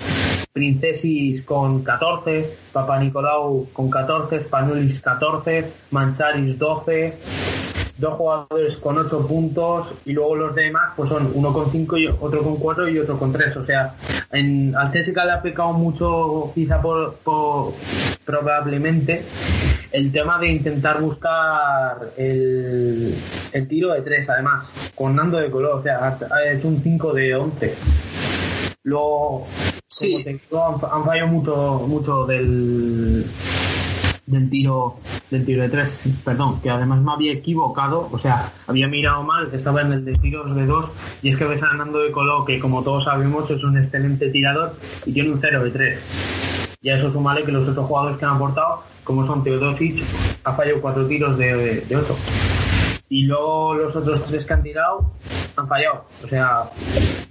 Princesis 0.53 1.43
con 1.43 1.83
14, 1.83 2.49
Papa 2.71 2.99
Nicolau 2.99 3.67
con 3.71 3.89
14, 3.89 4.45
Spanulis 4.45 5.01
14, 5.01 5.71
Mancharis 5.91 6.57
12, 6.57 7.17
dos 7.97 8.13
jugadores 8.13 8.77
con 8.77 8.97
8 8.97 9.27
puntos 9.27 9.93
y 10.05 10.13
luego 10.13 10.35
los 10.35 10.55
demás 10.55 10.93
pues 10.95 11.09
son 11.09 11.31
uno 11.33 11.53
con 11.53 11.71
5 11.71 11.97
y 11.97 12.07
otro 12.07 12.41
con 12.41 12.55
4 12.55 12.89
y 12.89 12.99
otro 12.99 13.19
con 13.19 13.31
3. 13.31 13.57
O 13.57 13.65
sea, 13.65 13.95
en, 14.31 14.75
al 14.75 14.91
CSK 14.91 15.15
le 15.15 15.31
ha 15.31 15.41
pecado 15.41 15.73
mucho 15.73 16.51
quizá 16.55 16.81
por, 16.81 17.15
probablemente 18.25 19.23
el 19.91 20.11
tema 20.11 20.39
de 20.39 20.49
intentar 20.49 21.01
buscar 21.01 22.11
el, 22.17 23.15
el 23.51 23.67
tiro 23.67 23.93
de 23.93 24.01
3 24.01 24.29
además 24.29 24.67
con 24.95 25.15
Nando 25.15 25.37
de 25.37 25.49
color, 25.49 25.79
o 25.79 25.83
sea, 25.83 26.17
hecho 26.51 26.67
un 26.67 26.81
5 26.81 27.13
de 27.13 27.35
11. 27.35 27.75
Luego, 28.83 29.47
sí. 29.87 30.39
han, 30.51 31.05
fallado 31.05 31.27
mucho, 31.27 31.85
mucho 31.87 32.25
del 32.25 33.25
del 34.25 34.47
tiro 34.47 34.99
del 35.31 35.43
tiro 35.43 35.63
de 35.63 35.69
tres, 35.69 36.01
perdón, 36.23 36.61
que 36.61 36.69
además 36.69 37.01
me 37.01 37.11
había 37.11 37.33
equivocado, 37.33 38.09
o 38.11 38.19
sea, 38.19 38.51
había 38.67 38.87
mirado 38.87 39.23
mal, 39.23 39.49
estaba 39.53 39.81
en 39.81 39.91
el 39.91 40.05
de 40.05 40.13
tiros 40.13 40.55
de 40.55 40.67
dos, 40.67 40.91
y 41.23 41.29
es 41.29 41.37
que 41.37 41.45
ves 41.45 41.63
a 41.63 41.73
Nando 41.73 41.99
de 41.99 42.11
Colo, 42.11 42.45
que 42.45 42.59
como 42.59 42.83
todos 42.83 43.05
sabemos 43.05 43.49
es 43.49 43.63
un 43.63 43.77
excelente 43.77 44.29
tirador 44.29 44.75
y 45.05 45.13
tiene 45.13 45.31
un 45.31 45.39
0 45.39 45.63
de 45.63 45.71
3. 45.71 45.99
Y 46.81 46.89
a 46.89 46.95
eso 46.95 47.11
sumale 47.11 47.43
que 47.43 47.51
los 47.51 47.67
otros 47.67 47.87
jugadores 47.87 48.17
que 48.17 48.25
han 48.25 48.35
aportado, 48.35 48.83
como 49.09 49.25
son 49.25 49.43
Teodosic, 49.43 50.03
ha 50.43 50.53
fallado 50.53 50.81
cuatro 50.81 51.07
tiros 51.07 51.35
de, 51.35 51.81
de 51.81 51.95
8 51.95 52.15
y 53.09 53.23
luego 53.23 53.73
los 53.73 53.95
otros 53.95 54.23
tres 54.27 54.45
que 54.45 54.53
han 54.53 54.61
tirado 54.61 55.13
han 55.55 55.67
fallado. 55.67 56.05
O 56.23 56.27
sea, 56.27 56.65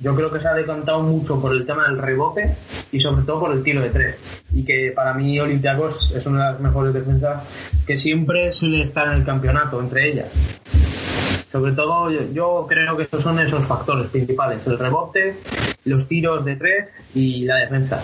yo 0.00 0.12
creo 0.16 0.28
que 0.32 0.40
se 0.40 0.48
ha 0.48 0.54
decantado 0.54 1.02
mucho 1.02 1.40
por 1.40 1.52
el 1.52 1.64
tema 1.64 1.86
del 1.86 1.98
rebote 1.98 2.56
y 2.90 2.98
sobre 2.98 3.22
todo 3.22 3.38
por 3.38 3.52
el 3.52 3.62
tiro 3.62 3.80
de 3.80 3.90
tres. 3.90 4.16
Y 4.52 4.64
que 4.64 4.92
para 4.92 5.14
mí 5.14 5.38
Olympiacos 5.38 6.10
es 6.16 6.26
una 6.26 6.46
de 6.46 6.52
las 6.54 6.60
mejores 6.60 6.92
defensas 6.92 7.44
que 7.86 7.96
siempre 7.96 8.52
suele 8.52 8.82
estar 8.82 9.06
en 9.06 9.20
el 9.20 9.24
campeonato, 9.24 9.80
entre 9.80 10.10
ellas. 10.10 10.32
Sobre 11.52 11.70
todo 11.74 12.10
yo 12.10 12.66
creo 12.68 12.96
que 12.96 13.04
estos 13.04 13.22
son 13.22 13.38
esos 13.38 13.64
factores 13.66 14.08
principales, 14.08 14.66
el 14.66 14.80
rebote, 14.80 15.36
los 15.84 16.08
tiros 16.08 16.44
de 16.44 16.56
tres 16.56 16.88
y 17.14 17.44
la 17.44 17.54
defensa. 17.58 18.02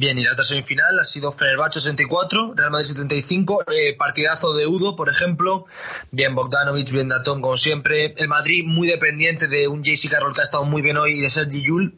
Bien, 0.00 0.18
y 0.18 0.24
la 0.24 0.32
otra 0.32 0.46
semifinal 0.46 0.98
ha 0.98 1.04
sido 1.04 1.30
Fenerbahce 1.30 1.78
64, 1.78 2.54
Real 2.56 2.70
Madrid 2.70 2.88
75, 2.88 3.64
eh, 3.70 3.94
partidazo 3.98 4.54
de 4.54 4.66
Udo, 4.66 4.96
por 4.96 5.10
ejemplo. 5.10 5.66
Bien, 6.10 6.34
Bogdanovic, 6.34 6.90
bien 6.90 7.10
Datón, 7.10 7.42
como 7.42 7.58
siempre. 7.58 8.14
El 8.16 8.28
Madrid 8.28 8.64
muy 8.64 8.88
dependiente 8.88 9.46
de 9.46 9.68
un 9.68 9.84
JC 9.84 10.08
Carroll 10.08 10.32
que 10.32 10.40
ha 10.40 10.44
estado 10.44 10.64
muy 10.64 10.80
bien 10.80 10.96
hoy 10.96 11.18
y 11.18 11.20
de 11.20 11.28
Sergi 11.28 11.60
Yul. 11.60 11.94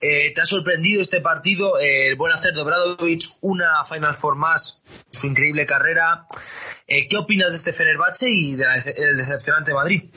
Eh, 0.00 0.32
¿Te 0.34 0.40
ha 0.40 0.46
sorprendido 0.46 1.00
este 1.00 1.20
partido? 1.20 1.78
Eh, 1.78 2.08
el 2.08 2.16
buen 2.16 2.32
hacer 2.32 2.54
de 2.54 2.62
una 3.42 3.84
Final 3.84 4.14
Four 4.14 4.34
más, 4.34 4.82
su 5.08 5.28
increíble 5.28 5.64
carrera. 5.64 6.26
¿Qué 6.88 7.16
opinas 7.16 7.52
de 7.52 7.58
este 7.58 7.72
Fenerbahce 7.72 8.28
y 8.28 8.56
del 8.56 9.16
decepcionante 9.16 9.72
Madrid? 9.74 10.10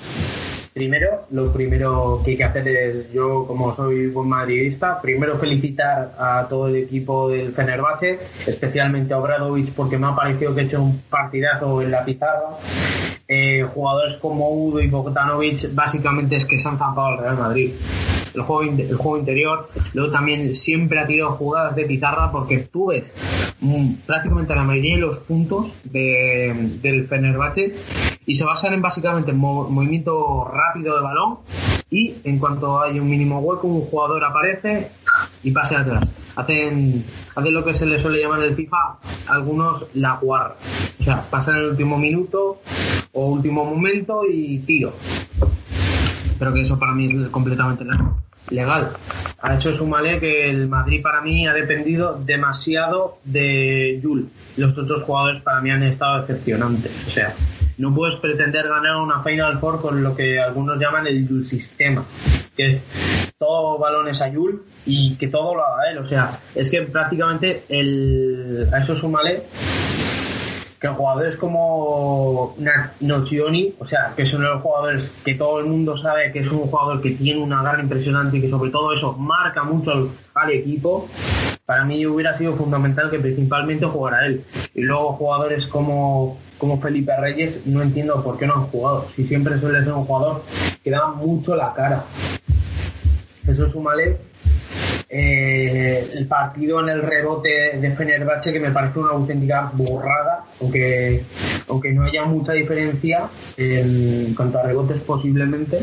Primero, 0.74 1.26
lo 1.32 1.52
primero 1.52 2.22
que 2.24 2.32
hay 2.32 2.38
que 2.38 2.44
hacer 2.46 2.68
es, 2.68 3.12
yo 3.12 3.46
como 3.46 3.76
soy 3.76 4.08
buen 4.08 4.30
madridista, 4.30 5.02
primero 5.02 5.38
felicitar 5.38 6.14
a 6.18 6.48
todo 6.48 6.70
el 6.70 6.78
equipo 6.78 7.30
del 7.30 7.52
Fenerbahce, 7.52 8.20
especialmente 8.48 9.14
a 9.14 9.20
Obradovic 9.20 9.74
porque 9.74 9.98
me 9.98 10.08
ha 10.08 10.16
parecido 10.16 10.56
que 10.56 10.62
ha 10.62 10.64
hecho 10.64 10.82
un 10.82 11.02
partidazo 11.10 11.82
en 11.82 11.92
la 11.92 12.06
pizarra. 12.06 12.58
Eh, 13.28 13.64
jugadores 13.74 14.18
como 14.22 14.50
Udo 14.50 14.80
y 14.80 14.88
Bogdanovic 14.88 15.74
básicamente 15.74 16.38
es 16.38 16.46
que 16.46 16.58
se 16.58 16.68
han 16.68 16.78
zampado 16.78 17.08
al 17.08 17.18
Real 17.18 17.38
Madrid 17.38 17.74
el 18.34 18.42
juego, 18.42 18.72
el 18.78 18.96
juego 18.96 19.18
interior. 19.18 19.70
Luego 19.94 20.12
también 20.12 20.56
siempre 20.56 21.00
ha 21.00 21.06
tirado 21.08 21.34
jugadas 21.34 21.76
de 21.76 21.86
pizarra 21.86 22.32
porque 22.32 22.60
tú 22.60 22.88
ves 22.88 23.12
mm, 23.60 23.94
prácticamente 24.06 24.56
la 24.56 24.64
mayoría 24.64 24.96
de 24.96 25.02
los 25.02 25.20
puntos 25.20 25.68
del 25.84 27.08
Fenerbahce 27.08 27.74
y 28.26 28.36
se 28.36 28.46
basan 28.46 28.74
en 28.74 28.82
básicamente 28.82 29.34
movimiento 29.34 30.46
rápido 30.46 30.96
de 30.96 31.02
balón 31.02 31.40
y 31.90 32.16
en 32.24 32.40
cuanto 32.40 32.82
hay 32.82 33.00
un 33.00 33.10
mínimo 33.10 33.40
hueco 33.40 33.68
un 33.68 33.82
jugador 33.82 34.24
aparece 34.24 34.92
y 35.44 35.52
pase 35.52 35.76
atrás. 35.76 36.10
Hacen, 36.36 37.04
hacen 37.36 37.54
lo 37.54 37.66
que 37.66 37.74
se 37.74 37.86
le 37.86 38.02
suele 38.02 38.22
llamar 38.22 38.40
en 38.40 38.50
el 38.50 38.56
FIFA 38.56 38.98
algunos 39.28 39.86
la 39.96 40.16
guarra. 40.16 40.56
O 41.00 41.04
sea, 41.04 41.22
pasan 41.30 41.58
el 41.58 41.70
último 41.72 41.98
minuto 41.98 42.62
o 43.12 43.26
último 43.28 43.66
momento 43.66 44.24
y 44.30 44.60
tiro 44.60 44.94
pero 46.42 46.52
que 46.54 46.62
eso 46.62 46.80
para 46.80 46.92
mí 46.92 47.06
es 47.06 47.30
completamente 47.30 47.86
legal. 48.50 48.92
Ha 49.42 49.56
hecho 49.56 49.74
sumale 49.74 50.20
que 50.20 50.50
el 50.50 50.68
Madrid 50.68 51.02
para 51.02 51.22
mí 51.22 51.48
ha 51.48 51.54
dependido 51.54 52.22
demasiado 52.24 53.20
de 53.24 54.00
Jul. 54.02 54.30
Los 54.58 54.78
otros 54.78 55.04
jugadores 55.04 55.42
para 55.42 55.62
mí 55.62 55.72
han 55.72 55.84
estado 55.84 56.22
decepcionantes. 56.22 56.92
O 57.08 57.10
sea, 57.10 57.34
no 57.78 57.94
puedes 57.94 58.20
pretender 58.20 58.68
ganar 58.68 58.98
una 58.98 59.24
Final 59.24 59.60
Four 59.60 59.82
con 59.82 60.04
lo 60.04 60.16
que 60.16 60.40
algunos 60.40 60.80
llaman 60.80 61.08
el 61.08 61.28
Jul 61.28 61.48
sistema, 61.48 62.06
que 62.56 62.68
es 62.68 62.84
todo 63.38 63.80
balones 63.80 64.22
a 64.22 64.32
Jul 64.32 64.64
y 64.86 65.16
que 65.16 65.28
todo 65.28 65.56
lo 65.56 65.66
haga 65.66 65.92
él. 65.92 65.98
O 65.98 66.08
sea, 66.08 66.40
es 66.54 66.70
que 66.70 66.84
prácticamente 66.84 67.64
el, 67.70 68.70
a 68.72 68.80
eso 68.80 68.96
sumale 68.96 69.44
que 70.82 70.88
jugadores 70.88 71.38
como 71.38 72.56
Nocioni, 73.02 73.76
o 73.78 73.86
sea, 73.86 74.14
que 74.16 74.26
son 74.26 74.42
los 74.42 74.64
jugadores 74.64 75.12
que 75.24 75.36
todo 75.36 75.60
el 75.60 75.68
mundo 75.68 75.96
sabe 75.96 76.32
que 76.32 76.40
es 76.40 76.52
un 76.52 76.62
jugador 76.62 77.00
que 77.04 77.12
tiene 77.12 77.40
una 77.40 77.62
garra 77.62 77.84
impresionante 77.84 78.38
y 78.38 78.42
que 78.42 78.50
sobre 78.50 78.72
todo 78.72 78.92
eso 78.92 79.14
marca 79.14 79.64
mucho 79.64 80.10
al, 80.34 80.50
equipo, 80.50 81.08
para 81.68 81.86
mí 81.86 82.04
hubiera 82.08 82.36
sido 82.36 82.56
fundamental 82.56 83.12
que 83.12 83.20
principalmente 83.20 83.86
jugara 83.86 84.26
él. 84.26 84.44
Y 84.74 84.82
luego 84.82 85.14
jugadores 85.14 85.68
como, 85.68 86.40
como 86.58 86.82
Felipe 86.82 87.16
Reyes, 87.16 87.64
no 87.68 87.84
entiendo 87.84 88.24
por 88.24 88.40
qué 88.40 88.48
no 88.48 88.56
han 88.56 88.64
jugado. 88.64 89.06
Si 89.16 89.24
siempre 89.24 89.60
suele 89.60 89.84
ser 89.84 89.94
un 89.94 90.06
jugador 90.06 90.42
que 90.84 90.90
da 90.90 91.10
mucho 91.10 91.56
la 91.56 91.74
cara. 91.76 92.06
Eso 93.48 93.68
es 93.68 93.76
un 93.76 93.84
malé 93.84 94.18
eh, 95.14 96.10
el 96.14 96.26
partido 96.26 96.80
en 96.80 96.90
el 96.90 97.02
rebote 97.02 97.78
de 97.78 97.96
Fenerbahce 97.96 98.54
que 98.54 98.60
me 98.62 98.72
parece 98.72 99.00
una 99.00 99.12
auténtica 99.12 99.70
borrada, 99.74 100.46
aunque, 100.62 101.24
aunque 101.68 101.92
no 101.92 102.04
haya 102.04 102.24
mucha 102.24 102.54
diferencia 102.54 103.30
en 103.58 104.34
cuanto 104.34 104.60
a 104.60 104.64
rebotes 104.64 105.02
posiblemente. 105.02 105.80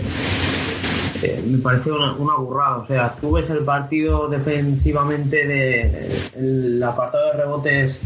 Eh, 1.23 1.43
me 1.47 1.59
parece 1.59 1.91
una, 1.91 2.15
una, 2.15 2.37
burrada. 2.37 2.79
O 2.79 2.87
sea, 2.87 3.15
tú 3.21 3.33
ves 3.33 3.51
el 3.51 3.65
partido 3.65 4.29
defensivamente 4.29 5.47
de 5.47 6.09
el 6.37 6.83
apartado 6.83 7.27
de 7.27 7.33
rebotes 7.33 8.01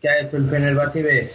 que 0.00 0.08
ha 0.08 0.20
hecho 0.20 0.36
el 0.36 0.50
Fenerbahce 0.50 1.02
ves 1.02 1.30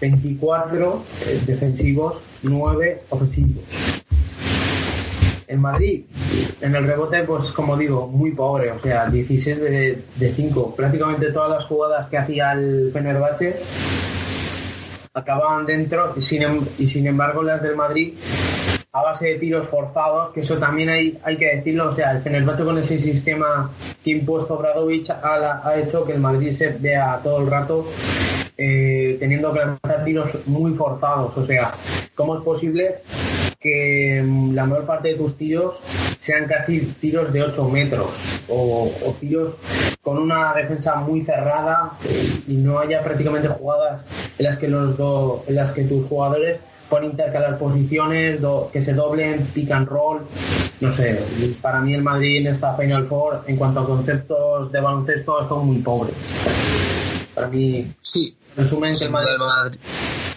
24 0.00 1.04
eh, 1.26 1.40
defensivos, 1.46 2.16
9 2.42 3.02
ofensivos. 3.10 3.64
En 5.46 5.60
Madrid, 5.60 6.04
en 6.64 6.74
el 6.74 6.86
rebote, 6.86 7.22
pues 7.24 7.52
como 7.52 7.76
digo, 7.76 8.06
muy 8.06 8.30
pobre, 8.30 8.72
o 8.72 8.80
sea, 8.80 9.06
16 9.06 9.60
de, 9.60 10.02
de 10.16 10.32
5. 10.32 10.74
Prácticamente 10.74 11.30
todas 11.30 11.50
las 11.50 11.64
jugadas 11.64 12.08
que 12.08 12.16
hacía 12.16 12.52
el 12.52 12.90
Fenerbahce 12.90 13.60
acababan 15.12 15.66
dentro 15.66 16.14
y 16.16 16.22
sin, 16.22 16.42
em- 16.42 16.64
y 16.78 16.88
sin 16.88 17.06
embargo 17.06 17.42
las 17.42 17.62
del 17.62 17.76
Madrid 17.76 18.14
a 18.92 19.02
base 19.02 19.26
de 19.26 19.38
tiros 19.38 19.68
forzados, 19.68 20.32
que 20.32 20.40
eso 20.40 20.56
también 20.56 20.88
hay, 20.88 21.18
hay 21.22 21.36
que 21.36 21.56
decirlo, 21.56 21.90
o 21.90 21.94
sea, 21.94 22.12
el 22.12 22.22
Fenerbahce 22.22 22.64
con 22.64 22.78
ese 22.78 22.98
sistema 22.98 23.70
que 24.02 24.12
impuesto 24.12 24.56
Bradovic 24.56 25.10
ha 25.10 25.74
hecho 25.76 26.06
que 26.06 26.12
el 26.12 26.20
Madrid 26.20 26.56
se 26.56 26.70
vea 26.70 27.20
todo 27.22 27.40
el 27.40 27.50
rato 27.50 27.86
eh, 28.56 29.16
teniendo 29.18 29.52
que 29.52 29.58
lanzar 29.58 30.04
tiros 30.04 30.30
muy 30.46 30.72
forzados, 30.74 31.36
o 31.36 31.44
sea, 31.44 31.72
¿cómo 32.14 32.38
es 32.38 32.44
posible 32.44 32.94
que 33.64 34.22
mm, 34.24 34.52
la 34.54 34.66
mayor 34.66 34.86
parte 34.86 35.08
de 35.10 35.16
tus 35.16 35.36
tiros 35.38 35.84
sean 36.18 36.46
casi 36.46 36.92
tiros 37.00 37.32
de 37.32 37.42
8 37.42 37.68
metros 37.70 38.16
o, 38.46 39.00
o 39.02 39.18
tiros 39.18 39.56
con 40.02 40.18
una 40.18 40.54
defensa 40.54 40.96
muy 40.96 41.24
cerrada 41.24 42.00
eh, 42.04 42.44
y 42.46 42.56
no 42.58 42.78
haya 42.78 43.02
prácticamente 43.02 43.48
jugadas 43.48 44.06
en 44.38 44.44
las 44.46 44.58
que 44.58 44.68
los 44.68 44.96
dos 44.98 45.44
en 45.48 45.54
las 45.56 45.72
que 45.72 45.84
tus 45.84 46.06
jugadores 46.06 46.60
puedan 46.88 47.06
intercalar 47.12 47.58
posiciones 47.58 48.40
do- 48.40 48.70
que 48.72 48.84
se 48.84 48.92
doblen 48.94 49.52
pick 49.52 49.70
and 49.72 49.88
roll 49.88 50.28
no 50.80 50.92
sé 50.92 51.08
para 51.62 51.80
mí 51.80 51.94
el 51.94 52.02
Madrid 52.02 52.46
en 52.46 52.54
esta 52.54 52.76
Final 52.76 53.08
Four 53.08 53.44
en 53.46 53.56
cuanto 53.56 53.80
a 53.80 53.86
conceptos 53.86 54.70
de 54.72 54.80
baloncesto 54.80 55.48
son 55.48 55.66
muy 55.68 55.78
pobres 55.82 56.16
para 57.34 57.48
mí 57.48 57.94
Sí, 58.00 58.36
en 58.56 58.62
resumen 58.64 58.92
el 59.00 59.10
Madrid 59.10 59.30
Madrid. 59.38 59.80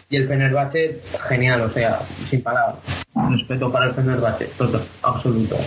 y 0.09 0.15
el 0.15 0.27
Fenerbahce, 0.27 1.09
genial, 1.27 1.61
o 1.63 1.69
sea, 1.69 2.13
sin 2.23 2.41
palabras. 2.41 2.79
Respeto 3.29 3.71
para 3.71 3.85
el 3.85 3.93
Fenerbahce, 3.93 4.45
total, 4.57 4.87
absoluto. 5.01 5.57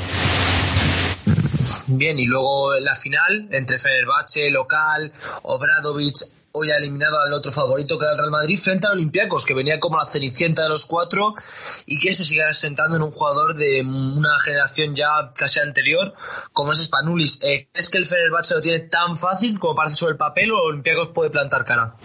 Bien, 1.86 2.18
y 2.18 2.26
luego 2.26 2.72
la 2.80 2.94
final 2.94 3.48
entre 3.50 3.78
Fenerbahce, 3.78 4.50
local, 4.50 5.12
Obradovic, 5.42 6.14
hoy 6.52 6.70
ha 6.70 6.76
eliminado 6.76 7.20
al 7.20 7.32
otro 7.32 7.52
favorito 7.52 7.98
que 7.98 8.04
era 8.04 8.12
el 8.12 8.18
Real 8.18 8.30
Madrid 8.30 8.58
frente 8.58 8.86
al 8.86 8.94
Olympiacos, 8.94 9.44
que 9.44 9.54
venía 9.54 9.80
como 9.80 9.96
la 9.96 10.06
cenicienta 10.06 10.62
de 10.62 10.68
los 10.68 10.86
cuatro 10.86 11.34
y 11.86 11.98
que 11.98 12.14
se 12.14 12.24
sigue 12.24 12.44
asentando 12.44 12.96
en 12.96 13.02
un 13.02 13.10
jugador 13.10 13.54
de 13.54 13.82
una 13.82 14.38
generación 14.40 14.94
ya 14.94 15.08
casi 15.34 15.60
anterior, 15.60 16.14
como 16.52 16.72
es 16.72 16.78
Spanulis. 16.78 17.42
Eh, 17.42 17.68
¿Crees 17.72 17.90
que 17.90 17.98
el 17.98 18.06
Fenerbahce 18.06 18.54
lo 18.54 18.60
tiene 18.60 18.80
tan 18.80 19.16
fácil 19.16 19.58
como 19.58 19.74
parece 19.74 19.96
sobre 19.96 20.12
el 20.12 20.18
papel 20.18 20.52
o 20.52 20.62
Olympiacos 20.62 21.10
puede 21.10 21.30
plantar 21.30 21.64
cara? 21.64 21.96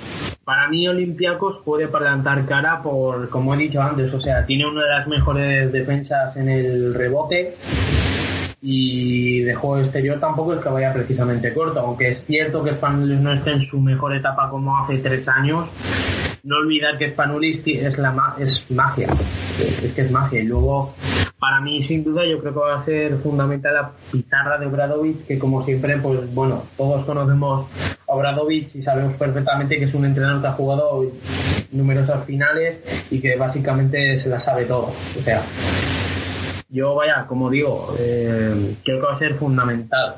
Para 0.45 0.67
mí 0.69 0.87
Olympiacos 0.87 1.57
puede 1.65 1.87
plantar 1.87 2.45
cara 2.45 2.83
por, 2.83 3.29
como 3.29 3.55
he 3.55 3.57
dicho 3.57 3.81
antes, 3.81 4.13
o 4.13 4.21
sea, 4.21 4.45
tiene 4.45 4.67
una 4.67 4.83
de 4.83 4.89
las 4.91 5.07
mejores 5.07 5.71
defensas 5.71 6.37
en 6.37 6.49
el 6.49 6.93
rebote 6.93 7.55
y 8.61 9.41
de 9.41 9.55
juego 9.55 9.79
exterior 9.79 10.19
tampoco 10.19 10.53
es 10.53 10.61
que 10.61 10.69
vaya 10.69 10.93
precisamente 10.93 11.51
corto, 11.53 11.79
aunque 11.79 12.09
es 12.09 12.25
cierto 12.25 12.63
que 12.63 12.71
Spanulis 12.73 13.19
no 13.19 13.33
esté 13.33 13.51
en 13.53 13.61
su 13.61 13.81
mejor 13.81 14.15
etapa 14.15 14.49
como 14.51 14.77
hace 14.77 14.99
tres 14.99 15.27
años, 15.27 15.67
no 16.43 16.57
olvidar 16.57 16.97
que 16.99 17.09
Spanulis 17.11 17.61
es, 17.65 17.97
la 17.97 18.11
ma- 18.11 18.35
es 18.39 18.69
magia, 18.69 19.07
es 19.83 19.93
que 19.93 20.01
es 20.01 20.11
magia. 20.11 20.41
Y 20.41 20.45
luego, 20.45 20.93
para 21.39 21.59
mí, 21.61 21.81
sin 21.81 22.03
duda, 22.03 22.23
yo 22.23 22.39
creo 22.39 22.53
que 22.53 22.59
va 22.59 22.79
a 22.79 22.85
ser 22.85 23.17
fundamental 23.17 23.73
la 23.73 23.91
pizarra 24.11 24.59
de 24.59 24.67
Obradovic, 24.67 25.25
que 25.25 25.39
como 25.39 25.63
siempre, 25.65 25.97
pues 25.97 26.31
bueno, 26.35 26.63
todos 26.77 27.03
conocemos 27.03 27.65
Obradovic 28.07 28.75
y 28.75 28.83
sabemos 28.83 29.15
perfectamente 29.17 29.77
que 29.77 29.85
es 29.85 29.93
un 29.93 30.05
entrenador 30.05 30.41
que 30.41 30.47
ha 30.47 30.51
jugado 30.53 31.11
numerosas 31.71 32.25
finales 32.25 32.77
y 33.11 33.19
que 33.19 33.35
básicamente 33.35 34.17
se 34.19 34.29
la 34.29 34.39
sabe 34.39 34.65
todo. 34.65 34.91
O 35.17 35.21
sea, 35.23 35.41
yo 36.69 36.95
vaya, 36.95 37.25
como 37.27 37.49
digo, 37.49 37.95
eh, 37.99 38.75
creo 38.83 38.99
que 38.99 39.05
va 39.05 39.13
a 39.13 39.17
ser 39.17 39.35
fundamental 39.35 40.15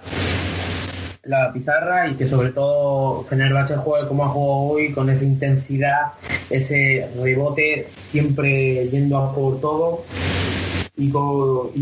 la 1.27 1.51
pizarra 1.51 2.07
y 2.07 2.15
que 2.15 2.27
sobre 2.27 2.49
todo 2.51 3.23
Fenerbahce 3.25 3.75
juegue 3.75 4.07
como 4.07 4.25
ha 4.25 4.29
jugado 4.29 4.61
hoy 4.71 4.91
con 4.93 5.09
esa 5.09 5.25
intensidad, 5.25 6.13
ese 6.49 7.09
rebote 7.21 7.87
siempre 7.97 8.87
yendo 8.87 9.17
a 9.17 9.35
por 9.35 9.59
todo 9.59 10.05
y, 10.97 11.11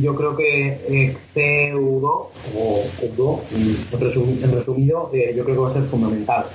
yo 0.02 0.16
creo 0.16 0.36
que 0.36 0.68
eh, 0.88 1.18
CU2 1.34 2.32
o 2.44 2.96
CU2 3.00 3.48
en 3.52 4.00
resum- 4.00 4.44
en 4.44 4.52
resumido 4.52 5.10
eh, 5.14 5.34
yo 5.36 5.44
creo 5.46 5.56
que 5.56 5.62
va 5.62 5.70
a 5.72 5.74
ser 5.74 5.90
fundamental. 5.90 6.52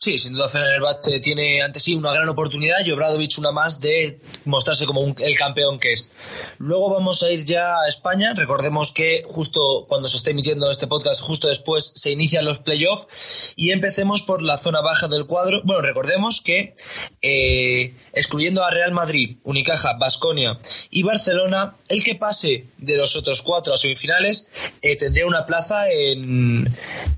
Sí, 0.00 0.16
sin 0.16 0.32
duda 0.32 0.48
Fenerbahce 0.48 1.18
tiene 1.18 1.60
ante 1.60 1.80
sí 1.80 1.92
una 1.96 2.12
gran 2.12 2.28
oportunidad 2.28 2.86
y 2.86 2.92
Obradovic 2.92 3.36
una 3.38 3.50
más 3.50 3.80
de 3.80 4.20
mostrarse 4.44 4.86
como 4.86 5.00
un- 5.00 5.16
el 5.18 5.36
campeón 5.36 5.80
que 5.80 5.92
es. 5.92 6.54
Luego 6.58 6.90
vamos 6.94 7.24
a 7.24 7.32
ir 7.32 7.44
ya 7.44 7.80
a 7.80 7.88
España. 7.88 8.32
Recordemos 8.36 8.92
que 8.92 9.24
justo 9.26 9.86
cuando 9.88 10.08
se 10.08 10.18
esté 10.18 10.30
emitiendo 10.30 10.70
este 10.70 10.86
podcast, 10.86 11.20
justo 11.20 11.48
después 11.48 11.90
se 11.96 12.12
inician 12.12 12.44
los 12.44 12.60
playoffs 12.60 13.54
y 13.56 13.72
empecemos 13.72 14.22
por 14.22 14.40
la 14.40 14.56
zona 14.56 14.82
baja 14.82 15.08
del 15.08 15.26
cuadro. 15.26 15.62
Bueno, 15.64 15.82
recordemos 15.82 16.40
que 16.42 16.74
eh, 17.22 17.92
excluyendo 18.12 18.62
a 18.62 18.70
Real 18.70 18.92
Madrid, 18.92 19.38
Unicaja, 19.42 19.94
Basconia 19.94 20.60
y 20.92 21.02
Barcelona, 21.02 21.76
el 21.88 22.04
que 22.04 22.14
pase 22.14 22.68
de 22.78 22.96
los 22.96 23.16
otros 23.16 23.42
cuatro 23.42 23.74
a 23.74 23.76
semifinales 23.76 24.52
eh, 24.80 24.94
tendría 24.96 25.26
una 25.26 25.44
plaza 25.44 25.90
en, 25.90 26.72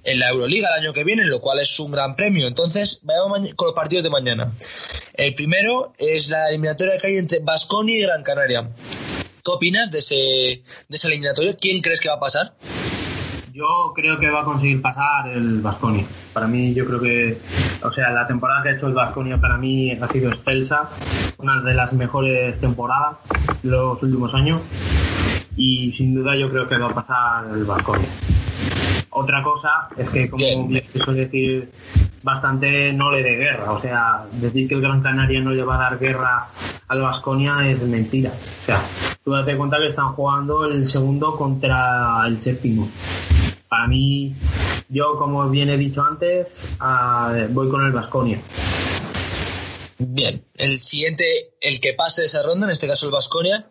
en 0.04 0.18
la 0.18 0.30
Euroliga 0.30 0.68
el 0.68 0.82
año 0.84 0.94
que 0.94 1.04
viene, 1.04 1.26
lo 1.26 1.42
cual 1.42 1.58
es 1.58 1.78
un 1.78 1.90
gran 1.92 2.16
premio. 2.16 2.46
Entonces, 2.46 2.69
vayamos 3.04 3.30
maña- 3.30 3.54
con 3.56 3.66
los 3.66 3.74
partidos 3.74 4.04
de 4.04 4.10
mañana. 4.10 4.52
El 5.14 5.34
primero 5.34 5.92
es 5.98 6.28
la 6.30 6.48
eliminatoria 6.50 6.94
que 7.00 7.08
hay 7.08 7.16
entre 7.16 7.40
Basconia 7.40 7.96
y 7.98 8.02
Gran 8.02 8.22
Canaria. 8.22 8.70
¿Qué 9.44 9.50
opinas 9.50 9.90
de 9.90 9.98
ese, 9.98 10.14
de 10.88 10.96
esa 10.96 11.08
eliminatoria? 11.08 11.54
¿Quién 11.60 11.80
crees 11.82 12.00
que 12.00 12.08
va 12.08 12.14
a 12.16 12.20
pasar? 12.20 12.52
Yo 13.52 13.92
creo 13.94 14.18
que 14.18 14.30
va 14.30 14.42
a 14.42 14.44
conseguir 14.44 14.80
pasar 14.80 15.28
el 15.28 15.60
Vasconia. 15.60 16.06
Para 16.32 16.46
mí, 16.46 16.72
yo 16.72 16.86
creo 16.86 17.00
que, 17.00 17.38
o 17.82 17.92
sea, 17.92 18.10
la 18.10 18.26
temporada 18.26 18.62
que 18.62 18.68
ha 18.70 18.72
hecho 18.76 18.86
el 18.86 18.94
Vasconia 18.94 19.38
para 19.40 19.56
mí 19.56 19.90
ha 19.92 20.08
sido 20.12 20.30
excelsa, 20.32 20.88
una 21.38 21.60
de 21.62 21.74
las 21.74 21.92
mejores 21.92 22.58
temporadas 22.60 23.16
de 23.62 23.70
los 23.70 24.02
últimos 24.02 24.32
años 24.34 24.62
y 25.56 25.92
sin 25.92 26.14
duda 26.14 26.36
yo 26.36 26.48
creo 26.50 26.68
que 26.68 26.78
va 26.78 26.90
a 26.90 26.94
pasar 26.94 27.44
el 27.52 27.64
Vasconia. 27.64 28.08
Otra 29.10 29.42
cosa 29.42 29.88
es 29.96 30.08
que, 30.10 30.30
como 30.30 30.68
Bien. 30.68 30.84
suele 31.04 31.22
decir 31.26 31.72
bastante, 32.22 32.92
no 32.92 33.10
le 33.10 33.22
dé 33.22 33.36
guerra. 33.36 33.72
O 33.72 33.80
sea, 33.80 34.24
decir 34.32 34.68
que 34.68 34.74
el 34.74 34.80
Gran 34.80 35.02
Canaria 35.02 35.40
no 35.40 35.50
le 35.50 35.64
va 35.64 35.76
a 35.76 35.90
dar 35.90 35.98
guerra 35.98 36.48
al 36.88 37.00
Vasconia 37.00 37.68
es 37.68 37.80
mentira. 37.82 38.30
O 38.30 38.66
sea, 38.66 38.82
tú 39.24 39.30
date 39.32 39.56
cuenta 39.56 39.78
que 39.78 39.88
están 39.88 40.12
jugando 40.12 40.64
el 40.64 40.88
segundo 40.88 41.36
contra 41.36 42.24
el 42.26 42.40
séptimo. 42.40 42.88
Para 43.68 43.86
mí, 43.86 44.34
yo, 44.88 45.16
como 45.16 45.48
bien 45.48 45.68
he 45.68 45.76
dicho 45.76 46.02
antes, 46.02 46.48
ah, 46.80 47.32
voy 47.50 47.68
con 47.68 47.86
el 47.86 47.92
Vasconia. 47.92 48.40
Bien, 49.98 50.42
el 50.60 50.78
siguiente, 50.78 51.54
el 51.60 51.80
que 51.80 51.94
pase 51.94 52.20
de 52.20 52.26
esa 52.26 52.42
ronda, 52.42 52.66
en 52.66 52.72
este 52.72 52.86
caso 52.86 53.06
el 53.06 53.12
Vasconia, 53.12 53.66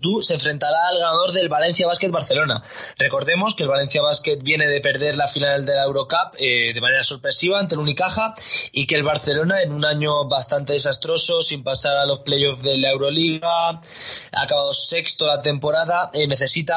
tú 0.00 0.22
se 0.22 0.34
enfrentará 0.34 0.88
al 0.88 0.98
ganador 0.98 1.32
del 1.32 1.48
Valencia 1.48 1.86
Basket 1.86 2.10
Barcelona. 2.10 2.62
Recordemos 2.98 3.54
que 3.54 3.62
el 3.62 3.70
Valencia 3.70 4.02
Basket 4.02 4.36
viene 4.42 4.68
de 4.68 4.80
perder 4.80 5.16
la 5.16 5.26
final 5.26 5.64
de 5.64 5.74
la 5.74 5.84
Eurocup 5.84 6.34
eh, 6.38 6.72
de 6.74 6.80
manera 6.80 7.02
sorpresiva 7.02 7.58
ante 7.58 7.76
el 7.76 7.80
Unicaja 7.80 8.34
y 8.72 8.86
que 8.86 8.96
el 8.96 9.04
Barcelona 9.04 9.62
en 9.62 9.72
un 9.72 9.84
año 9.84 10.26
bastante 10.28 10.74
desastroso, 10.74 11.42
sin 11.42 11.64
pasar 11.64 11.96
a 11.96 12.06
los 12.06 12.20
playoffs 12.20 12.62
de 12.62 12.76
la 12.76 12.90
Euroliga, 12.90 13.48
ha 13.70 14.42
acabado 14.42 14.74
sexto 14.74 15.26
la 15.26 15.40
temporada, 15.40 16.10
eh, 16.12 16.26
necesita 16.26 16.76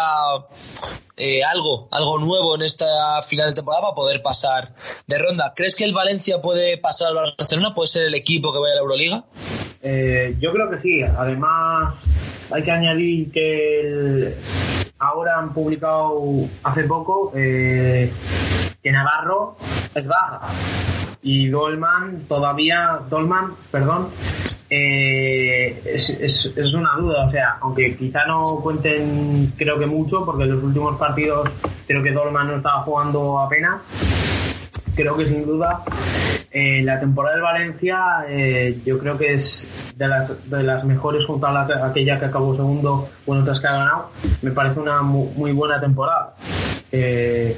eh, 1.18 1.44
algo, 1.44 1.88
algo 1.92 2.18
nuevo 2.20 2.56
en 2.56 2.62
esta 2.62 3.22
final 3.22 3.50
de 3.50 3.56
temporada 3.56 3.84
para 3.84 3.96
poder 3.96 4.22
pasar 4.22 4.76
de 5.08 5.18
ronda. 5.18 5.54
¿Crees 5.56 5.76
que 5.76 5.86
el 5.86 5.94
Valencia 5.94 6.42
puede 6.42 6.78
pasar 6.78 7.10
al 7.10 7.36
Barcelona? 7.38 7.74
¿Puede 7.74 7.90
ser 7.90 8.04
el 8.04 8.16
equipo 8.16 8.52
que 8.52 8.60
vaya 8.60 8.74
a 8.74 8.76
la 8.76 8.82
Euroliga? 8.82 9.25
Eh, 9.82 10.36
yo 10.40 10.52
creo 10.54 10.70
que 10.70 10.80
sí. 10.80 11.04
Además, 11.04 11.94
hay 12.52 12.64
que 12.64 12.72
añadir 12.72 13.32
que 13.32 14.34
ahora 15.00 15.40
han 15.40 15.54
publicado 15.54 16.22
hace 16.64 16.84
poco 16.84 17.32
eh, 17.36 18.12
que 18.82 18.92
Navarro 18.92 19.58
es 19.94 20.08
baja 20.08 20.42
y 21.22 21.48
Dolman 21.48 22.22
todavía, 22.28 23.00
Dolman, 23.10 23.52
perdón, 23.72 24.10
eh, 24.70 25.82
es, 25.86 26.10
es- 26.10 26.54
es 26.56 26.74
una 26.74 26.96
duda. 26.98 27.26
O 27.28 27.32
sea, 27.32 27.58
aunque 27.62 27.96
quizá 27.96 28.26
no 28.26 28.44
cuenten, 28.64 29.54
creo 29.58 29.78
que 29.80 29.86
mucho, 29.88 30.24
porque 30.26 30.44
en 30.44 30.52
los 30.56 30.64
últimos 30.64 30.98
partidos 30.98 31.50
creo 31.88 32.04
que 32.04 32.12
Dolman 32.12 32.48
no 32.48 32.58
estaba 32.58 32.82
jugando 32.84 33.40
apenas 33.40 33.82
creo 34.96 35.18
que 35.18 35.26
sin 35.26 35.46
duda 35.46 35.84
eh, 36.58 36.82
la 36.84 37.00
temporada 37.00 37.36
del 37.36 37.44
Valencia 37.44 37.98
eh, 38.30 38.80
yo 38.86 38.98
creo 38.98 39.18
que 39.18 39.34
es 39.34 39.68
de 39.98 40.08
las, 40.08 40.50
de 40.50 40.64
las 40.64 40.84
mejores 40.86 41.26
junto 41.26 41.46
a 41.48 41.52
la, 41.52 41.62
aquella 41.86 42.18
que 42.20 42.26
acabó 42.26 42.56
segundo 42.56 43.10
bueno 43.26 43.42
otras 43.42 43.60
que 43.60 43.68
ha 43.68 43.74
ganado 43.74 44.10
me 44.42 44.52
parece 44.52 44.80
una 44.80 45.02
mu- 45.02 45.32
muy, 45.36 45.52
buena 45.52 45.80
temporada 45.82 46.34
Eh, 46.92 47.58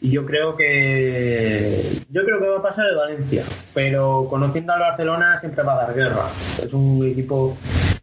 y 0.00 0.10
yo 0.10 0.24
creo 0.26 0.56
que 0.56 1.82
yo 2.10 2.24
creo 2.24 2.40
que 2.40 2.48
va 2.48 2.58
a 2.58 2.62
pasar 2.62 2.86
el 2.86 2.96
Valencia, 2.96 3.44
pero 3.74 4.26
conociendo 4.30 4.72
al 4.72 4.80
Barcelona 4.80 5.38
siempre 5.40 5.62
va 5.64 5.74
a 5.74 5.86
dar 5.86 5.94
guerra. 5.94 6.24
Es 6.64 6.72
un 6.72 7.04
equipo 7.06 7.56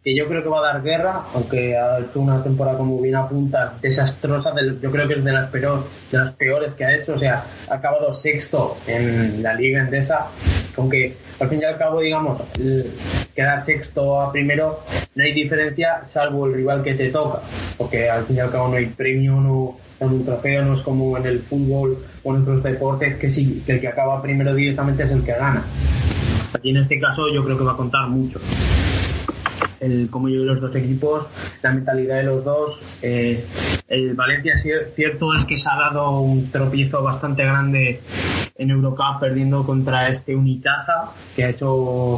que 0.06 0.16
yo 0.16 0.28
creo 0.28 0.44
que 0.44 0.50
va 0.50 0.60
a 0.60 0.74
dar 0.74 0.84
guerra, 0.84 1.24
aunque 1.34 1.76
ha 1.76 1.98
hecho 1.98 2.20
una 2.20 2.44
temporada 2.44 2.78
como 2.78 3.02
bien 3.02 3.16
apunta 3.16 3.74
desastrosa, 3.82 4.54
yo 4.80 4.92
creo 4.92 5.08
que 5.08 5.16
es 5.16 5.24
de 5.24 5.34
las, 5.34 5.50
peor, 5.50 5.84
de 6.12 6.18
las 6.20 6.36
peores 6.36 6.76
que 6.76 6.86
ha 6.86 6.96
hecho, 6.96 7.16
o 7.16 7.18
sea, 7.18 7.44
ha 7.68 7.74
acabado 7.74 8.14
sexto 8.14 8.78
en 8.86 9.42
la 9.42 9.56
liga 9.56 9.82
endesa, 9.82 10.28
aunque 10.78 11.18
al 11.40 11.50
fin 11.50 11.60
y 11.60 11.66
al 11.66 11.80
cabo, 11.80 12.02
digamos, 12.02 12.40
quedar 13.34 13.66
sexto 13.66 14.22
a 14.22 14.32
primero 14.32 14.84
no 15.16 15.24
hay 15.24 15.34
diferencia 15.34 16.06
salvo 16.06 16.46
el 16.46 16.54
rival 16.54 16.84
que 16.84 16.94
te 16.94 17.10
toca, 17.10 17.40
porque 17.76 18.08
al 18.08 18.26
fin 18.26 18.36
y 18.36 18.40
al 18.42 18.52
cabo 18.52 18.68
no 18.68 18.76
hay 18.76 18.86
premio, 18.86 19.42
no, 19.42 19.76
un 20.02 20.24
trofeo, 20.24 20.66
no 20.66 20.76
es 20.76 20.82
como 20.82 21.18
en 21.18 21.26
el 21.26 21.40
fútbol 21.40 21.98
o 22.24 22.36
en 22.36 22.44
otros 22.44 22.62
deportes 22.62 23.16
que 23.16 23.32
sí, 23.32 23.64
que 23.66 23.72
el 23.72 23.82
que 23.82 23.88
acaba 23.88 24.22
primero 24.22 24.54
directamente 24.54 25.02
es 25.02 25.10
el 25.10 25.24
que 25.24 25.32
gana. 25.32 25.66
Aquí 26.54 26.70
en 26.70 26.78
este 26.78 27.00
caso 27.00 27.28
yo 27.34 27.44
creo 27.44 27.58
que 27.58 27.64
va 27.64 27.72
a 27.72 27.78
contar 27.78 28.08
mucho 28.08 28.40
el 29.80 30.10
cómo 30.10 30.28
llevan 30.28 30.48
los 30.48 30.62
dos 30.62 30.76
equipos, 30.76 31.28
la 31.62 31.72
mentalidad 31.72 32.18
de 32.18 32.24
los 32.24 32.44
dos. 32.44 32.80
Eh, 33.02 33.46
el 33.88 34.14
Valencia, 34.14 34.58
cierto 34.58 35.36
es 35.36 35.46
que 35.46 35.58
se 35.58 35.70
ha 35.70 35.76
dado 35.76 36.20
un 36.20 36.50
tropiezo 36.52 37.04
bastante 37.04 37.44
grande 37.44 38.02
en 38.58 38.70
Eurocup 38.70 39.20
perdiendo 39.20 39.66
contra 39.66 40.08
este 40.10 40.36
Unicaja, 40.36 41.12
que 41.36 41.44
ha 41.44 41.50
hecho 41.50 42.18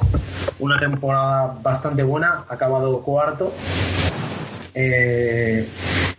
una 0.59 0.79
temporada 0.79 1.57
bastante 1.61 2.03
buena, 2.03 2.45
ha 2.47 2.53
acabado 2.53 3.01
cuarto. 3.01 3.53
Eh, 4.79 5.67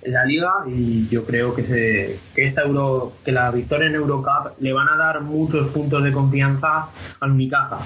en 0.03 0.13
la 0.13 0.25
liga 0.25 0.53
y 0.67 1.07
yo 1.09 1.25
creo 1.25 1.55
que, 1.55 2.19
que 2.35 2.45
esta 2.45 2.63
Euro, 2.63 3.13
que 3.25 3.31
la 3.31 3.53
victoria 3.53 3.89
en 3.89 3.95
Eurocup 3.95 4.59
le 4.59 4.73
van 4.73 4.89
a 4.89 4.97
dar 4.97 5.21
muchos 5.21 5.69
puntos 5.69 6.03
de 6.03 6.13
confianza 6.13 6.89
al 7.21 7.31
Unicaja 7.31 7.79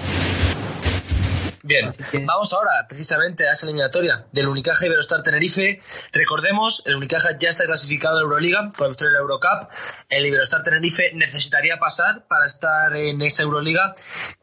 Bien, 1.65 1.95
vamos 2.25 2.51
ahora 2.51 2.85
precisamente 2.89 3.47
a 3.47 3.53
esa 3.53 3.65
eliminatoria 3.65 4.27
del 4.33 4.49
Unicaja 4.49 4.85
Iberostar 4.85 5.23
Tenerife. 5.23 5.79
Recordemos, 6.11 6.83
el 6.87 6.97
Unicaja 6.97 7.37
ya 7.39 7.47
está 7.47 7.63
clasificado 7.63 8.17
en 8.17 8.23
Euroliga 8.23 8.69
con 8.75 8.83
la 8.83 8.89
victoria 8.89 9.11
en 9.11 9.13
la 9.13 9.19
Eurocup. 9.21 9.69
El 10.09 10.25
Iberostar 10.25 10.63
Tenerife 10.63 11.11
necesitaría 11.13 11.79
pasar 11.79 12.27
para 12.27 12.47
estar 12.47 12.93
en 12.97 13.21
esa 13.21 13.43
Euroliga. 13.43 13.93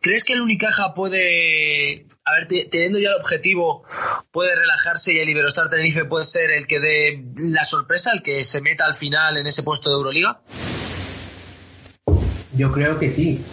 ¿Crees 0.00 0.24
que 0.24 0.32
el 0.32 0.40
Unicaja 0.40 0.94
puede, 0.94 2.06
a 2.24 2.32
ver, 2.36 2.48
teniendo 2.70 2.98
ya 2.98 3.10
el 3.10 3.16
objetivo, 3.16 3.84
puede 4.30 4.54
relajarse 4.54 5.12
y 5.12 5.18
el 5.18 5.28
Iberostar 5.28 5.68
Tenerife 5.68 6.06
puede 6.06 6.24
ser 6.24 6.50
el 6.50 6.66
que 6.66 6.80
dé 6.80 7.22
la 7.36 7.64
sorpresa, 7.64 8.12
el 8.14 8.22
que 8.22 8.42
se 8.44 8.62
meta 8.62 8.86
al 8.86 8.94
final 8.94 9.36
en 9.36 9.46
ese 9.46 9.62
puesto 9.62 9.90
de 9.90 9.96
Euroliga? 9.96 10.40
Yo 12.54 12.72
creo 12.72 12.98
que 12.98 13.14
sí 13.14 13.44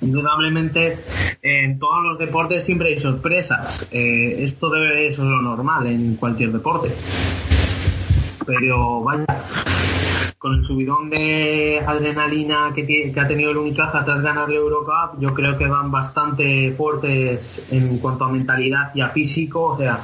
indudablemente 0.00 0.98
en 1.42 1.78
todos 1.78 2.04
los 2.04 2.18
deportes 2.18 2.64
siempre 2.64 2.94
hay 2.94 3.00
sorpresas. 3.00 3.86
Eh, 3.90 4.42
esto 4.42 4.70
debe 4.70 5.08
es 5.08 5.18
lo 5.18 5.42
normal 5.42 5.86
en 5.86 6.16
cualquier 6.16 6.52
deporte. 6.52 6.90
Pero 8.46 9.02
vaya, 9.02 9.26
con 10.40 10.54
el 10.54 10.64
subidón 10.64 11.10
de 11.10 11.84
adrenalina 11.86 12.72
que, 12.74 13.12
ha 13.14 13.28
tenido 13.28 13.50
el 13.50 13.58
Unicaja 13.58 14.02
tras 14.06 14.22
ganar 14.22 14.48
la 14.48 14.54
Eurocup, 14.54 15.20
yo 15.20 15.34
creo 15.34 15.58
que 15.58 15.66
van 15.66 15.90
bastante 15.90 16.72
fuertes 16.78 17.62
en 17.70 17.98
cuanto 17.98 18.24
a 18.24 18.30
mentalidad 18.30 18.90
y 18.94 19.02
a 19.02 19.10
físico. 19.10 19.64
O 19.64 19.76
sea, 19.76 20.00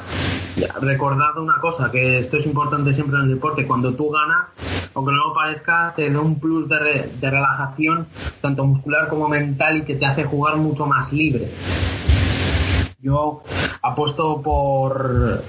recordad 0.83 1.39
una 1.39 1.59
cosa, 1.59 1.91
que 1.91 2.19
esto 2.19 2.37
es 2.37 2.45
importante 2.45 2.93
siempre 2.93 3.17
en 3.17 3.23
el 3.23 3.31
deporte, 3.37 3.67
cuando 3.67 3.95
tú 3.95 4.11
ganas, 4.11 4.55
aunque 4.93 5.13
no 5.13 5.29
lo 5.29 5.33
parezca, 5.33 5.95
te 5.97 6.11
da 6.11 6.21
un 6.21 6.39
plus 6.39 6.69
de, 6.69 7.11
de 7.19 7.31
relajación, 7.31 8.07
tanto 8.43 8.63
muscular 8.63 9.09
como 9.09 9.31
mental, 9.31 9.79
y 9.79 9.85
que 9.85 9.95
te 9.95 10.05
hace 10.05 10.25
jugar 10.25 10.59
mucho 10.59 10.85
más 10.85 11.11
libre. 11.15 11.49
Yo 13.01 13.43
apuesto 13.81 14.43
por, 14.43 15.43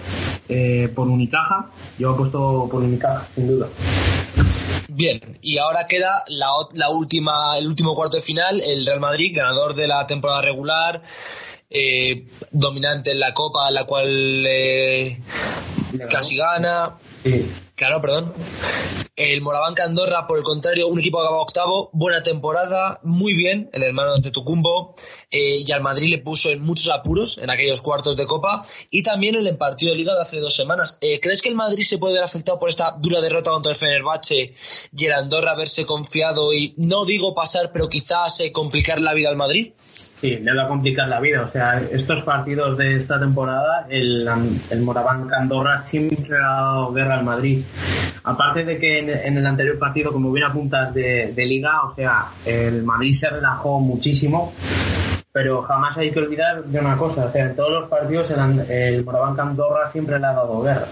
eh, 0.48 0.90
por 0.96 1.10
Unicaja, 1.10 1.66
yo 2.00 2.12
apuesto 2.12 2.70
por 2.72 2.84
Unicaja, 2.84 3.28
sin 3.36 3.48
duda. 3.48 3.68
Bien, 4.90 5.38
y 5.42 5.58
ahora 5.58 5.86
queda 5.88 6.12
la, 6.28 6.48
la, 6.76 6.90
última, 6.90 7.58
el 7.58 7.68
último 7.68 7.94
cuarto 7.94 8.18
de 8.18 8.24
final, 8.24 8.62
el 8.62 8.86
Real 8.86 9.00
Madrid, 9.00 9.34
ganador 9.36 9.76
de 9.76 9.88
la 9.88 10.08
temporada 10.08 10.42
regular, 10.42 11.02
eh, 11.70 12.28
dominante 12.52 13.12
en 13.12 13.20
la 13.20 13.34
Copa, 13.34 13.70
la 13.72 13.84
cual 13.84 14.08
eh, 14.48 15.22
casi 16.10 16.38
gana. 16.38 16.98
Claro, 17.78 18.02
perdón. 18.02 18.34
El 19.16 19.42
Morabanca 19.42 19.84
Andorra, 19.84 20.26
por 20.28 20.38
el 20.38 20.44
contrario, 20.44 20.88
un 20.88 21.00
equipo 21.00 21.20
que 21.20 21.26
acaba 21.26 21.42
octavo, 21.42 21.90
buena 21.94 22.22
temporada, 22.22 23.00
muy 23.04 23.34
bien, 23.34 23.70
el 23.74 23.82
hermano 23.82 24.16
de 24.18 24.32
Tucumbo, 24.32 24.94
eh, 25.32 25.64
y 25.66 25.72
al 25.72 25.82
Madrid 25.82 26.10
le 26.10 26.18
puso 26.20 26.50
en 26.52 26.64
muchos 26.64 26.90
apuros 26.94 27.40
en 27.40 27.50
aquellos 27.50 27.82
cuartos 27.82 28.16
de 28.18 28.26
Copa, 28.26 28.62
y 28.92 29.02
también 29.02 29.36
en 29.36 29.46
el 29.46 29.58
partido 29.58 29.92
de 29.92 29.98
Liga 29.98 30.14
de 30.16 30.22
hace 30.22 30.40
dos 30.40 30.56
semanas. 30.56 30.98
Eh, 31.02 31.20
¿Crees 31.20 31.42
que 31.42 31.50
el 31.50 31.56
Madrid 31.56 31.84
se 31.84 31.98
puede 31.98 32.16
ver 32.16 32.24
afectado 32.24 32.60
por 32.60 32.70
esta 32.70 32.96
dura 33.00 33.22
derrota 33.22 33.52
contra 33.52 33.72
el 33.72 33.78
Fenerbahce 33.78 34.54
y 34.96 35.06
el 35.06 35.14
Andorra 35.14 35.52
haberse 35.52 35.86
confiado 35.86 36.54
y, 36.54 36.74
no 36.78 37.06
digo 37.06 37.34
pasar, 37.34 37.72
pero 37.74 37.90
quizás 37.90 38.40
eh, 38.40 38.52
complicar 38.52 39.02
la 39.02 39.16
vida 39.16 39.30
al 39.30 39.38
Madrid? 39.38 39.74
Sí, 39.90 40.38
le 40.38 40.56
va 40.56 40.64
a 40.64 40.68
complicar 40.68 41.08
la 41.08 41.20
vida. 41.20 41.42
O 41.42 41.52
sea, 41.52 41.82
estos 41.92 42.24
partidos 42.24 42.78
de 42.78 42.98
esta 42.98 43.20
temporada, 43.20 43.88
el, 43.90 44.28
el 44.70 44.90
Andorra 45.34 45.86
siempre 45.88 46.38
ha 46.38 46.62
dado 46.62 46.94
guerra 46.94 47.16
al 47.16 47.24
Madrid. 47.24 47.64
Aparte 48.24 48.66
de 48.66 48.78
que 48.78 49.00
en, 49.00 49.38
el 49.38 49.46
anterior 49.46 49.80
partido, 49.80 50.12
como 50.12 50.32
bien 50.32 50.46
apuntas 50.46 50.94
de, 50.94 51.32
de 51.34 51.46
liga, 51.46 51.84
o 51.84 51.96
sea, 51.96 52.28
el 52.46 52.84
Madrid 52.84 53.14
se 53.14 53.30
relajó 53.30 53.80
muchísimo 53.80 54.54
pero 55.38 55.62
jamás 55.62 55.96
hay 55.96 56.10
que 56.10 56.18
olvidar 56.18 56.64
de 56.64 56.80
una 56.80 56.98
cosa, 56.98 57.26
o 57.26 57.32
sea, 57.32 57.46
en 57.46 57.56
todos 57.56 57.70
los 57.70 57.84
partidos 57.92 58.28
el, 58.32 58.72
el 58.72 59.06
Morabanca 59.06 59.44
Andorra 59.44 59.92
siempre 59.92 60.18
le 60.18 60.26
ha 60.26 60.34
dado 60.34 60.64
guerra. 60.64 60.88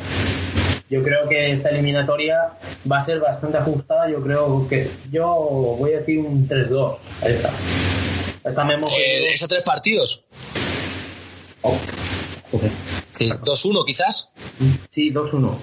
Yo 0.88 1.02
creo 1.02 1.28
que 1.28 1.54
esta 1.54 1.70
eliminatoria 1.70 2.52
va 2.90 3.00
a 3.00 3.06
ser 3.06 3.20
bastante 3.20 3.58
ajustada, 3.58 4.08
yo 4.08 4.22
creo 4.22 4.68
que 4.68 4.88
yo 5.12 5.26
voy 5.80 5.94
a 5.94 6.00
decir 6.00 6.20
un 6.20 6.48
3-2, 6.48 6.98
ahí 7.24 7.32
está. 7.32 7.50
Eh, 8.96 9.34
¿Esos 9.34 9.50
tres 9.50 9.64
partidos? 9.64 10.26
Oh, 11.64 11.76
sí. 13.10 13.28
¿2-1 13.28 13.84
quizás? 13.84 14.32
Sí, 14.92 15.12
2-1. 15.12 15.58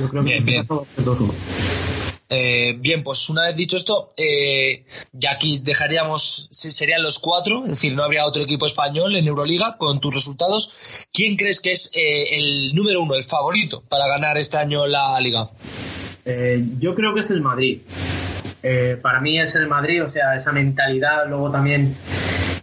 Yo 0.00 0.08
creo 0.10 0.22
bien, 0.22 0.44
que 0.44 0.50
bien. 0.50 0.66
2-1. 0.66 1.32
Eh, 2.30 2.76
bien, 2.78 3.02
pues 3.02 3.30
una 3.30 3.42
vez 3.42 3.56
dicho 3.56 3.76
esto, 3.76 4.10
eh, 4.18 4.84
ya 5.12 5.32
aquí 5.32 5.60
dejaríamos, 5.64 6.48
serían 6.50 7.02
los 7.02 7.18
cuatro, 7.18 7.64
es 7.64 7.70
decir, 7.70 7.94
no 7.94 8.02
habría 8.02 8.26
otro 8.26 8.42
equipo 8.42 8.66
español 8.66 9.16
en 9.16 9.26
Euroliga 9.26 9.76
con 9.78 9.98
tus 9.98 10.14
resultados. 10.14 11.08
¿Quién 11.12 11.36
crees 11.36 11.60
que 11.60 11.72
es 11.72 11.90
eh, 11.96 12.36
el 12.36 12.74
número 12.74 13.00
uno, 13.00 13.14
el 13.14 13.22
favorito 13.22 13.82
para 13.88 14.06
ganar 14.08 14.36
este 14.36 14.58
año 14.58 14.86
la 14.86 15.18
liga? 15.20 15.48
Eh, 16.26 16.62
yo 16.78 16.94
creo 16.94 17.14
que 17.14 17.20
es 17.20 17.30
el 17.30 17.40
Madrid. 17.40 17.80
Para 19.02 19.20
mí 19.22 19.40
es 19.40 19.54
el 19.54 19.66
Madrid, 19.66 20.04
o 20.04 20.10
sea, 20.10 20.36
esa 20.36 20.52
mentalidad, 20.52 21.26
luego 21.26 21.50
también 21.50 21.96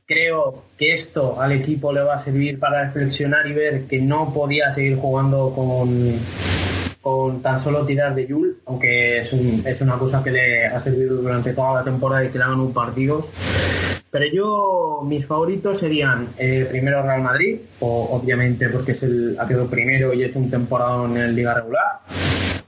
creo 0.05 0.65
que 0.77 0.93
esto 0.93 1.41
al 1.41 1.51
equipo 1.53 1.91
le 1.91 2.01
va 2.01 2.15
a 2.15 2.23
servir 2.23 2.59
para 2.59 2.85
reflexionar 2.85 3.47
y 3.47 3.53
ver 3.53 3.87
que 3.87 3.99
no 4.01 4.31
podía 4.31 4.75
seguir 4.75 4.97
jugando 4.97 5.51
con, 5.55 6.19
con 7.05 7.39
tan 7.43 7.63
solo 7.63 7.85
tirar 7.85 8.15
de 8.15 8.25
Yul, 8.25 8.57
aunque 8.65 9.19
es, 9.19 9.81
una 9.81 9.95
cosa 9.99 10.23
que 10.23 10.31
le 10.31 10.65
ha 10.65 10.81
servido 10.81 11.17
durante 11.17 11.53
toda 11.53 11.75
la 11.75 11.83
temporada 11.83 12.25
y 12.25 12.29
que 12.29 12.39
le 12.39 12.45
hagan 12.45 12.59
un 12.59 12.73
partido. 12.73 13.27
Pero 14.09 14.25
yo, 14.33 15.01
mis 15.05 15.23
favoritos 15.23 15.79
serían 15.79 16.29
eh, 16.39 16.65
primero 16.67 17.03
Real 17.03 17.21
Madrid, 17.21 17.59
obviamente 17.79 18.69
porque 18.69 18.93
es 18.93 19.03
el, 19.03 19.37
ha 19.39 19.47
quedado 19.47 19.69
primero 19.69 20.15
y 20.15 20.23
es 20.23 20.35
un 20.35 20.49
temporada 20.49 21.05
en 21.05 21.17
el 21.17 21.35
Liga 21.35 21.53
Regular. 21.53 21.99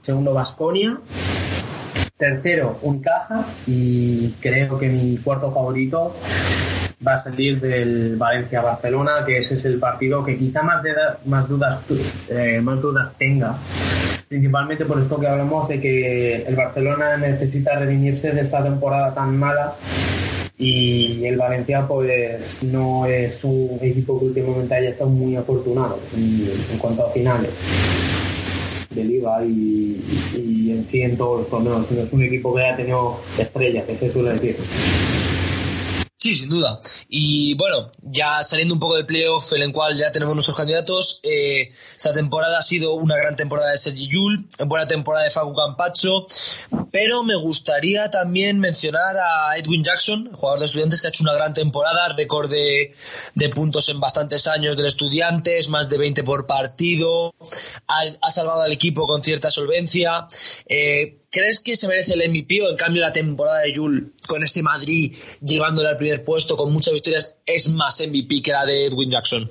Segundo, 0.02 0.32
Vasconia 0.32 1.00
Tercero, 2.16 2.78
un 2.82 3.00
caja 3.00 3.44
y 3.66 4.30
creo 4.40 4.78
que 4.78 4.88
mi 4.88 5.18
cuarto 5.18 5.52
favorito 5.52 6.14
va 7.04 7.14
a 7.14 7.18
salir 7.18 7.60
del 7.60 8.16
Valencia-Barcelona, 8.16 9.24
que 9.24 9.38
ese 9.38 9.54
es 9.54 9.64
el 9.64 9.78
partido 9.78 10.24
que 10.24 10.36
quizá 10.36 10.62
más, 10.62 11.48
dudas, 11.48 11.80
eh, 12.28 12.60
más 12.62 12.80
dudas 12.80 13.12
tenga, 13.18 13.56
principalmente 14.28 14.84
por 14.84 15.00
esto 15.00 15.18
que 15.18 15.26
hablamos 15.26 15.68
de 15.68 15.80
que 15.80 16.36
el 16.42 16.54
Barcelona 16.54 17.16
necesita 17.16 17.78
redimirse 17.78 18.32
de 18.32 18.42
esta 18.42 18.62
temporada 18.62 19.14
tan 19.14 19.36
mala 19.36 19.74
y 20.58 21.24
el 21.24 21.36
Valencia 21.36 21.86
pues 21.86 22.62
no 22.62 23.06
es 23.06 23.42
un 23.42 23.78
equipo 23.80 24.18
que 24.18 24.26
últimamente 24.26 24.74
haya 24.74 24.90
estado 24.90 25.10
muy 25.10 25.36
afortunado 25.36 25.98
en 26.14 26.78
cuanto 26.78 27.06
a 27.06 27.12
finales 27.12 27.50
de 28.90 29.04
liga 29.04 29.44
y, 29.44 30.70
en 30.70 30.84
sí 30.84 31.02
en 31.02 31.16
todos 31.16 31.40
los 31.40 31.50
torneos. 31.50 31.90
es 31.90 32.12
un 32.12 32.22
equipo 32.22 32.54
que 32.54 32.64
ha 32.64 32.76
tenido 32.76 33.18
estrellas, 33.36 33.84
que 33.86 33.96
se 33.96 34.12
suele 34.12 34.30
decir. 34.30 34.56
Sí, 36.20 36.34
sin 36.34 36.48
duda. 36.48 36.80
Y 37.08 37.54
bueno, 37.54 37.92
ya 38.02 38.42
saliendo 38.42 38.74
un 38.74 38.80
poco 38.80 38.96
del 38.96 39.06
playoff 39.06 39.52
en 39.52 39.62
el 39.62 39.72
cual 39.72 39.96
ya 39.96 40.10
tenemos 40.10 40.34
nuestros 40.34 40.56
candidatos, 40.56 41.20
eh, 41.22 41.68
esta 41.70 42.12
temporada 42.12 42.58
ha 42.58 42.62
sido 42.62 42.94
una 42.94 43.16
gran 43.16 43.36
temporada 43.36 43.70
de 43.70 43.78
Sergi 43.78 44.08
Yul, 44.08 44.48
buena 44.66 44.88
temporada 44.88 45.24
de 45.24 45.30
Facu 45.30 45.54
Campacho, 45.54 46.26
pero 46.90 47.22
me 47.22 47.36
gustaría 47.36 48.10
también 48.10 48.58
mencionar 48.58 49.16
a 49.16 49.58
Edwin 49.58 49.84
Jackson, 49.84 50.28
jugador 50.32 50.58
de 50.58 50.66
estudiantes 50.66 51.00
que 51.00 51.06
ha 51.06 51.10
hecho 51.10 51.22
una 51.22 51.34
gran 51.34 51.54
temporada, 51.54 52.08
récord 52.16 52.50
de, 52.50 52.92
de 53.36 53.48
puntos 53.50 53.88
en 53.88 54.00
bastantes 54.00 54.48
años 54.48 54.76
del 54.76 54.86
estudiantes, 54.86 55.68
más 55.68 55.88
de 55.88 55.98
20 55.98 56.24
por 56.24 56.48
partido, 56.48 57.32
ha, 57.86 58.30
salvado 58.32 58.62
al 58.62 58.72
equipo 58.72 59.06
con 59.06 59.22
cierta 59.22 59.52
solvencia. 59.52 60.26
Eh, 60.68 61.17
¿Crees 61.30 61.60
que 61.60 61.76
se 61.76 61.86
merece 61.88 62.14
el 62.14 62.30
MVP 62.30 62.62
o 62.62 62.70
en 62.70 62.76
cambio 62.76 63.02
la 63.02 63.12
temporada 63.12 63.60
de 63.60 63.74
Jul 63.74 64.14
con 64.26 64.42
este 64.42 64.62
Madrid 64.62 65.14
llevándole 65.42 65.90
al 65.90 65.98
primer 65.98 66.24
puesto 66.24 66.56
con 66.56 66.72
muchas 66.72 66.94
victorias 66.94 67.40
es 67.44 67.68
más 67.68 68.00
MVP 68.00 68.40
que 68.42 68.52
la 68.52 68.64
de 68.64 68.86
Edwin 68.86 69.10
Jackson? 69.10 69.50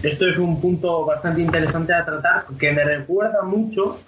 Esto 0.00 0.28
es 0.28 0.38
un 0.38 0.60
punto 0.60 1.04
bastante 1.04 1.40
interesante 1.40 1.92
a 1.92 2.04
tratar 2.04 2.46
que 2.56 2.70
me 2.70 2.84
recuerda 2.84 3.42
mucho 3.42 3.98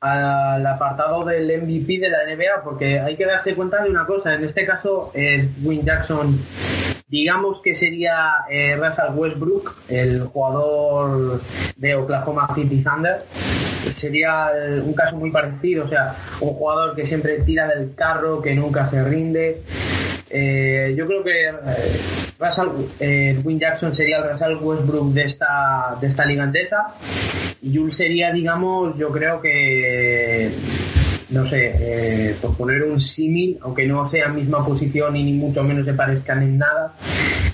al 0.00 0.66
apartado 0.66 1.24
del 1.24 1.62
MVP 1.62 1.98
de 1.98 2.10
la 2.10 2.26
NBA 2.26 2.62
porque 2.62 3.00
hay 3.00 3.16
que 3.16 3.24
darse 3.24 3.54
cuenta 3.54 3.82
de 3.82 3.88
una 3.88 4.06
cosa. 4.06 4.34
En 4.34 4.44
este 4.44 4.66
caso, 4.66 5.10
Edwin 5.14 5.86
Jackson 5.86 6.38
digamos 7.08 7.60
que 7.62 7.74
sería 7.74 8.32
eh, 8.50 8.76
Russell 8.76 9.14
Westbrook, 9.14 9.76
el 9.88 10.24
jugador 10.24 11.40
de 11.76 11.94
Oklahoma 11.94 12.48
City 12.54 12.82
Thunder. 12.82 13.24
Sería 13.94 14.50
eh, 14.54 14.80
un 14.80 14.92
caso 14.94 15.16
muy 15.16 15.30
parecido, 15.30 15.84
o 15.84 15.88
sea, 15.88 16.16
un 16.40 16.50
jugador 16.50 16.96
que 16.96 17.06
siempre 17.06 17.32
tira 17.44 17.68
del 17.68 17.94
carro, 17.94 18.42
que 18.42 18.54
nunca 18.54 18.86
se 18.86 19.02
rinde. 19.04 19.62
Eh, 20.34 20.94
yo 20.96 21.06
creo 21.06 21.22
que 21.22 21.46
eh, 21.46 21.52
Russell, 22.38 23.44
Win 23.44 23.60
Jackson 23.60 23.94
sería 23.94 24.18
el 24.18 24.30
Russell 24.30 24.56
Westbrook 24.60 25.12
de 25.12 25.22
esta, 25.22 25.96
de 26.00 26.08
esta 26.08 26.26
liga 26.26 26.42
andesa 26.42 26.94
y 27.62 27.76
Jules 27.76 27.96
sería, 27.96 28.32
digamos, 28.32 28.98
yo 28.98 29.10
creo 29.10 29.40
que 29.40 30.50
no 31.28 31.46
sé, 31.48 31.74
eh, 31.78 32.36
por 32.40 32.56
poner 32.56 32.84
un 32.84 33.00
símil, 33.00 33.58
aunque 33.62 33.86
no 33.86 34.08
sea 34.10 34.28
misma 34.28 34.64
posición 34.64 35.16
y 35.16 35.24
ni 35.24 35.32
mucho 35.32 35.62
menos 35.64 35.84
se 35.84 35.92
parezcan 35.92 36.42
en 36.42 36.58
nada, 36.58 36.94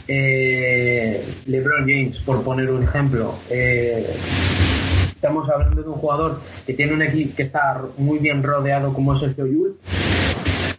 eh, 0.07 1.25
LeBron 1.47 1.81
James, 1.81 2.19
por 2.19 2.43
poner 2.43 2.71
un 2.71 2.83
ejemplo. 2.83 3.35
Eh, 3.49 4.15
estamos 5.07 5.49
hablando 5.49 5.83
de 5.83 5.89
un 5.89 5.95
jugador 5.95 6.41
que 6.67 6.75
tiene 6.75 6.93
un 6.93 7.03
equipo 7.03 7.37
que 7.37 7.45
está 7.45 7.83
muy 7.97 8.19
bien 8.19 8.43
rodeado 8.43 8.93
como 8.93 9.19
Sergio 9.19 9.47
Yul, 9.47 9.79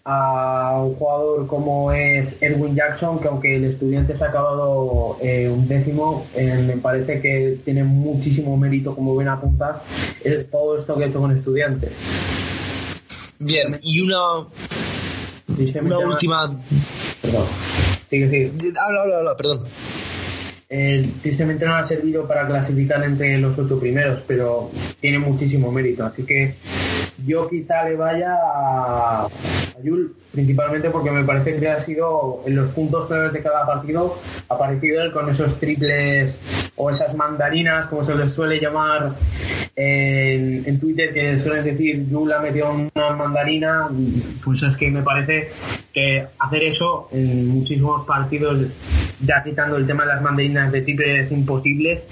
a 0.05 0.81
un 0.83 0.95
jugador 0.95 1.47
como 1.47 1.91
es 1.93 2.35
Edwin 2.41 2.75
Jackson, 2.75 3.19
que 3.19 3.27
aunque 3.29 3.55
el 3.55 3.63
estudiante 3.63 4.15
se 4.15 4.23
ha 4.25 4.27
acabado 4.27 5.17
un 5.21 5.67
décimo, 5.67 6.27
me 6.35 6.75
parece 6.75 7.21
que 7.21 7.57
tiene 7.63 7.85
muchísimo 7.85 8.57
mérito, 8.57 8.93
como 8.93 9.15
ven 9.15 9.29
a 9.29 9.33
apuntar, 9.33 9.81
todo 10.51 10.79
esto 10.79 10.93
que 10.97 11.05
ha 11.05 11.07
hecho 11.07 11.21
con 11.21 11.35
estudiantes. 11.35 12.52
Bien, 13.39 13.79
y 13.83 14.01
una, 14.01 14.17
una 15.81 15.97
última. 15.99 16.61
Perdón. 17.21 17.47
Sigue, 18.09 18.29
sigue. 18.29 18.51
Habla, 18.85 19.01
habla, 19.01 19.17
habla, 19.19 19.35
perdón. 19.37 19.63
Eh, 20.75 21.07
tristemente 21.21 21.65
no 21.65 21.75
ha 21.75 21.83
servido 21.83 22.27
para 22.27 22.47
clasificar 22.47 23.03
entre 23.03 23.37
los 23.37 23.55
ocho 23.59 23.79
primeros, 23.79 24.21
pero 24.25 24.71
tiene 24.99 25.19
muchísimo 25.19 25.71
mérito. 25.71 26.03
Así 26.03 26.23
que 26.23 26.55
yo 27.25 27.47
quizá 27.47 27.83
le 27.83 27.95
vaya 27.95 28.35
a, 28.35 29.27
Yul, 29.83 30.15
principalmente 30.31 30.89
porque 30.89 31.11
me 31.11 31.23
parece 31.23 31.57
que 31.57 31.69
ha 31.69 31.83
sido 31.83 32.41
en 32.47 32.55
los 32.55 32.71
puntos 32.71 33.07
claves 33.07 33.33
de 33.33 33.43
cada 33.43 33.65
partido, 33.65 34.19
ha 34.49 34.55
aparecido 34.55 35.01
él 35.03 35.11
con 35.11 35.29
esos 35.29 35.59
triples 35.59 36.35
o 36.75 36.89
esas 36.89 37.15
mandarinas, 37.17 37.87
como 37.87 38.03
se 38.03 38.15
les 38.15 38.33
suele 38.33 38.59
llamar 38.59 39.13
en, 39.75 40.52
en 40.65 40.79
Twitter, 40.79 41.13
que 41.13 41.39
suelen 41.41 41.63
decir 41.63 42.07
Yul 42.09 42.31
ha 42.31 42.39
metido 42.39 42.71
una 42.71 43.15
mandarina, 43.15 43.89
pues 44.43 44.63
es 44.63 44.75
que 44.77 44.89
me 44.89 45.01
parece 45.01 45.49
que 45.93 46.25
hacer 46.39 46.63
eso 46.63 47.09
en 47.11 47.47
muchísimos 47.47 48.05
partidos, 48.05 48.67
ya 49.21 49.43
quitando 49.43 49.77
el 49.77 49.87
tema 49.87 50.03
de 50.03 50.09
las 50.09 50.21
mandarinas 50.21 50.71
de 50.71 50.81
triples 50.81 51.31
imposibles, 51.31 52.03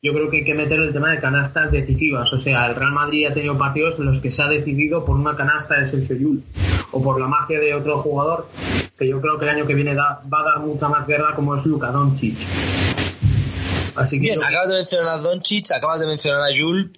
yo 0.00 0.12
creo 0.12 0.30
que 0.30 0.38
hay 0.38 0.44
que 0.44 0.54
meter 0.54 0.78
el 0.78 0.92
tema 0.92 1.10
de 1.10 1.18
canastas 1.18 1.72
decisivas. 1.72 2.32
O 2.32 2.40
sea, 2.40 2.66
el 2.66 2.76
Real 2.76 2.92
Madrid 2.92 3.26
ha 3.26 3.34
tenido 3.34 3.58
partidos 3.58 3.98
en 3.98 4.06
los 4.06 4.20
que 4.20 4.30
se 4.30 4.42
ha 4.42 4.48
decidido 4.48 5.04
por 5.04 5.16
una 5.16 5.36
canasta 5.36 5.80
de 5.80 5.90
Sergio 5.90 6.16
Llull 6.16 6.42
o 6.92 7.02
por 7.02 7.20
la 7.20 7.26
magia 7.26 7.58
de 7.58 7.74
otro 7.74 7.98
jugador 7.98 8.48
que 8.98 9.06
yo 9.06 9.20
creo 9.20 9.38
que 9.38 9.44
el 9.44 9.50
año 9.50 9.66
que 9.66 9.74
viene 9.74 9.94
da, 9.94 10.22
va 10.32 10.40
a 10.40 10.44
dar 10.44 10.66
mucha 10.66 10.88
más 10.88 11.06
guerra 11.06 11.34
como 11.34 11.54
es 11.54 11.64
Luka 11.66 11.90
Doncic. 11.90 12.36
Así 13.98 14.16
que 14.16 14.20
Bien, 14.20 14.36
yo- 14.40 14.46
acabas 14.46 14.68
de 14.68 14.74
mencionar 14.76 15.08
a 15.08 15.18
Doncic, 15.18 15.70
acabas 15.72 16.00
de 16.00 16.06
mencionar 16.06 16.40
a 16.42 16.54
Jul. 16.56 16.92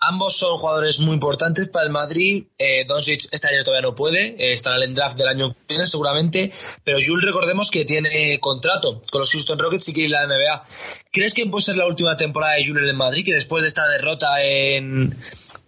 Ambos 0.00 0.36
son 0.36 0.56
jugadores 0.56 0.98
muy 0.98 1.14
importantes 1.14 1.68
para 1.68 1.84
el 1.86 1.90
Madrid. 1.92 2.44
Eh, 2.58 2.84
Doncic 2.86 3.28
este 3.32 3.48
año 3.48 3.62
todavía 3.64 3.88
no 3.88 3.94
puede, 3.94 4.34
eh, 4.38 4.52
estará 4.52 4.76
en 4.76 4.82
el 4.82 4.94
draft 4.94 5.16
del 5.18 5.28
año 5.28 5.52
que 5.52 5.58
viene 5.68 5.86
seguramente, 5.86 6.50
pero 6.84 6.98
Jul 7.04 7.22
recordemos 7.22 7.70
que 7.70 7.84
tiene 7.84 8.38
contrato 8.40 9.02
con 9.10 9.20
los 9.20 9.30
Houston 9.32 9.58
Rockets 9.58 9.88
y 9.88 9.92
quiere 9.92 10.08
ir 10.08 10.16
a 10.16 10.26
la 10.26 10.34
NBA. 10.34 10.64
¿Crees 11.12 11.34
que 11.34 11.46
puede 11.46 11.64
ser 11.64 11.76
la 11.76 11.86
última 11.86 12.16
temporada 12.16 12.54
de 12.54 12.66
Jul 12.66 12.78
en 12.78 12.84
el 12.86 12.94
Madrid, 12.94 13.24
que 13.24 13.34
después 13.34 13.62
de 13.62 13.68
esta 13.68 13.86
derrota 13.88 14.42
en, 14.42 15.16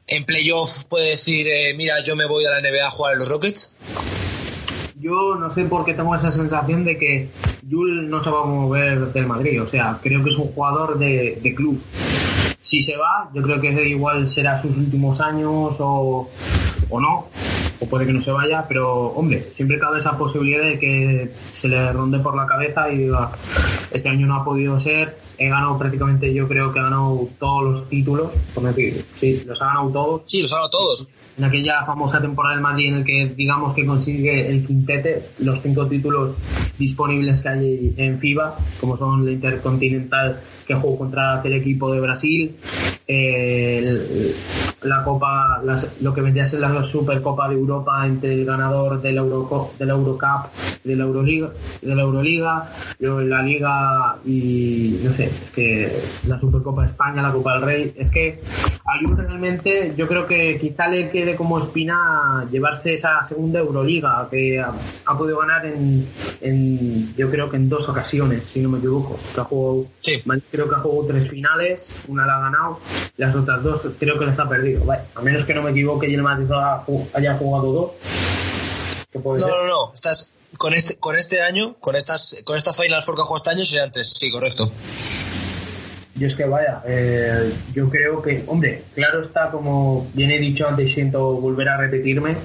en 0.09 0.25
playoff 0.25 0.85
puede 0.85 1.11
decir, 1.11 1.47
eh, 1.49 1.75
mira, 1.75 2.01
yo 2.01 2.17
me 2.17 2.27
voy 2.27 2.45
a 2.47 2.51
la 2.51 2.61
NBA 2.61 2.87
a 2.87 2.91
jugar 2.91 3.13
en 3.15 3.19
los 3.21 3.29
Rockets? 3.29 3.75
Yo 5.03 5.35
no 5.35 5.53
sé 5.53 5.65
por 5.65 5.85
qué 5.85 5.95
tengo 5.95 6.15
esa 6.15 6.31
sensación 6.31 6.85
de 6.85 6.97
que 6.97 7.29
Jul 7.69 8.09
no 8.09 8.23
se 8.23 8.31
va 8.31 8.43
a 8.43 8.47
mover 8.47 9.13
del 9.13 9.27
Madrid. 9.27 9.63
O 9.63 9.69
sea, 9.69 9.99
creo 10.01 10.23
que 10.23 10.31
es 10.31 10.37
un 10.37 10.49
jugador 10.49 10.99
de, 10.99 11.55
club. 11.57 11.83
Si 12.61 12.83
se 12.83 12.97
va, 12.97 13.29
yo 13.35 13.43
creo 13.43 13.61
que 13.61 13.89
igual 13.89 14.31
será 14.31 14.63
sus 14.63 14.77
últimos 14.77 15.21
años 15.21 15.77
o, 15.81 16.31
o 16.89 17.01
no, 17.01 17.27
o 17.81 17.87
puede 17.87 18.07
que 18.07 18.13
no 18.13 18.23
se 18.23 18.31
vaya, 18.31 18.65
pero 18.69 19.09
hombre, 19.09 19.53
siempre 19.57 19.79
cabe 19.79 19.99
esa 19.99 20.17
posibilidad 20.17 20.65
de 20.65 20.79
que 20.79 21.33
se 21.61 21.69
le 21.69 21.93
ronde 21.93 22.21
por 22.21 22.37
la 22.37 22.47
cabeza 22.47 22.89
y 22.91 22.99
diga, 22.99 23.33
este 23.91 24.09
año 24.09 24.27
no 24.27 24.37
ha 24.37 24.45
podido 24.45 24.79
ser, 24.79 25.19
he 25.37 25.49
ganado 25.49 25.77
prácticamente, 25.77 26.33
yo 26.33 26.47
creo 26.47 26.73
que 26.73 26.79
ha 26.79 26.85
ganado 26.85 27.29
todos 27.41 27.65
los 27.65 27.89
títulos, 27.89 28.31
sí, 29.19 29.43
los 29.45 29.61
ha 29.61 29.67
ganado 29.67 29.91
todos, 29.91 30.23
Sí, 30.27 30.43
los 30.43 30.53
hago 30.53 30.71
todos. 30.71 31.11
En 31.43 31.49
aquella 31.49 31.85
famosa 31.85 32.21
temporada 32.21 32.55
del 32.55 32.63
Madrid 32.63 32.89
en 32.89 32.95
el 32.99 33.05
que 33.05 33.33
digamos 33.37 33.75
que 33.75 33.85
consigue 33.85 34.47
el 34.49 34.65
quintete, 34.65 35.23
los 35.41 35.61
cinco 35.61 35.87
títulos 35.89 36.37
disponibles 36.79 37.43
que 37.43 37.49
hay 37.49 37.95
en 37.97 38.19
FIBA, 38.21 38.55
como 38.79 38.97
son 38.97 39.25
la 39.25 39.33
Intercontinental 39.33 40.39
que 40.65 40.75
jugó 40.75 40.99
contra 40.99 41.39
aquel 41.41 41.55
equipo 41.55 41.93
de 41.93 42.01
Brasil, 42.01 42.55
eh, 43.09 43.79
el- 43.79 44.35
la 44.89 45.03
Copa, 45.05 45.61
las- 45.65 46.01
lo 46.01 46.15
que 46.15 46.21
vendría 46.21 46.45
a 46.45 46.47
ser 46.47 46.61
la 46.61 46.83
Supercopa 46.85 47.49
de 47.49 47.55
Europa 47.57 48.07
entre 48.07 48.35
el 48.35 48.45
ganador 48.45 49.03
del 49.03 49.17
Euroco, 49.17 49.75
del 49.79 49.91
Eurocup, 49.91 50.47
de 50.85 50.95
la 50.97 51.03
Euroliga, 51.05 51.51
de 51.81 51.95
la 51.95 52.03
Euroliga, 52.03 52.79
la 53.01 53.43
Liga 53.43 54.17
y 54.25 54.97
no 55.03 55.13
sé, 55.13 55.25
es 55.25 55.51
que 55.51 56.03
la 56.29 56.39
Supercopa 56.39 56.83
de 56.83 56.89
España, 56.89 57.21
la 57.21 57.33
Copa 57.33 57.55
del 57.55 57.63
Rey, 57.63 57.93
es 57.97 58.11
que 58.13 58.39
Ayun 58.85 59.17
realmente 59.17 59.95
yo 59.97 60.09
creo 60.09 60.27
que 60.27 60.59
quizá 60.59 60.89
le 60.89 61.09
quede 61.11 61.32
como 61.37 61.59
espina 61.59 62.47
llevarse 62.51 62.95
esa 62.95 63.23
segunda 63.23 63.59
Euroliga 63.61 64.29
que 64.31 64.61
ha, 64.61 64.73
ha 65.07 65.19
podido 65.19 65.39
ganar 65.39 65.67
en, 65.67 66.07
en, 66.41 67.15
yo 67.17 67.31
creo 67.31 67.51
que 67.51 67.57
en 67.57 67.69
dos 67.69 67.89
ocasiones, 67.89 68.49
si 68.49 68.61
no 68.61 68.69
me 68.69 68.79
equivoco, 68.79 69.19
que 69.35 69.41
ha 69.41 69.45
jugado 69.45 69.87
Sí. 70.01 70.23
Creo 70.51 70.69
que 70.69 70.75
ha 70.75 70.79
jugado 70.79 71.07
tres 71.09 71.29
finales, 71.31 71.81
una 72.09 72.27
la 72.27 72.37
ha 72.37 72.41
ganado, 72.41 72.81
las 73.17 73.35
otras 73.35 73.63
dos 73.63 73.81
creo 73.99 74.19
que 74.19 74.27
las 74.27 74.39
ha 74.39 74.49
perdido. 74.49 74.85
Vale, 74.85 75.03
a 75.15 75.21
menos 75.23 75.47
que 75.47 75.55
no 75.55 75.63
me 75.63 75.71
equivoque 75.71 76.09
y 76.09 76.15
el 76.15 76.23
Madrid 76.23 76.51
ha- 76.53 76.85
haya 77.15 77.37
jugado 77.39 77.73
dos. 77.73 77.91
Puede 79.23 79.41
No, 79.41 79.47
ser. 79.47 79.55
no, 79.57 79.67
no. 79.69 79.93
Estás 79.95 80.39
con 80.59 80.75
este, 80.75 80.99
con 80.99 81.17
este 81.17 81.43
año, 81.43 81.75
con 81.81 81.97
estas, 81.97 82.43
con 82.45 82.57
esta 82.57 82.73
Final 82.73 83.03
Four 83.03 83.15
que 83.17 83.21
ha 83.23 83.25
jugado 83.25 83.37
este 83.45 83.51
año 83.51 83.65
serían 83.65 83.93
tres. 83.93 84.13
Sí, 84.17 84.31
correcto. 84.31 84.73
Y 86.23 86.27
es 86.27 86.37
que 86.37 86.45
vaya, 86.45 86.81
eh, 86.87 87.53
yo 87.75 87.89
creo 87.91 88.23
que, 88.23 88.45
hombre, 88.47 88.85
claro 88.95 89.23
está, 89.23 89.51
como 89.51 90.07
bien 90.15 90.31
he 90.31 90.39
dicho 90.39 90.69
antes, 90.69 90.95
siento 90.95 91.33
volver 91.35 91.69
a 91.69 91.77
repetirme. 91.77 92.37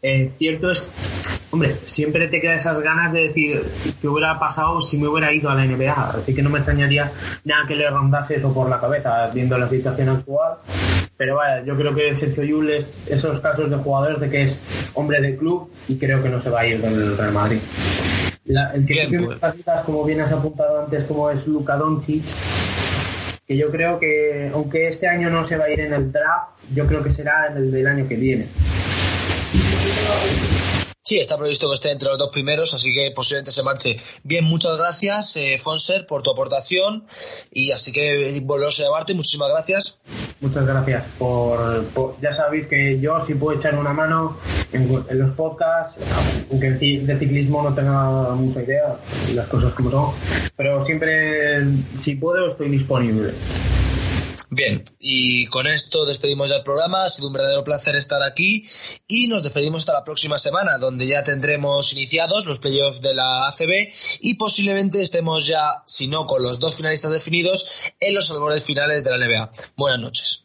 eh, 0.00 0.30
cierto 0.38 0.70
es, 0.70 0.88
hombre, 1.50 1.76
siempre 1.84 2.26
te 2.28 2.40
queda 2.40 2.54
esas 2.54 2.80
ganas 2.80 3.12
de 3.12 3.28
decir 3.28 3.62
qué 4.00 4.08
hubiera 4.08 4.38
pasado 4.38 4.80
si 4.80 4.96
me 4.96 5.08
hubiera 5.08 5.30
ido 5.30 5.50
a 5.50 5.54
la 5.54 5.66
NBA. 5.66 5.92
Así 6.22 6.34
que 6.34 6.40
no 6.42 6.48
me 6.48 6.60
extrañaría 6.60 7.12
nada 7.44 7.66
que 7.68 7.76
le 7.76 7.90
rondase 7.90 8.36
eso 8.36 8.50
por 8.54 8.70
la 8.70 8.80
cabeza, 8.80 9.28
viendo 9.34 9.58
la 9.58 9.68
situación 9.68 10.08
actual. 10.08 10.54
Pero 11.18 11.36
vaya, 11.36 11.62
yo 11.66 11.76
creo 11.76 11.94
que 11.94 12.16
Sergio 12.16 12.44
Llull 12.44 12.70
es 12.70 13.06
esos 13.08 13.40
casos 13.40 13.68
de 13.68 13.76
jugadores 13.76 14.20
de 14.20 14.30
que 14.30 14.42
es 14.44 14.56
hombre 14.94 15.20
de 15.20 15.36
club 15.36 15.70
y 15.86 15.96
creo 15.98 16.22
que 16.22 16.30
no 16.30 16.42
se 16.42 16.48
va 16.48 16.60
a 16.60 16.66
ir 16.66 16.80
del 16.80 17.14
Real 17.18 17.32
Madrid. 17.34 17.58
La- 18.46 18.72
el 18.72 18.84
que 18.86 18.94
Bien, 18.94 19.24
pues. 19.26 19.84
como 19.86 20.04
bien 20.04 20.20
has 20.20 20.32
apuntado 20.32 20.82
antes, 20.82 21.04
como 21.04 21.30
es 21.30 21.46
Luka 21.46 21.76
Doncic, 21.76 22.24
yo 23.56 23.70
creo 23.70 23.98
que 23.98 24.50
aunque 24.52 24.88
este 24.88 25.06
año 25.06 25.30
no 25.30 25.46
se 25.46 25.56
va 25.56 25.64
a 25.64 25.70
ir 25.70 25.80
en 25.80 25.92
el 25.92 26.12
draft, 26.12 26.50
yo 26.74 26.86
creo 26.86 27.02
que 27.02 27.10
será 27.10 27.48
en 27.50 27.56
el 27.56 27.70
del 27.70 27.86
año 27.86 28.08
que 28.08 28.16
viene. 28.16 28.46
Sí, 31.04 31.18
está 31.18 31.36
previsto 31.36 31.68
que 31.68 31.74
esté 31.74 31.90
entre 31.90 32.08
los 32.08 32.18
dos 32.18 32.32
primeros, 32.32 32.74
así 32.74 32.94
que 32.94 33.10
posiblemente 33.10 33.50
se 33.50 33.64
marche. 33.64 33.96
Bien, 34.22 34.44
muchas 34.44 34.78
gracias, 34.78 35.36
eh, 35.36 35.58
Fonser, 35.58 36.06
por 36.06 36.22
tu 36.22 36.30
aportación. 36.30 37.04
Y 37.50 37.72
así 37.72 37.92
que 37.92 38.40
volvemos 38.44 38.78
a 38.78 38.84
llamarte. 38.84 39.12
Muchísimas 39.14 39.50
gracias. 39.50 40.00
Muchas 40.40 40.64
gracias 40.64 41.04
por, 41.18 41.84
Ya 42.20 42.30
sabéis 42.30 42.68
que 42.68 43.00
yo 43.00 43.24
sí 43.26 43.34
puedo 43.34 43.58
echar 43.58 43.74
una 43.76 43.92
mano 43.92 44.36
en, 44.72 45.04
en 45.08 45.18
los 45.18 45.32
podcasts, 45.34 45.98
aunque 46.50 46.70
de 46.70 47.18
ciclismo 47.18 47.62
no 47.62 47.74
tenga 47.74 48.34
mucha 48.34 48.62
idea, 48.62 48.96
las 49.34 49.48
cosas 49.48 49.74
como 49.74 49.90
son. 49.90 50.14
Pero 50.56 50.86
siempre, 50.86 51.64
si 52.02 52.14
puedo, 52.14 52.52
estoy 52.52 52.70
disponible. 52.70 53.34
Bien, 54.54 54.84
y 54.98 55.46
con 55.46 55.66
esto 55.66 56.04
despedimos 56.04 56.50
ya 56.50 56.56
el 56.56 56.62
programa. 56.62 57.04
Ha 57.04 57.08
sido 57.08 57.28
un 57.28 57.32
verdadero 57.32 57.64
placer 57.64 57.96
estar 57.96 58.22
aquí 58.22 58.62
y 59.08 59.26
nos 59.26 59.42
despedimos 59.42 59.80
hasta 59.80 59.94
la 59.94 60.04
próxima 60.04 60.38
semana, 60.38 60.76
donde 60.76 61.06
ya 61.06 61.24
tendremos 61.24 61.94
iniciados 61.94 62.44
los 62.44 62.58
playoffs 62.58 63.00
de 63.00 63.14
la 63.14 63.48
ACB 63.48 63.88
y 64.20 64.34
posiblemente 64.34 65.00
estemos 65.00 65.46
ya, 65.46 65.82
si 65.86 66.06
no 66.08 66.26
con 66.26 66.42
los 66.42 66.60
dos 66.60 66.74
finalistas 66.74 67.12
definidos, 67.12 67.94
en 67.98 68.12
los 68.12 68.30
albores 68.30 68.62
finales 68.62 69.02
de 69.02 69.16
la 69.16 69.26
NBA. 69.26 69.50
Buenas 69.78 70.00
noches. 70.00 70.44